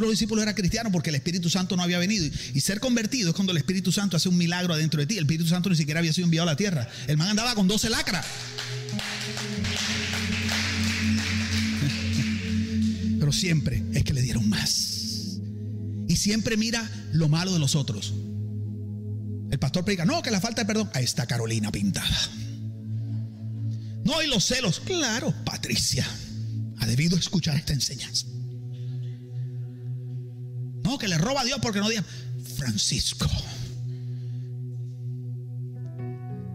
Ninguno 0.00 0.08
de 0.08 0.12
los 0.12 0.18
discípulos 0.18 0.42
era 0.42 0.54
cristiano 0.54 0.90
porque 0.90 1.10
el 1.10 1.16
Espíritu 1.16 1.50
Santo 1.50 1.76
no 1.76 1.82
había 1.82 1.98
venido. 1.98 2.24
Y 2.54 2.60
ser 2.60 2.80
convertido 2.80 3.28
es 3.28 3.34
cuando 3.34 3.52
el 3.52 3.58
Espíritu 3.58 3.92
Santo 3.92 4.16
hace 4.16 4.30
un 4.30 4.38
milagro 4.38 4.72
adentro 4.72 4.98
de 4.98 5.06
ti. 5.06 5.18
El 5.18 5.24
Espíritu 5.24 5.46
Santo 5.46 5.68
ni 5.68 5.76
siquiera 5.76 6.00
había 6.00 6.14
sido 6.14 6.24
enviado 6.24 6.48
a 6.48 6.52
la 6.52 6.56
tierra. 6.56 6.88
El 7.06 7.18
man 7.18 7.28
andaba 7.28 7.54
con 7.54 7.68
12 7.68 7.90
lacras. 7.90 8.24
Pero 13.18 13.30
siempre 13.30 13.82
es 13.92 14.02
que 14.02 14.14
le 14.14 14.22
dieron 14.22 14.48
más. 14.48 15.38
Y 16.08 16.16
siempre 16.16 16.56
mira 16.56 16.90
lo 17.12 17.28
malo 17.28 17.52
de 17.52 17.58
los 17.58 17.74
otros. 17.74 18.14
El 19.50 19.58
pastor 19.58 19.84
predica, 19.84 20.06
no, 20.06 20.22
que 20.22 20.30
la 20.30 20.40
falta 20.40 20.62
de 20.62 20.66
perdón. 20.66 20.88
Ahí 20.94 21.04
está 21.04 21.26
Carolina 21.26 21.70
pintada. 21.70 22.08
No, 24.04 24.18
hay 24.18 24.28
los 24.28 24.46
celos. 24.46 24.80
Claro, 24.80 25.34
Patricia 25.44 26.08
ha 26.78 26.86
debido 26.86 27.18
escuchar 27.18 27.56
esta 27.56 27.74
enseñanza 27.74 28.24
que 30.98 31.08
le 31.08 31.18
roba 31.18 31.42
a 31.42 31.44
Dios 31.44 31.58
porque 31.60 31.80
no 31.80 31.88
diga 31.88 32.04
Francisco. 32.56 33.28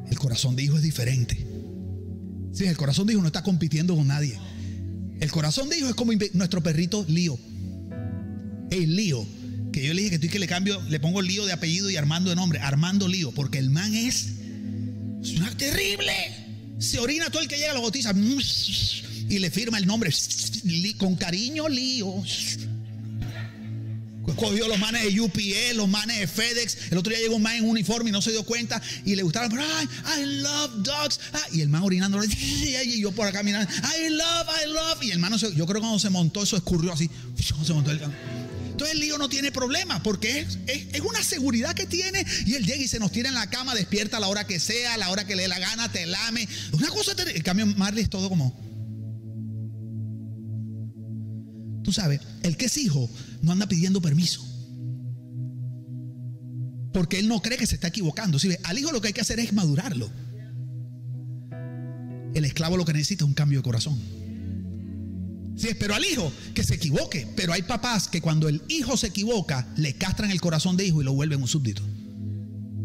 El 0.09 0.19
corazón 0.19 0.55
de 0.55 0.63
hijo 0.63 0.77
es 0.77 0.83
diferente. 0.83 1.45
Sí, 2.53 2.65
el 2.65 2.77
corazón 2.77 3.07
de 3.07 3.13
hijo 3.13 3.21
no 3.21 3.27
está 3.27 3.43
compitiendo 3.43 3.95
con 3.95 4.07
nadie. 4.07 4.39
El 5.19 5.31
corazón 5.31 5.69
de 5.69 5.77
hijo 5.77 5.89
es 5.89 5.95
como 5.95 6.13
nuestro 6.33 6.61
perrito 6.63 7.05
Lío. 7.07 7.37
El 8.71 8.95
Lío. 8.95 9.25
Que 9.73 9.85
yo 9.85 9.93
le 9.93 10.01
dije 10.01 10.11
que 10.11 10.15
estoy 10.15 10.29
que 10.29 10.39
le 10.39 10.47
cambio, 10.47 10.81
le 10.89 10.99
pongo 10.99 11.21
Lío 11.21 11.45
de 11.45 11.51
apellido 11.51 11.89
y 11.89 11.97
Armando 11.97 12.29
de 12.29 12.35
nombre. 12.35 12.59
Armando 12.59 13.07
Lío. 13.07 13.31
Porque 13.31 13.57
el 13.57 13.69
man 13.69 13.93
es, 13.93 14.27
es 15.21 15.31
una 15.37 15.55
terrible. 15.57 16.13
Se 16.79 16.99
orina 16.99 17.29
todo 17.29 17.41
el 17.41 17.47
que 17.47 17.57
llega 17.57 17.71
a 17.71 17.75
la 17.75 17.81
botiza. 17.81 18.13
Y 19.27 19.39
le 19.39 19.49
firma 19.49 19.79
el 19.79 19.87
nombre. 19.87 20.11
Con 20.97 21.15
cariño, 21.15 21.67
Lío 21.67 22.23
cogió 24.33 24.67
los 24.67 24.79
manes 24.79 25.03
de 25.03 25.21
UPS, 25.21 25.75
los 25.75 25.87
manes 25.87 26.19
de 26.19 26.27
FedEx. 26.27 26.91
El 26.91 26.97
otro 26.97 27.11
día 27.11 27.19
llegó 27.19 27.35
un 27.35 27.41
man 27.41 27.55
en 27.55 27.65
uniforme 27.65 28.09
y 28.09 28.13
no 28.13 28.21
se 28.21 28.31
dio 28.31 28.43
cuenta 28.43 28.81
y 29.05 29.15
le 29.15 29.23
gustaba. 29.23 29.47
Ay, 29.77 29.87
I 30.19 30.25
love 30.41 30.71
dogs. 30.77 31.19
Ah, 31.33 31.45
y 31.51 31.61
el 31.61 31.69
man 31.69 31.83
orinando. 31.83 32.19
Y 32.25 32.99
yo 32.99 33.11
por 33.11 33.27
acá 33.27 33.43
mirando. 33.43 33.71
I 33.71 34.09
love, 34.09 34.47
I 34.63 34.69
love. 34.69 35.03
Y 35.03 35.11
el 35.11 35.19
man, 35.19 35.35
yo 35.37 35.49
creo 35.49 35.75
que 35.75 35.79
cuando 35.79 35.99
se 35.99 36.09
montó, 36.09 36.43
eso 36.43 36.55
escurrió 36.55 36.91
así. 36.91 37.09
Se 37.65 37.73
montó 37.73 37.91
el 37.91 37.99
entonces 38.75 38.95
el 38.95 38.99
lío 38.99 39.17
no 39.17 39.29
tiene 39.29 39.53
problema 39.53 40.03
porque 40.03 40.41
es, 40.41 40.57
es, 40.67 40.99
una 40.99 41.23
seguridad 41.23 41.73
que 41.73 41.85
tiene 41.85 42.25
y 42.45 42.55
él 42.55 42.65
llega 42.65 42.83
y 42.83 42.89
se 42.89 42.99
nos 42.99 43.09
tira 43.09 43.29
en 43.29 43.35
la 43.35 43.49
cama, 43.49 43.73
despierta 43.73 44.17
a 44.17 44.19
la 44.19 44.27
hora 44.27 44.45
que 44.45 44.59
sea, 44.59 44.95
a 44.95 44.97
la 44.97 45.11
hora 45.11 45.25
que 45.25 45.37
le 45.37 45.43
dé 45.43 45.47
la 45.47 45.59
gana, 45.59 45.89
te 45.89 46.05
lame. 46.05 46.45
Una 46.73 46.89
cosa. 46.89 47.13
En 47.25 47.41
cambio, 47.41 47.67
Marley 47.67 48.03
es 48.03 48.09
todo 48.09 48.27
como. 48.27 48.53
Tú 51.85 51.93
sabes, 51.93 52.19
el 52.41 52.57
que 52.57 52.65
es 52.65 52.77
hijo 52.77 53.07
no 53.43 53.51
anda 53.51 53.67
pidiendo 53.67 54.01
permiso. 54.01 54.43
Porque 56.91 57.19
él 57.19 57.27
no 57.27 57.43
cree 57.43 57.59
que 57.59 57.67
se 57.67 57.75
está 57.75 57.89
equivocando. 57.89 58.39
¿Sí? 58.39 58.49
Al 58.63 58.79
hijo 58.79 58.91
lo 58.91 59.01
que 59.01 59.09
hay 59.09 59.13
que 59.13 59.21
hacer 59.21 59.39
es 59.39 59.53
madurarlo. 59.53 60.09
El 62.33 62.43
esclavo 62.43 62.75
lo 62.75 62.85
que 62.85 62.93
necesita 62.93 63.23
es 63.23 63.27
un 63.27 63.35
cambio 63.35 63.59
de 63.59 63.63
corazón. 63.63 63.99
Sí, 65.55 65.69
pero 65.79 65.93
al 65.93 66.03
hijo 66.03 66.33
que 66.55 66.63
se 66.63 66.73
equivoque. 66.73 67.27
Pero 67.35 67.53
hay 67.53 67.61
papás 67.61 68.07
que 68.07 68.19
cuando 68.19 68.49
el 68.49 68.63
hijo 68.67 68.97
se 68.97 69.07
equivoca, 69.07 69.67
le 69.77 69.93
castran 69.93 70.31
el 70.31 70.41
corazón 70.41 70.77
de 70.77 70.87
hijo 70.87 71.01
y 71.01 71.05
lo 71.05 71.13
vuelven 71.13 71.39
un 71.39 71.47
súbdito. 71.47 71.83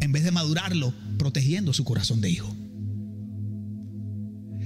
En 0.01 0.13
vez 0.13 0.25
de 0.25 0.31
madurarlo, 0.31 0.93
protegiendo 1.17 1.73
su 1.73 1.85
corazón 1.85 2.21
de 2.21 2.29
hijo. 2.29 2.55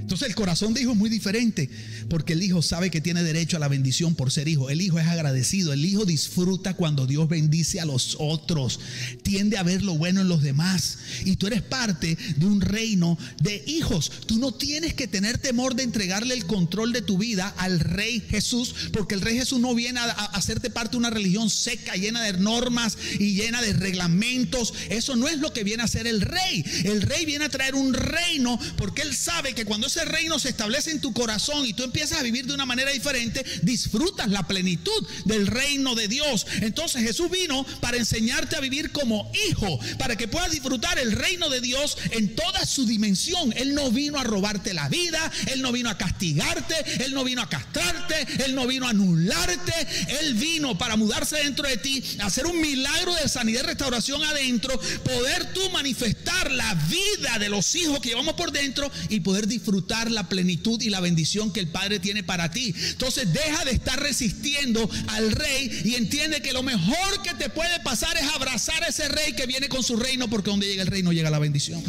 Entonces 0.05 0.29
el 0.29 0.35
corazón 0.35 0.75
de 0.75 0.83
hijo 0.83 0.93
es 0.93 0.99
muy 0.99 1.09
diferente 1.09 1.71
porque 2.11 2.35
el 2.35 2.43
hijo 2.43 2.61
sabe 2.61 2.91
que 2.91 3.01
tiene 3.01 3.23
derecho 3.23 3.57
a 3.57 3.61
la 3.61 3.69
bendición 3.69 4.15
por 4.15 4.31
ser 4.31 4.49
hijo. 4.49 4.69
El 4.69 4.83
hijo 4.83 4.99
es 4.99 5.07
agradecido. 5.07 5.73
El 5.73 5.83
hijo 5.83 6.05
disfruta 6.05 6.75
cuando 6.75 7.07
Dios 7.07 7.27
bendice 7.27 7.81
a 7.81 7.87
los 7.87 8.19
otros. 8.21 8.81
Tiende 9.23 9.57
a 9.57 9.63
ver 9.63 9.83
lo 9.83 9.95
bueno 9.95 10.21
en 10.21 10.29
los 10.29 10.43
demás. 10.43 10.99
Y 11.25 11.37
tú 11.37 11.47
eres 11.47 11.63
parte 11.63 12.19
de 12.37 12.45
un 12.45 12.61
reino 12.61 13.17
de 13.41 13.65
hijos. 13.67 14.13
Tú 14.27 14.39
no 14.39 14.53
tienes 14.53 14.93
que 14.93 15.09
tener 15.09 15.39
temor 15.39 15.75
de 15.75 15.85
entregarle 15.85 16.35
el 16.35 16.45
control 16.45 16.93
de 16.93 17.01
tu 17.01 17.17
vida 17.17 17.55
al 17.57 17.81
rey 17.81 18.23
Jesús 18.29 18.75
porque 18.93 19.15
el 19.15 19.23
rey 19.23 19.39
Jesús 19.39 19.59
no 19.59 19.75
viene 19.75 20.01
a, 20.01 20.11
hacerte 20.11 20.69
parte 20.69 20.93
de 20.93 20.99
una 20.99 21.11
religión 21.11 21.49
seca, 21.49 21.95
llena 21.95 22.23
de 22.23 22.35
normas 22.35 22.99
y 23.19 23.37
llena 23.37 23.63
de 23.63 23.73
reglamentos. 23.73 24.75
Eso 24.91 25.17
no 25.17 25.29
es 25.29 25.39
lo 25.39 25.55
que 25.55 25.65
viene 25.65 25.83
a 25.83 25.87
hacer 25.87 26.07
el 26.07 26.21
rey. 26.21 26.63
El 26.85 27.01
rey 27.01 27.25
viene 27.25 27.47
a 27.47 27.49
traer 27.49 27.75
un 27.75 27.95
reino 27.95 28.59
porque 28.77 29.01
él 29.01 29.15
sabe 29.17 29.55
que 29.55 29.65
cuando 29.65 29.87
ese 29.95 30.05
reino 30.07 30.41
se 30.41 30.49
establece 30.49 30.91
en 30.91 31.01
tu 31.01 31.13
corazón 31.13 31.65
y 31.67 31.73
tú 31.73 31.85
empiezas 31.85 32.19
a 32.19 32.23
vivir 32.23 32.47
de 32.47 32.55
una 32.55 32.67
manera 32.67 32.91
diferente, 32.91 33.45
disfrutas 33.63 34.29
la 34.29 34.45
plenitud 34.45 35.07
del 35.25 35.47
reino 35.47 35.95
de 35.95 36.09
Dios. 36.09 36.49
Entonces 36.63 37.03
Jesús 37.03 37.31
vino 37.31 37.65
para 37.81 37.97
enseñarte 37.97 38.57
a 38.57 38.61
vivir 38.61 38.91
como 38.91 39.31
hijo, 39.49 39.79
para 39.97 40.17
que 40.17 40.27
puedas 40.27 40.51
disfrutar 40.51 40.99
el 40.99 41.13
reino 41.13 41.49
de 41.49 41.61
Dios 41.61 41.97
en 42.11 42.35
toda 42.35 42.67
su 42.67 42.87
dimensión. 42.87 43.55
Él 43.57 43.75
no 43.75 43.93
vino 43.93 44.19
a 44.19 44.25
robarte 44.25 44.75
la 44.75 44.89
vida, 44.89 45.31
Él 45.47 45.63
no 45.63 45.71
vino 45.71 45.89
a 45.89 45.97
castigarte, 45.97 47.05
Él 47.05 47.15
no 47.15 47.23
vino 47.23 47.43
a 47.43 47.49
castrarte, 47.49 48.27
Él 48.45 48.57
no 48.57 48.67
vino 48.67 48.87
a 48.87 48.91
anularte, 48.91 49.75
Él 50.21 50.35
vino 50.35 50.77
para 50.77 50.97
mudarse 50.97 51.37
dentro 51.37 51.69
de 51.69 51.77
ti, 51.77 52.03
hacer 52.21 52.47
un 52.47 52.61
milagro 52.61 53.15
de 53.15 53.29
sanidad 53.29 53.63
y 53.63 53.67
restauración 53.67 54.25
adentro, 54.25 54.77
poder 55.05 55.53
tú 55.53 55.61
manifestar 55.71 56.51
la 56.51 56.75
vida 56.75 57.39
de 57.39 57.49
los 57.49 57.73
hijos 57.77 58.01
que 58.01 58.09
llevamos 58.09 58.35
por 58.35 58.51
dentro 58.51 58.91
y 59.09 59.21
poder 59.21 59.47
disfrutar 59.47 59.84
la 60.11 60.29
plenitud 60.29 60.81
y 60.83 60.91
la 60.91 61.01
bendición 61.01 61.53
que 61.53 61.61
el 61.61 61.69
Padre 61.69 61.99
tiene 62.01 62.23
para 62.23 62.51
ti. 62.51 62.75
Entonces 62.91 63.33
deja 63.33 63.65
de 63.65 63.73
estar 63.73 64.01
resistiendo 64.01 64.89
al 65.09 65.33
rey 65.33 65.83
y 65.85 65.95
entiende 65.95 66.43
que 66.43 66.53
lo 66.53 66.63
mejor 66.63 67.23
que 67.23 67.35
te 67.35 67.49
puede 67.49 67.81
pasar 67.81 68.17
es 68.17 68.25
abrazar 68.35 68.83
a 68.83 68.89
ese 68.89 69.09
rey 69.09 69.35
que 69.35 69.47
viene 69.47 69.69
con 69.69 69.83
su 69.83 69.97
reino, 69.97 70.29
porque 70.29 70.51
donde 70.51 70.67
llega 70.67 70.83
el 70.83 70.89
reino 70.89 71.13
llega 71.13 71.31
la 71.31 71.39
bendición. 71.39 71.83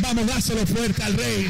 Vamos, 0.00 0.26
dáselo 0.26 0.66
fuerte 0.66 1.02
al 1.02 1.14
rey. 1.14 1.48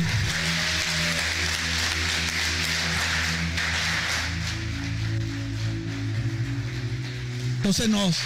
Entonces 7.62 7.88
nos, 7.88 8.16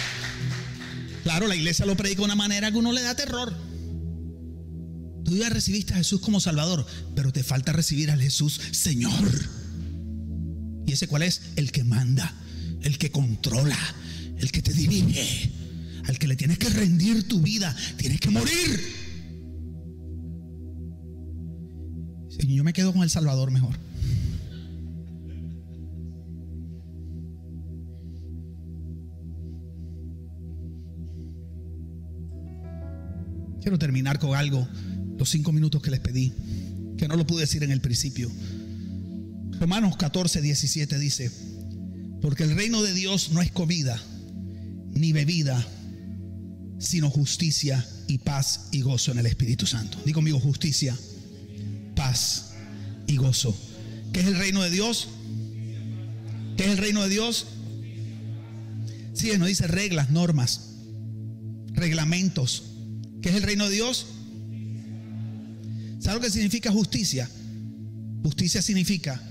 claro, 1.23 1.47
la 1.47 1.55
iglesia 1.55 1.85
lo 1.85 1.95
predica 1.95 2.21
de 2.21 2.25
una 2.25 2.35
manera 2.35 2.71
que 2.71 2.77
uno 2.77 2.91
le 2.91 3.03
da 3.03 3.15
terror. 3.15 3.66
Tú 5.27 5.35
ya 5.35 5.49
recibiste 5.49 5.93
a 5.93 5.97
Jesús 5.97 6.21
como 6.21 6.39
Salvador, 6.39 6.85
pero 7.13 7.33
te 7.33 7.43
falta 7.43 7.73
recibir 7.73 8.11
al 8.11 8.21
Jesús 8.21 8.61
Señor. 8.71 9.29
¿Y 10.85 10.93
ese 10.93 11.09
cuál 11.09 11.23
es? 11.23 11.41
El 11.57 11.73
que 11.73 11.83
manda, 11.83 12.33
el 12.81 12.97
que 12.97 13.11
controla, 13.11 13.77
el 14.37 14.53
que 14.53 14.61
te 14.61 14.71
dirige, 14.71 15.51
al 16.05 16.17
que 16.17 16.29
le 16.29 16.37
tienes 16.37 16.57
que 16.57 16.69
rendir 16.69 17.27
tu 17.27 17.41
vida, 17.41 17.75
tienes 17.97 18.21
que 18.21 18.29
morir. 18.29 18.81
Yo 22.47 22.63
me 22.63 22.71
quedo 22.71 22.93
con 22.93 23.03
el 23.03 23.09
Salvador 23.09 23.51
mejor. 23.51 23.77
Quiero 33.61 33.77
terminar 33.77 34.19
con 34.19 34.33
algo, 34.33 34.65
los 35.17 35.29
cinco 35.29 35.51
minutos 35.51 35.81
que 35.81 35.91
les 35.91 35.99
pedí, 35.99 36.33
que 36.97 37.07
no 37.07 37.15
lo 37.15 37.25
pude 37.25 37.41
decir 37.41 37.63
en 37.63 37.71
el 37.71 37.81
principio. 37.81 38.31
Romanos 39.59 39.97
14, 39.97 40.41
17 40.41 40.99
dice, 40.99 41.31
porque 42.21 42.43
el 42.43 42.55
reino 42.55 42.81
de 42.81 42.93
Dios 42.93 43.31
no 43.31 43.41
es 43.41 43.51
comida 43.51 44.01
ni 44.91 45.13
bebida, 45.13 45.65
sino 46.79 47.09
justicia 47.09 47.85
y 48.07 48.19
paz 48.19 48.67
y 48.71 48.81
gozo 48.81 49.11
en 49.11 49.19
el 49.19 49.25
Espíritu 49.25 49.65
Santo. 49.65 49.97
Digo 50.05 50.17
conmigo, 50.17 50.39
justicia, 50.39 50.97
paz 51.95 52.51
y 53.07 53.17
gozo. 53.17 53.55
¿Qué 54.13 54.21
es 54.21 54.27
el 54.27 54.37
reino 54.37 54.61
de 54.61 54.69
Dios? 54.69 55.07
¿Qué 56.55 56.65
es 56.65 56.71
el 56.71 56.77
reino 56.77 57.03
de 57.03 57.09
Dios? 57.09 57.47
Sí, 59.13 59.31
nos 59.37 59.47
dice 59.47 59.67
reglas, 59.67 60.11
normas, 60.11 60.61
reglamentos, 61.73 62.63
¿Qué 63.21 63.29
es 63.29 63.35
el 63.35 63.43
reino 63.43 63.65
de 63.65 63.75
Dios? 63.75 64.05
¿Sabe 66.07 66.19
lo 66.19 66.25
que 66.25 66.31
significa 66.31 66.71
justicia? 66.71 67.29
Justicia 68.23 68.61
significa 68.61 69.21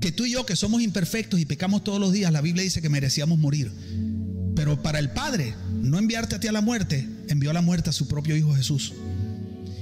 que 0.00 0.12
tú 0.12 0.24
y 0.24 0.32
yo 0.32 0.46
que 0.46 0.56
somos 0.56 0.80
imperfectos 0.80 1.38
y 1.38 1.44
pecamos 1.44 1.84
todos 1.84 2.00
los 2.00 2.10
días, 2.10 2.32
la 2.32 2.40
Biblia 2.40 2.64
dice 2.64 2.80
que 2.80 2.88
merecíamos 2.88 3.38
morir. 3.38 3.70
Pero 4.56 4.82
para 4.82 4.98
el 4.98 5.10
Padre, 5.10 5.54
no 5.82 5.98
enviarte 5.98 6.36
a 6.36 6.40
ti 6.40 6.48
a 6.48 6.52
la 6.52 6.62
muerte, 6.62 7.06
envió 7.28 7.50
a 7.50 7.52
la 7.52 7.60
muerte 7.60 7.90
a 7.90 7.92
su 7.92 8.08
propio 8.08 8.34
Hijo 8.34 8.54
Jesús. 8.54 8.94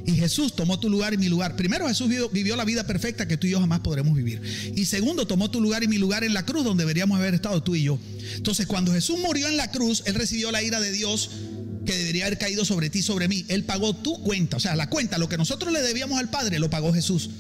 Y 0.06 0.14
Jesús 0.14 0.56
tomó 0.56 0.80
tu 0.80 0.90
lugar 0.90 1.14
y 1.14 1.18
mi 1.18 1.28
lugar. 1.28 1.54
Primero 1.54 1.86
Jesús 1.86 2.08
vivió, 2.32 2.56
la 2.56 2.64
vida 2.64 2.84
perfecta 2.84 3.28
que 3.28 3.36
tú 3.36 3.46
y 3.46 3.50
yo 3.50 3.60
jamás 3.60 3.78
podremos 3.78 4.16
vivir. 4.16 4.42
Y 4.74 4.86
segundo, 4.86 5.28
tomó 5.28 5.52
tu 5.52 5.60
lugar 5.60 5.84
y 5.84 5.88
mi 5.88 5.98
lugar 5.98 6.24
en 6.24 6.34
la 6.34 6.44
cruz 6.44 6.64
donde 6.64 6.82
deberíamos 6.82 7.16
haber 7.16 7.34
estado 7.34 7.62
tú 7.62 7.76
y 7.76 7.84
yo. 7.84 8.00
Entonces 8.34 8.66
cuando 8.66 8.92
Jesús 8.92 9.20
murió 9.20 9.46
en 9.46 9.56
la 9.56 9.70
cruz, 9.70 10.02
Él 10.06 10.16
recibió 10.16 10.50
la 10.50 10.64
ira 10.64 10.80
de 10.80 10.90
Dios 10.90 11.30
que 11.86 11.96
debería 11.96 12.26
haber 12.26 12.38
caído 12.38 12.64
sobre 12.64 12.90
ti, 12.90 13.02
sobre 13.02 13.28
mí. 13.28 13.46
Él 13.48 13.64
pagó 13.64 13.94
tu 13.94 14.22
cuenta, 14.22 14.58
o 14.58 14.60
sea, 14.60 14.76
la 14.76 14.90
cuenta, 14.90 15.16
lo 15.16 15.28
que 15.28 15.38
nosotros 15.38 15.72
le 15.72 15.80
debíamos 15.80 16.18
al 16.18 16.28
Padre, 16.28 16.58
lo 16.58 16.68
pagó 16.68 16.92
Jesús. 16.92 17.30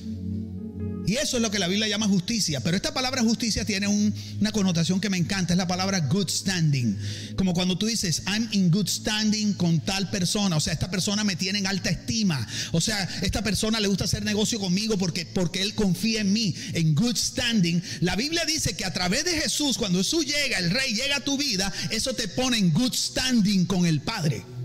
Y 1.06 1.16
eso 1.16 1.36
es 1.36 1.42
lo 1.42 1.50
que 1.50 1.58
la 1.58 1.68
Biblia 1.68 1.88
llama 1.88 2.08
justicia. 2.08 2.60
Pero 2.60 2.76
esta 2.76 2.92
palabra 2.92 3.22
justicia 3.22 3.64
tiene 3.64 3.86
una 3.86 4.52
connotación 4.52 5.00
que 5.00 5.08
me 5.08 5.16
encanta. 5.16 5.54
Es 5.54 5.56
la 5.56 5.68
palabra 5.68 6.00
good 6.00 6.28
standing. 6.28 6.98
Como 7.36 7.54
cuando 7.54 7.78
tú 7.78 7.86
dices, 7.86 8.22
I'm 8.26 8.48
in 8.52 8.70
good 8.70 8.88
standing 8.88 9.54
con 9.54 9.80
tal 9.80 10.10
persona. 10.10 10.56
O 10.56 10.60
sea, 10.60 10.72
esta 10.72 10.90
persona 10.90 11.22
me 11.22 11.36
tiene 11.36 11.60
en 11.60 11.66
alta 11.66 11.90
estima. 11.90 12.46
O 12.72 12.80
sea, 12.80 13.08
esta 13.22 13.42
persona 13.42 13.78
le 13.78 13.88
gusta 13.88 14.04
hacer 14.04 14.24
negocio 14.24 14.58
conmigo 14.58 14.98
porque, 14.98 15.26
porque 15.26 15.62
él 15.62 15.74
confía 15.74 16.22
en 16.22 16.32
mí. 16.32 16.54
En 16.72 16.94
good 16.94 17.16
standing. 17.16 17.82
La 18.00 18.16
Biblia 18.16 18.44
dice 18.44 18.74
que 18.74 18.84
a 18.84 18.92
través 18.92 19.24
de 19.24 19.32
Jesús, 19.32 19.78
cuando 19.78 19.98
Jesús 19.98 20.26
llega, 20.26 20.58
el 20.58 20.70
rey 20.70 20.92
llega 20.92 21.16
a 21.16 21.24
tu 21.24 21.36
vida, 21.38 21.72
eso 21.90 22.14
te 22.14 22.26
pone 22.26 22.58
en 22.58 22.72
good 22.72 22.94
standing 22.94 23.64
con 23.66 23.86
el 23.86 24.00
Padre. 24.00 24.55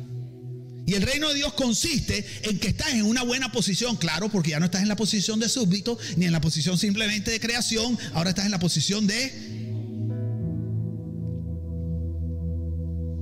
Y 0.86 0.96
el 0.96 1.04
reino 1.04 1.30
de 1.30 1.36
Dios 1.36 1.54
consiste 1.54 2.26
en 2.44 2.60
que 2.60 2.70
estás 2.70 2.94
en 2.94 3.04
una 3.04 3.24
buena 3.24 3.52
posición, 3.52 3.96
claro, 3.98 4.30
porque 4.30 4.52
ya 4.52 4.60
no 4.60 4.66
estás 4.66 4.82
en 4.82 4.88
la 4.88 4.96
posición 4.96 5.40
de 5.40 5.48
súbdito, 5.48 5.98
ni 6.18 6.26
en 6.26 6.32
la 6.32 6.42
posición 6.42 6.78
simplemente 6.78 7.32
de 7.32 7.40
creación, 7.40 7.98
ahora 8.14 8.32
estás 8.32 8.46
en 8.46 8.52
la 8.52 8.60
posición 8.60 9.08
de 9.08 9.32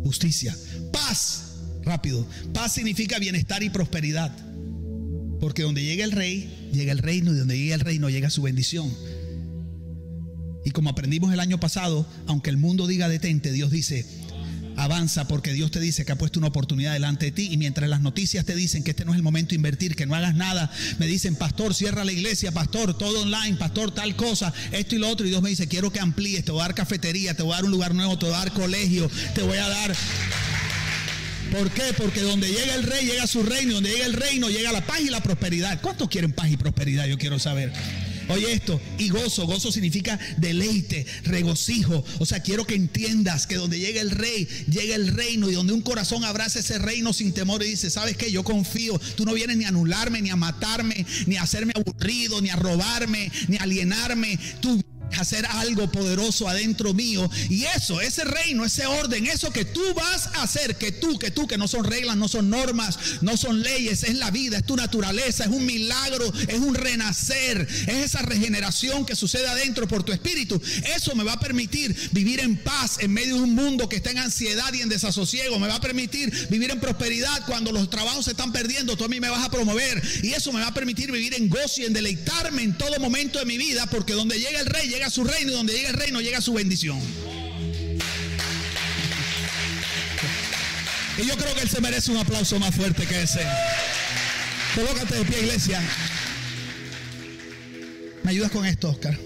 justicia. 0.03 0.57
Paz, 0.91 1.57
rápido. 1.83 2.25
Paz 2.53 2.73
significa 2.73 3.19
bienestar 3.19 3.61
y 3.61 3.69
prosperidad. 3.69 4.35
Porque 5.39 5.63
donde 5.63 5.83
llega 5.83 6.03
el 6.03 6.11
rey, 6.11 6.69
llega 6.73 6.91
el 6.91 6.97
reino, 6.97 7.31
y 7.33 7.37
donde 7.37 7.57
llega 7.57 7.75
el 7.75 7.81
reino, 7.81 8.09
llega 8.09 8.29
su 8.29 8.41
bendición. 8.41 8.91
Y 10.65 10.71
como 10.71 10.89
aprendimos 10.89 11.31
el 11.33 11.39
año 11.39 11.59
pasado, 11.59 12.07
aunque 12.27 12.49
el 12.49 12.57
mundo 12.57 12.87
diga 12.87 13.07
detente, 13.07 13.51
Dios 13.51 13.71
dice, 13.71 14.05
avanza 14.83 15.27
porque 15.27 15.53
Dios 15.53 15.71
te 15.71 15.79
dice 15.79 16.05
que 16.05 16.11
ha 16.11 16.17
puesto 16.17 16.39
una 16.39 16.47
oportunidad 16.47 16.93
delante 16.93 17.27
de 17.27 17.31
ti 17.31 17.49
y 17.51 17.57
mientras 17.57 17.89
las 17.89 18.01
noticias 18.01 18.45
te 18.45 18.55
dicen 18.55 18.83
que 18.83 18.91
este 18.91 19.05
no 19.05 19.11
es 19.11 19.17
el 19.17 19.23
momento 19.23 19.49
de 19.49 19.55
invertir, 19.55 19.95
que 19.95 20.05
no 20.05 20.15
hagas 20.15 20.35
nada, 20.35 20.71
me 20.97 21.07
dicen, 21.07 21.35
pastor, 21.35 21.73
cierra 21.73 22.05
la 22.05 22.11
iglesia, 22.11 22.51
pastor, 22.51 22.97
todo 22.97 23.21
online, 23.21 23.57
pastor, 23.57 23.91
tal 23.91 24.15
cosa, 24.15 24.53
esto 24.71 24.95
y 24.95 24.99
lo 24.99 25.09
otro 25.09 25.25
y 25.25 25.29
Dios 25.29 25.41
me 25.41 25.49
dice, 25.49 25.67
quiero 25.67 25.91
que 25.91 25.99
amplíes, 25.99 26.45
te 26.45 26.51
voy 26.51 26.61
a 26.61 26.63
dar 26.65 26.75
cafetería, 26.75 27.33
te 27.33 27.43
voy 27.43 27.53
a 27.53 27.55
dar 27.55 27.65
un 27.65 27.71
lugar 27.71 27.93
nuevo, 27.93 28.17
te 28.17 28.25
voy 28.25 28.35
a 28.35 28.39
dar 28.39 28.53
colegio, 28.53 29.09
te 29.35 29.41
voy 29.41 29.57
a 29.57 29.67
dar... 29.67 29.95
¿Por 31.51 31.71
qué? 31.71 31.93
Porque 31.97 32.21
donde 32.21 32.47
llega 32.47 32.75
el 32.75 32.83
rey, 32.83 33.07
llega 33.07 33.25
su 33.25 33.41
reino, 33.41 33.73
donde 33.73 33.89
llega 33.89 34.05
el 34.05 34.13
reino, 34.13 34.49
llega 34.49 34.71
la 34.71 34.85
paz 34.85 35.01
y 35.01 35.09
la 35.09 35.23
prosperidad. 35.23 35.81
¿Cuántos 35.81 36.07
quieren 36.07 36.31
paz 36.31 36.51
y 36.51 36.57
prosperidad? 36.57 37.07
Yo 37.07 37.17
quiero 37.17 37.39
saber. 37.39 37.73
Oye 38.29 38.53
esto, 38.53 38.79
y 38.97 39.09
gozo, 39.09 39.47
gozo 39.47 39.71
significa 39.71 40.19
deleite, 40.37 41.05
regocijo. 41.23 42.03
O 42.19 42.25
sea, 42.25 42.41
quiero 42.41 42.65
que 42.65 42.75
entiendas 42.75 43.47
que 43.47 43.55
donde 43.55 43.79
llega 43.79 44.01
el 44.01 44.11
rey, 44.11 44.47
llega 44.69 44.95
el 44.95 45.07
reino 45.07 45.49
y 45.49 45.53
donde 45.53 45.73
un 45.73 45.81
corazón 45.81 46.23
abraza 46.23 46.59
ese 46.59 46.77
reino 46.77 47.11
sin 47.11 47.33
temor 47.33 47.63
y 47.63 47.71
dice, 47.71 47.89
¿sabes 47.89 48.17
qué? 48.17 48.31
Yo 48.31 48.43
confío, 48.43 48.99
tú 49.15 49.25
no 49.25 49.33
vienes 49.33 49.57
ni 49.57 49.65
a 49.65 49.69
anularme, 49.69 50.21
ni 50.21 50.29
a 50.29 50.35
matarme, 50.35 51.05
ni 51.25 51.37
a 51.37 51.43
hacerme 51.43 51.73
aburrido, 51.75 52.39
ni 52.41 52.49
a 52.49 52.55
robarme, 52.55 53.31
ni 53.47 53.57
a 53.57 53.63
alienarme. 53.63 54.39
Tú 54.61 54.81
hacer 55.17 55.45
algo 55.45 55.91
poderoso 55.91 56.47
adentro 56.47 56.93
mío. 56.93 57.29
Y 57.49 57.65
eso, 57.65 58.01
ese 58.01 58.23
reino, 58.23 58.65
ese 58.65 58.85
orden, 58.85 59.25
eso 59.27 59.51
que 59.51 59.65
tú 59.65 59.81
vas 59.93 60.27
a 60.35 60.43
hacer, 60.43 60.77
que 60.77 60.91
tú, 60.91 61.17
que 61.17 61.31
tú, 61.31 61.47
que 61.47 61.57
no 61.57 61.67
son 61.67 61.83
reglas, 61.83 62.17
no 62.17 62.27
son 62.27 62.49
normas, 62.49 62.97
no 63.21 63.37
son 63.37 63.61
leyes, 63.61 64.03
es 64.03 64.15
la 64.15 64.31
vida, 64.31 64.57
es 64.57 64.65
tu 64.65 64.75
naturaleza, 64.75 65.45
es 65.45 65.49
un 65.49 65.65
milagro, 65.65 66.31
es 66.47 66.59
un 66.59 66.75
renacer, 66.75 67.67
es 67.87 67.95
esa 68.05 68.21
regeneración 68.21 69.05
que 69.05 69.15
sucede 69.15 69.47
adentro 69.47 69.87
por 69.87 70.03
tu 70.03 70.11
espíritu. 70.11 70.61
Eso 70.95 71.15
me 71.15 71.23
va 71.23 71.33
a 71.33 71.39
permitir 71.39 71.95
vivir 72.11 72.39
en 72.39 72.57
paz 72.57 72.97
en 72.99 73.11
medio 73.11 73.35
de 73.35 73.41
un 73.41 73.55
mundo 73.55 73.89
que 73.89 73.97
está 73.97 74.11
en 74.11 74.19
ansiedad 74.19 74.73
y 74.73 74.81
en 74.81 74.89
desasosiego. 74.89 75.59
Me 75.59 75.67
va 75.67 75.75
a 75.75 75.81
permitir 75.81 76.31
vivir 76.49 76.71
en 76.71 76.79
prosperidad 76.79 77.45
cuando 77.45 77.71
los 77.71 77.89
trabajos 77.89 78.25
se 78.25 78.31
están 78.31 78.51
perdiendo. 78.51 78.95
Tú 78.97 79.05
a 79.05 79.07
mí 79.07 79.19
me 79.19 79.29
vas 79.29 79.45
a 79.45 79.49
promover. 79.49 80.01
Y 80.23 80.33
eso 80.33 80.51
me 80.51 80.61
va 80.61 80.67
a 80.67 80.73
permitir 80.73 81.11
vivir 81.11 81.33
en 81.33 81.49
gozo 81.49 81.81
y 81.81 81.85
en 81.85 81.93
deleitarme 81.93 82.63
en 82.63 82.77
todo 82.77 82.99
momento 82.99 83.39
de 83.39 83.45
mi 83.45 83.57
vida, 83.57 83.85
porque 83.87 84.13
donde 84.13 84.39
llega 84.39 84.59
el 84.59 84.65
rey, 84.65 84.89
llega 84.99 85.09
su 85.09 85.23
reino 85.23 85.53
y 85.53 85.55
donde 85.55 85.71
llega 85.71 85.87
el 85.87 85.95
reino 85.95 86.19
llega 86.19 86.41
su 86.41 86.53
bendición. 86.53 86.99
Y 91.17 91.25
yo 91.25 91.37
creo 91.37 91.55
que 91.55 91.61
él 91.61 91.69
se 91.69 91.79
merece 91.79 92.11
un 92.11 92.17
aplauso 92.17 92.59
más 92.59 92.75
fuerte 92.75 93.05
que 93.05 93.23
ese. 93.23 93.39
Colócate 94.75 95.15
de 95.15 95.25
pie, 95.25 95.39
iglesia. 95.39 95.81
¿Me 98.23 98.31
ayudas 98.31 98.51
con 98.51 98.65
esto, 98.65 98.89
Oscar? 98.89 99.17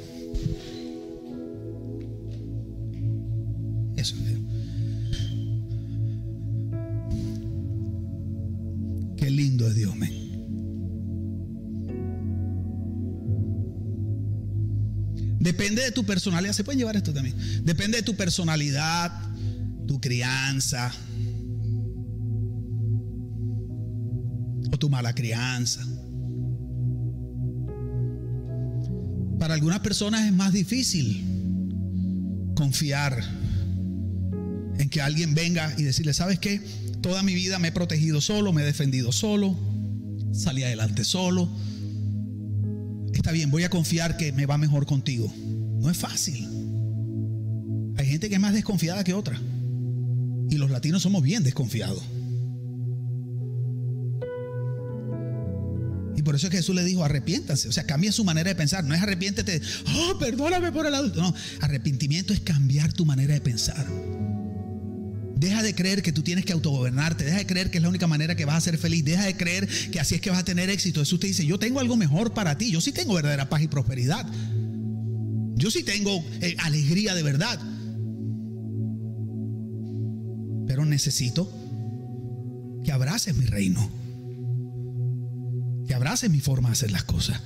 Depende 15.44 15.82
de 15.84 15.92
tu 15.92 16.06
personalidad. 16.06 16.54
Se 16.54 16.64
pueden 16.64 16.80
llevar 16.80 16.96
esto 16.96 17.14
también. 17.14 17.36
Depende 17.66 17.98
de 17.98 18.04
tu 18.04 18.16
personalidad, 18.16 19.12
tu 19.86 20.00
crianza 20.00 20.90
o 24.72 24.78
tu 24.80 24.90
mala 24.90 25.14
crianza. 25.14 25.86
Para 29.38 29.56
algunas 29.56 29.82
personas 29.82 30.26
es 30.26 30.32
más 30.32 30.54
difícil 30.54 31.26
confiar 32.56 33.22
en 34.78 34.90
que 34.90 35.02
alguien 35.02 35.36
venga 35.36 35.74
y 35.78 35.84
decirle, 35.84 36.14
¿sabes 36.14 36.40
qué? 36.40 36.62
Toda 37.02 37.22
mi 37.22 37.34
vida 37.34 37.60
me 37.60 37.68
he 37.68 37.72
protegido 37.74 38.22
solo, 38.22 38.54
me 38.54 38.62
he 38.62 38.66
defendido 38.66 39.12
solo, 39.12 39.60
salí 40.32 40.64
adelante 40.64 41.04
solo 41.04 41.52
está 43.24 43.32
bien, 43.32 43.50
voy 43.50 43.64
a 43.64 43.70
confiar 43.70 44.18
que 44.18 44.34
me 44.34 44.46
va 44.46 44.58
mejor 44.58 44.86
contigo. 44.86 45.34
No 45.80 45.90
es 45.90 45.96
fácil. 45.96 46.46
Hay 47.96 48.06
gente 48.06 48.28
que 48.28 48.36
es 48.36 48.42
más 48.42 48.52
desconfiada 48.52 49.02
que 49.06 49.14
otra. 49.14 49.40
Y 50.50 50.58
los 50.58 50.70
latinos 50.70 51.04
somos 51.04 51.24
bien 51.24 51.42
desconfiados. 51.42 52.04
Y 56.18 56.22
por 56.22 56.36
eso 56.36 56.52
Jesús 56.52 56.76
le 56.76 56.84
dijo, 56.84 57.06
arrepiéntanse. 57.06 57.70
O 57.70 57.72
sea, 57.72 57.86
cambia 57.86 58.12
su 58.12 58.26
manera 58.26 58.50
de 58.50 58.56
pensar. 58.56 58.84
No 58.84 58.94
es 58.94 59.02
arrepiéntete, 59.02 59.62
oh, 59.96 60.18
perdóname 60.20 60.74
por 60.74 60.86
el 60.86 60.94
adulto. 60.94 61.22
No, 61.22 61.34
arrepentimiento 61.62 62.34
es 62.34 62.42
cambiar 62.42 62.92
tu 62.92 63.06
manera 63.06 63.36
de 63.36 63.40
pensar. 63.40 63.88
Deja 65.44 65.62
de 65.62 65.76
creer 65.76 66.02
que 66.02 66.14
tú 66.14 66.22
tienes 66.22 66.46
que 66.46 66.54
autogobernarte. 66.54 67.26
Deja 67.26 67.40
de 67.40 67.46
creer 67.46 67.70
que 67.70 67.78
es 67.78 67.82
la 67.82 67.90
única 67.90 68.08
manera 68.08 68.34
que 68.34 68.46
vas 68.46 68.56
a 68.56 68.62
ser 68.62 68.78
feliz. 68.78 69.04
Deja 69.04 69.26
de 69.26 69.36
creer 69.36 69.68
que 69.92 70.00
así 70.00 70.16
es 70.16 70.22
que 70.22 70.30
vas 70.30 70.40
a 70.40 70.46
tener 70.46 70.70
éxito. 70.70 71.02
Jesús 71.02 71.20
te 71.20 71.28
dice, 71.28 71.46
yo 71.46 71.60
tengo 71.60 71.82
algo 71.82 71.98
mejor 71.98 72.34
para 72.34 72.58
ti. 72.58 72.72
Yo 72.72 72.80
sí 72.80 72.94
tengo 72.94 73.14
verdadera 73.14 73.50
paz 73.50 73.62
y 73.62 73.68
prosperidad. 73.68 74.26
Yo 75.56 75.70
sí 75.70 75.84
tengo 75.84 76.24
eh, 76.40 76.56
alegría 76.60 77.14
de 77.14 77.24
verdad. 77.24 77.60
Pero 80.66 80.86
necesito 80.86 81.52
que 82.86 82.94
abraces 82.94 83.36
mi 83.36 83.46
reino. 83.46 83.92
Que 85.86 85.94
abraces 85.94 86.30
mi 86.30 86.40
forma 86.40 86.70
de 86.70 86.74
hacer 86.74 86.92
las 86.92 87.04
cosas. 87.04 87.42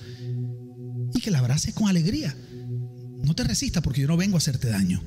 Y 1.15 1.19
que 1.19 1.31
la 1.31 1.39
abraces 1.39 1.73
con 1.73 1.87
alegría. 1.87 2.35
No 3.23 3.33
te 3.33 3.43
resistas 3.43 3.81
porque 3.81 4.01
yo 4.01 4.07
no 4.07 4.17
vengo 4.17 4.35
a 4.35 4.37
hacerte 4.37 4.67
daño. 4.67 5.01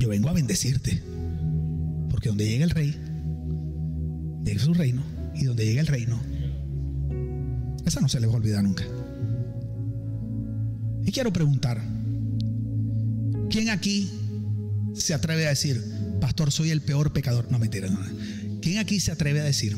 Yo 0.00 0.08
vengo 0.08 0.30
a 0.30 0.32
bendecirte. 0.32 1.00
Porque 2.12 2.28
donde 2.28 2.46
llega 2.46 2.62
el 2.62 2.70
rey, 2.70 2.94
llega 4.44 4.62
su 4.62 4.74
reino. 4.74 5.02
Y 5.34 5.44
donde 5.44 5.64
llega 5.64 5.80
el 5.80 5.86
reino, 5.86 6.20
esa 7.86 8.02
no 8.02 8.08
se 8.08 8.20
le 8.20 8.26
va 8.26 8.34
a 8.34 8.36
olvidar 8.36 8.62
nunca. 8.62 8.84
Y 11.04 11.10
quiero 11.10 11.32
preguntar, 11.32 11.82
¿quién 13.48 13.70
aquí 13.70 14.10
se 14.94 15.14
atreve 15.14 15.46
a 15.46 15.48
decir, 15.48 15.82
pastor, 16.20 16.52
soy 16.52 16.70
el 16.70 16.82
peor 16.82 17.14
pecador? 17.14 17.50
No, 17.50 17.58
mentira, 17.58 17.88
no. 17.88 17.98
¿Quién 18.60 18.78
aquí 18.78 19.00
se 19.00 19.10
atreve 19.10 19.40
a 19.40 19.44
decir, 19.44 19.74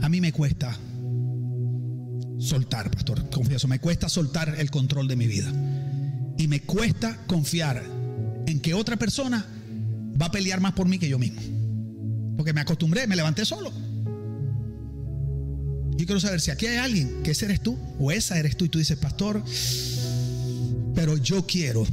a 0.00 0.08
mí 0.08 0.20
me 0.20 0.32
cuesta 0.32 0.78
soltar, 2.38 2.90
pastor, 2.90 3.28
confieso, 3.30 3.66
me 3.68 3.80
cuesta 3.80 4.08
soltar 4.08 4.54
el 4.58 4.70
control 4.70 5.08
de 5.08 5.16
mi 5.16 5.26
vida. 5.26 5.52
Y 6.38 6.46
me 6.46 6.60
cuesta 6.60 7.18
confiar 7.26 7.82
en 8.46 8.60
que 8.60 8.74
otra 8.74 8.96
persona 8.96 9.44
va 10.20 10.26
a 10.26 10.30
pelear 10.30 10.60
más 10.60 10.72
por 10.72 10.88
mí 10.88 10.98
que 10.98 11.08
yo 11.08 11.18
mismo. 11.18 11.40
Porque 12.36 12.52
me 12.52 12.60
acostumbré, 12.60 13.06
me 13.06 13.16
levanté 13.16 13.44
solo. 13.44 13.72
Y 15.98 16.06
quiero 16.06 16.20
saber 16.20 16.40
si 16.40 16.50
aquí 16.50 16.66
hay 16.66 16.78
alguien 16.78 17.22
que 17.22 17.32
ese 17.32 17.44
eres 17.44 17.62
tú 17.62 17.78
o 17.98 18.10
esa 18.10 18.38
eres 18.38 18.56
tú 18.56 18.64
y 18.64 18.68
tú 18.68 18.78
dices, 18.78 18.96
pastor, 18.98 19.42
pero 20.94 21.16
yo 21.16 21.46
quiero 21.46 21.86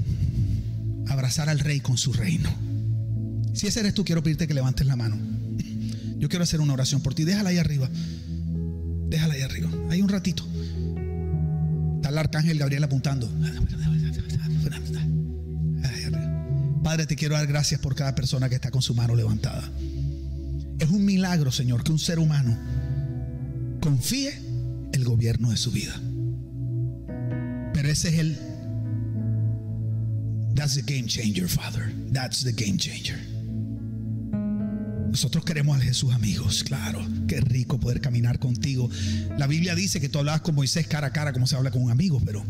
abrazar 1.08 1.50
al 1.50 1.60
rey 1.60 1.80
con 1.80 1.98
su 1.98 2.14
reino. 2.14 2.50
Si 3.54 3.68
ese 3.68 3.82
eres 3.82 3.94
tú, 3.94 4.06
quiero 4.06 4.24
pedirte 4.24 4.48
que 4.48 4.54
levantes 4.54 4.88
la 4.88 4.96
mano. 4.96 5.18
Yo 6.18 6.30
quiero 6.30 6.44
hacer 6.44 6.62
una 6.62 6.74
oración 6.74 7.02
por 7.02 7.14
ti. 7.14 7.24
Déjala 7.24 7.50
ahí 7.50 7.58
arriba. 7.58 7.90
Déjala 9.10 9.34
ahí 9.34 9.42
arriba. 9.42 9.70
Hay 9.90 10.02
un 10.02 10.10
ratito. 10.10 10.46
Está 11.98 12.10
el 12.10 12.18
arcángel 12.18 12.58
Gabriel 12.58 12.84
apuntando. 12.84 13.30
Padre, 16.90 17.06
te 17.06 17.16
quiero 17.16 17.36
dar 17.36 17.46
gracias 17.46 17.80
por 17.80 17.94
cada 17.94 18.16
persona 18.16 18.50
que 18.50 18.56
está 18.56 18.72
con 18.72 18.82
su 18.82 18.96
mano 18.96 19.16
levantada. 19.16 19.72
Es 20.80 20.90
un 20.90 21.06
milagro, 21.06 21.52
Señor, 21.52 21.84
que 21.84 21.92
un 21.92 22.00
ser 22.00 22.18
humano 22.18 22.58
confíe 23.80 24.34
el 24.94 25.04
gobierno 25.04 25.52
de 25.52 25.58
su 25.58 25.70
vida. 25.70 25.94
Pero 27.76 27.90
ese 27.90 28.10
es 28.10 28.16
el 28.16 28.40
That's 30.56 30.74
the 30.74 30.82
game 30.82 31.06
changer, 31.06 31.48
Father. 31.48 31.94
That's 32.12 32.44
the 32.44 32.54
game 32.54 32.78
changer. 32.78 33.20
Nosotros 35.12 35.46
queremos 35.46 35.76
al 35.76 35.84
Jesús 35.84 36.12
amigos, 36.12 36.64
claro. 36.64 37.08
Qué 37.28 37.40
rico 37.40 37.80
poder 37.80 38.02
caminar 38.02 38.40
contigo. 38.40 38.90
La 39.38 39.46
Biblia 39.46 39.76
dice 39.76 40.02
que 40.02 40.10
tú 40.10 40.18
hablabas 40.18 40.42
con 40.42 40.56
Moisés 40.56 40.88
cara 40.88 41.06
a 41.06 41.14
cara 41.14 41.34
como 41.34 41.46
se 41.46 41.56
habla 41.56 41.70
con 41.70 41.84
un 41.84 41.92
amigo, 41.92 42.20
pero 42.26 42.44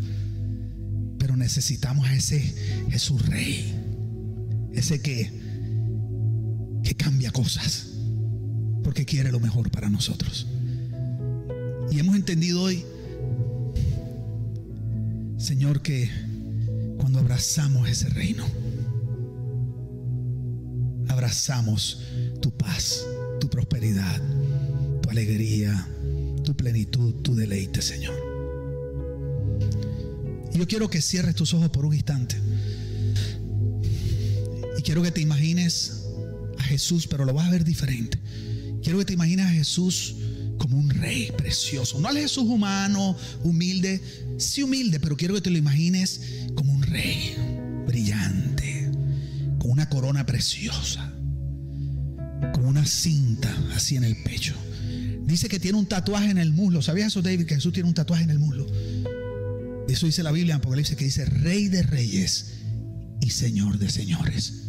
pero 1.19 1.35
necesitamos 1.35 2.07
a 2.07 2.15
ese 2.15 2.39
Jesús 2.89 3.25
rey 3.25 3.88
ese 4.73 5.01
que, 5.01 5.31
que 6.83 6.95
cambia 6.95 7.31
cosas, 7.31 7.87
porque 8.83 9.05
quiere 9.05 9.31
lo 9.31 9.39
mejor 9.39 9.69
para 9.71 9.89
nosotros. 9.89 10.47
Y 11.91 11.99
hemos 11.99 12.15
entendido 12.15 12.61
hoy, 12.61 12.85
Señor, 15.37 15.81
que 15.81 16.09
cuando 16.97 17.19
abrazamos 17.19 17.89
ese 17.89 18.09
reino, 18.09 18.45
abrazamos 21.07 22.03
tu 22.41 22.51
paz, 22.51 23.05
tu 23.39 23.49
prosperidad, 23.49 24.21
tu 25.01 25.09
alegría, 25.09 25.87
tu 26.43 26.55
plenitud, 26.55 27.15
tu 27.21 27.35
deleite, 27.35 27.81
Señor. 27.81 28.15
Y 30.53 30.59
yo 30.59 30.67
quiero 30.67 30.89
que 30.89 31.01
cierres 31.01 31.35
tus 31.35 31.53
ojos 31.53 31.69
por 31.69 31.85
un 31.85 31.93
instante. 31.93 32.35
Quiero 34.89 35.03
que 35.03 35.11
te 35.11 35.21
imagines 35.21 36.01
a 36.57 36.63
Jesús, 36.63 37.05
pero 37.05 37.23
lo 37.23 37.31
vas 37.31 37.47
a 37.47 37.51
ver 37.51 37.63
diferente. 37.63 38.17
Quiero 38.81 38.97
que 38.97 39.05
te 39.05 39.13
imagines 39.13 39.45
a 39.45 39.49
Jesús 39.49 40.15
como 40.57 40.79
un 40.79 40.89
rey 40.89 41.31
precioso. 41.37 41.99
No 41.99 42.07
al 42.07 42.17
Jesús 42.17 42.45
humano, 42.45 43.15
humilde, 43.43 44.01
sí 44.39 44.63
humilde, 44.63 44.99
pero 44.99 45.15
quiero 45.15 45.35
que 45.35 45.41
te 45.41 45.51
lo 45.51 45.59
imagines 45.59 46.21
como 46.55 46.73
un 46.73 46.81
rey 46.81 47.35
brillante, 47.85 48.89
con 49.59 49.69
una 49.69 49.87
corona 49.89 50.25
preciosa, 50.25 51.13
con 52.51 52.65
una 52.65 52.83
cinta 52.83 53.55
así 53.75 53.95
en 53.95 54.05
el 54.05 54.15
pecho. 54.23 54.55
Dice 55.23 55.49
que 55.49 55.59
tiene 55.59 55.77
un 55.77 55.85
tatuaje 55.85 56.31
en 56.31 56.39
el 56.39 56.51
muslo. 56.51 56.81
¿Sabías 56.81 57.09
eso, 57.09 57.21
David? 57.21 57.45
Que 57.45 57.53
Jesús 57.53 57.73
tiene 57.73 57.87
un 57.87 57.93
tatuaje 57.93 58.23
en 58.23 58.31
el 58.31 58.39
muslo. 58.39 58.65
Eso 59.87 60.07
dice 60.07 60.23
la 60.23 60.31
Biblia 60.31 60.55
en 60.55 60.61
Apocalipsis 60.61 60.97
que 60.97 61.05
dice 61.05 61.25
Rey 61.25 61.67
de 61.67 61.83
Reyes 61.83 62.53
y 63.21 63.29
Señor 63.29 63.77
de 63.77 63.91
Señores. 63.91 64.65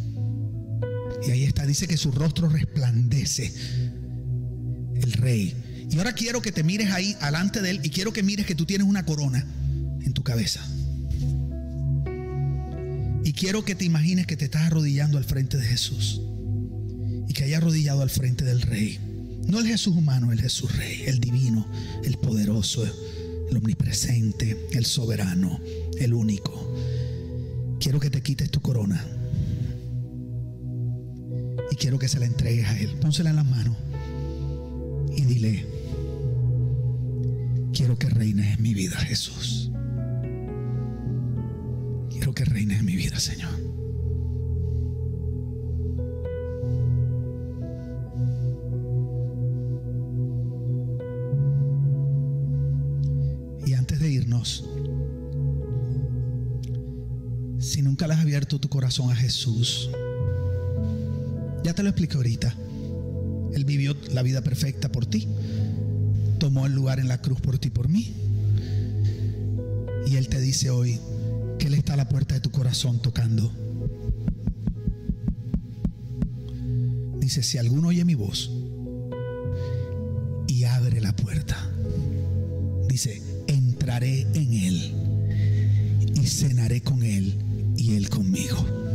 Y 1.26 1.30
ahí 1.30 1.44
está, 1.44 1.66
dice 1.66 1.86
que 1.86 1.96
su 1.96 2.12
rostro 2.12 2.48
resplandece. 2.48 3.52
El 4.94 5.12
rey. 5.12 5.54
Y 5.90 5.98
ahora 5.98 6.12
quiero 6.12 6.40
que 6.40 6.52
te 6.52 6.62
mires 6.62 6.90
ahí 6.92 7.16
alante 7.20 7.60
de 7.60 7.70
él 7.70 7.80
y 7.82 7.90
quiero 7.90 8.12
que 8.12 8.22
mires 8.22 8.46
que 8.46 8.54
tú 8.54 8.64
tienes 8.64 8.86
una 8.86 9.04
corona 9.04 9.44
en 10.02 10.12
tu 10.12 10.22
cabeza. 10.22 10.60
Y 13.24 13.32
quiero 13.32 13.64
que 13.64 13.74
te 13.74 13.84
imagines 13.84 14.26
que 14.26 14.36
te 14.36 14.46
estás 14.46 14.62
arrodillando 14.62 15.18
al 15.18 15.24
frente 15.24 15.56
de 15.56 15.64
Jesús. 15.64 16.22
Y 17.28 17.32
que 17.32 17.44
haya 17.44 17.58
arrodillado 17.58 18.02
al 18.02 18.10
frente 18.10 18.44
del 18.44 18.62
rey. 18.62 18.98
No 19.46 19.58
el 19.58 19.66
Jesús 19.66 19.96
humano, 19.96 20.32
el 20.32 20.40
Jesús 20.40 20.76
rey, 20.76 21.02
el 21.06 21.18
divino, 21.18 21.66
el 22.04 22.16
poderoso, 22.18 22.84
el 23.50 23.56
omnipresente, 23.56 24.68
el 24.72 24.86
soberano, 24.86 25.60
el 25.98 26.14
único. 26.14 26.76
Quiero 27.80 27.98
que 27.98 28.10
te 28.10 28.22
quites 28.22 28.50
tu 28.50 28.60
corona 28.60 29.04
quiero 31.80 31.98
que 31.98 32.08
se 32.08 32.20
la 32.20 32.26
entregues 32.26 32.68
a 32.68 32.78
Él. 32.78 32.94
Pónsela 33.00 33.30
en 33.30 33.36
las 33.36 33.46
manos 33.46 33.76
y 35.16 35.22
dile, 35.22 35.66
quiero 37.72 37.98
que 37.98 38.08
reines 38.08 38.56
en 38.56 38.62
mi 38.62 38.74
vida, 38.74 38.96
Jesús. 38.98 39.72
Quiero 42.10 42.34
que 42.34 42.44
reines 42.44 42.78
en 42.78 42.84
mi 42.84 42.94
vida, 42.94 43.18
Señor. 43.18 43.50
Y 53.66 53.72
antes 53.72 53.98
de 54.00 54.10
irnos, 54.10 54.68
si 57.58 57.82
nunca 57.82 58.06
le 58.06 58.14
has 58.14 58.20
abierto 58.20 58.60
tu 58.60 58.68
corazón 58.68 59.10
a 59.10 59.16
Jesús, 59.16 59.90
te 61.80 61.84
lo 61.84 61.88
expliqué 61.88 62.18
ahorita. 62.18 62.54
Él 63.54 63.64
vivió 63.64 63.96
la 64.12 64.22
vida 64.22 64.42
perfecta 64.42 64.92
por 64.92 65.06
ti. 65.06 65.26
Tomó 66.38 66.66
el 66.66 66.74
lugar 66.74 67.00
en 67.00 67.08
la 67.08 67.22
cruz 67.22 67.40
por 67.40 67.58
ti 67.58 67.70
por 67.70 67.88
mí. 67.88 68.12
Y 70.06 70.16
Él 70.16 70.28
te 70.28 70.42
dice 70.42 70.68
hoy 70.68 71.00
que 71.58 71.68
Él 71.68 71.74
está 71.74 71.94
a 71.94 71.96
la 71.96 72.06
puerta 72.06 72.34
de 72.34 72.42
tu 72.42 72.50
corazón 72.50 73.00
tocando. 73.00 73.50
Dice, 77.18 77.42
si 77.42 77.56
alguno 77.56 77.88
oye 77.88 78.04
mi 78.04 78.14
voz 78.14 78.50
y 80.48 80.64
abre 80.64 81.00
la 81.00 81.16
puerta, 81.16 81.56
dice, 82.90 83.22
entraré 83.46 84.26
en 84.34 84.52
Él 84.52 84.94
y 86.14 86.26
cenaré 86.26 86.82
con 86.82 87.02
Él 87.02 87.38
y 87.78 87.94
Él 87.94 88.10
conmigo. 88.10 88.89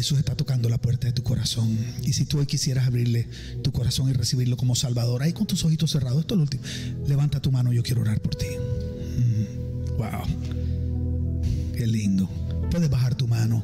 Jesús 0.00 0.18
está 0.18 0.34
tocando 0.34 0.70
la 0.70 0.78
puerta 0.78 1.08
de 1.08 1.12
tu 1.12 1.22
corazón. 1.22 1.76
Y 2.02 2.14
si 2.14 2.24
tú 2.24 2.38
hoy 2.38 2.46
quisieras 2.46 2.86
abrirle 2.86 3.28
tu 3.62 3.70
corazón 3.70 4.08
y 4.08 4.14
recibirlo 4.14 4.56
como 4.56 4.74
Salvador, 4.74 5.22
ahí 5.22 5.34
con 5.34 5.46
tus 5.46 5.62
ojitos 5.62 5.90
cerrados, 5.90 6.20
esto 6.20 6.32
es 6.32 6.36
lo 6.38 6.42
último. 6.44 6.62
Levanta 7.06 7.42
tu 7.42 7.52
mano, 7.52 7.70
yo 7.70 7.82
quiero 7.82 8.00
orar 8.00 8.18
por 8.18 8.34
ti. 8.34 8.46
Mm, 8.46 9.98
wow. 9.98 11.74
Qué 11.76 11.86
lindo. 11.86 12.30
Puedes 12.70 12.88
bajar 12.88 13.14
tu 13.14 13.28
mano. 13.28 13.62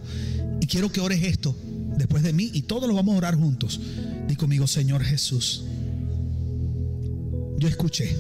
Y 0.61 0.67
quiero 0.67 0.93
que 0.93 1.01
ores 1.01 1.23
esto 1.23 1.57
después 1.97 2.23
de 2.23 2.35
mí 2.35 2.51
y 2.53 2.61
todos 2.63 2.87
lo 2.87 2.95
vamos 2.95 3.15
a 3.15 3.17
orar 3.17 3.35
juntos. 3.35 3.81
Di 4.29 4.37
conmigo, 4.37 4.67
Señor 4.67 5.03
Jesús. 5.03 5.65
Yo 7.57 7.67
escuché. 7.67 8.15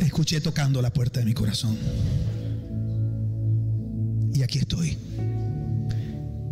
Escuché 0.00 0.40
tocando 0.40 0.82
la 0.82 0.92
puerta 0.92 1.20
de 1.20 1.26
mi 1.26 1.34
corazón. 1.34 1.78
Y 4.34 4.42
aquí 4.42 4.58
estoy. 4.58 4.98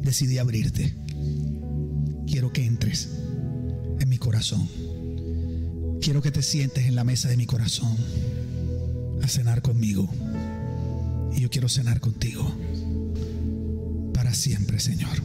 Decidí 0.07 0.39
abrirte. 0.39 0.95
Quiero 2.29 2.53
que 2.53 2.65
entres 2.65 3.09
en 3.99 4.09
mi 4.09 4.19
corazón. 4.19 4.69
Quiero 6.01 6.23
que 6.23 6.31
te 6.31 6.43
sientes 6.43 6.87
en 6.87 6.95
la 6.95 7.03
mesa 7.03 7.29
de 7.29 7.37
mi 7.37 7.45
corazón 7.45 7.97
a 9.21 9.27
cenar 9.27 9.63
conmigo. 9.63 10.09
Y 11.35 11.41
yo 11.41 11.51
quiero 11.51 11.69
cenar 11.69 11.99
contigo 11.99 12.49
para 14.15 14.33
siempre, 14.33 14.79
Señor. 14.79 15.19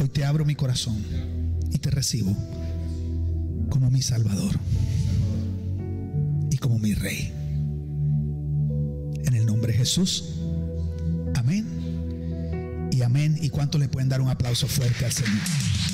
Hoy 0.00 0.08
te 0.08 0.24
abro 0.24 0.46
mi 0.46 0.54
corazón 0.54 0.96
y 1.70 1.76
te 1.76 1.90
recibo 1.90 2.34
como 3.68 3.90
mi 3.90 4.00
Salvador 4.00 4.58
y 6.50 6.56
como 6.56 6.78
mi 6.78 6.94
Rey. 6.94 7.30
En 9.26 9.34
el 9.34 9.44
nombre 9.44 9.72
de 9.72 9.78
Jesús. 9.78 10.31
¿Y 13.42 13.50
cuánto 13.50 13.76
le 13.76 13.88
pueden 13.88 14.08
dar 14.08 14.20
un 14.20 14.30
aplauso 14.30 14.68
fuerte 14.68 15.04
al 15.04 15.10
Señor? 15.10 15.91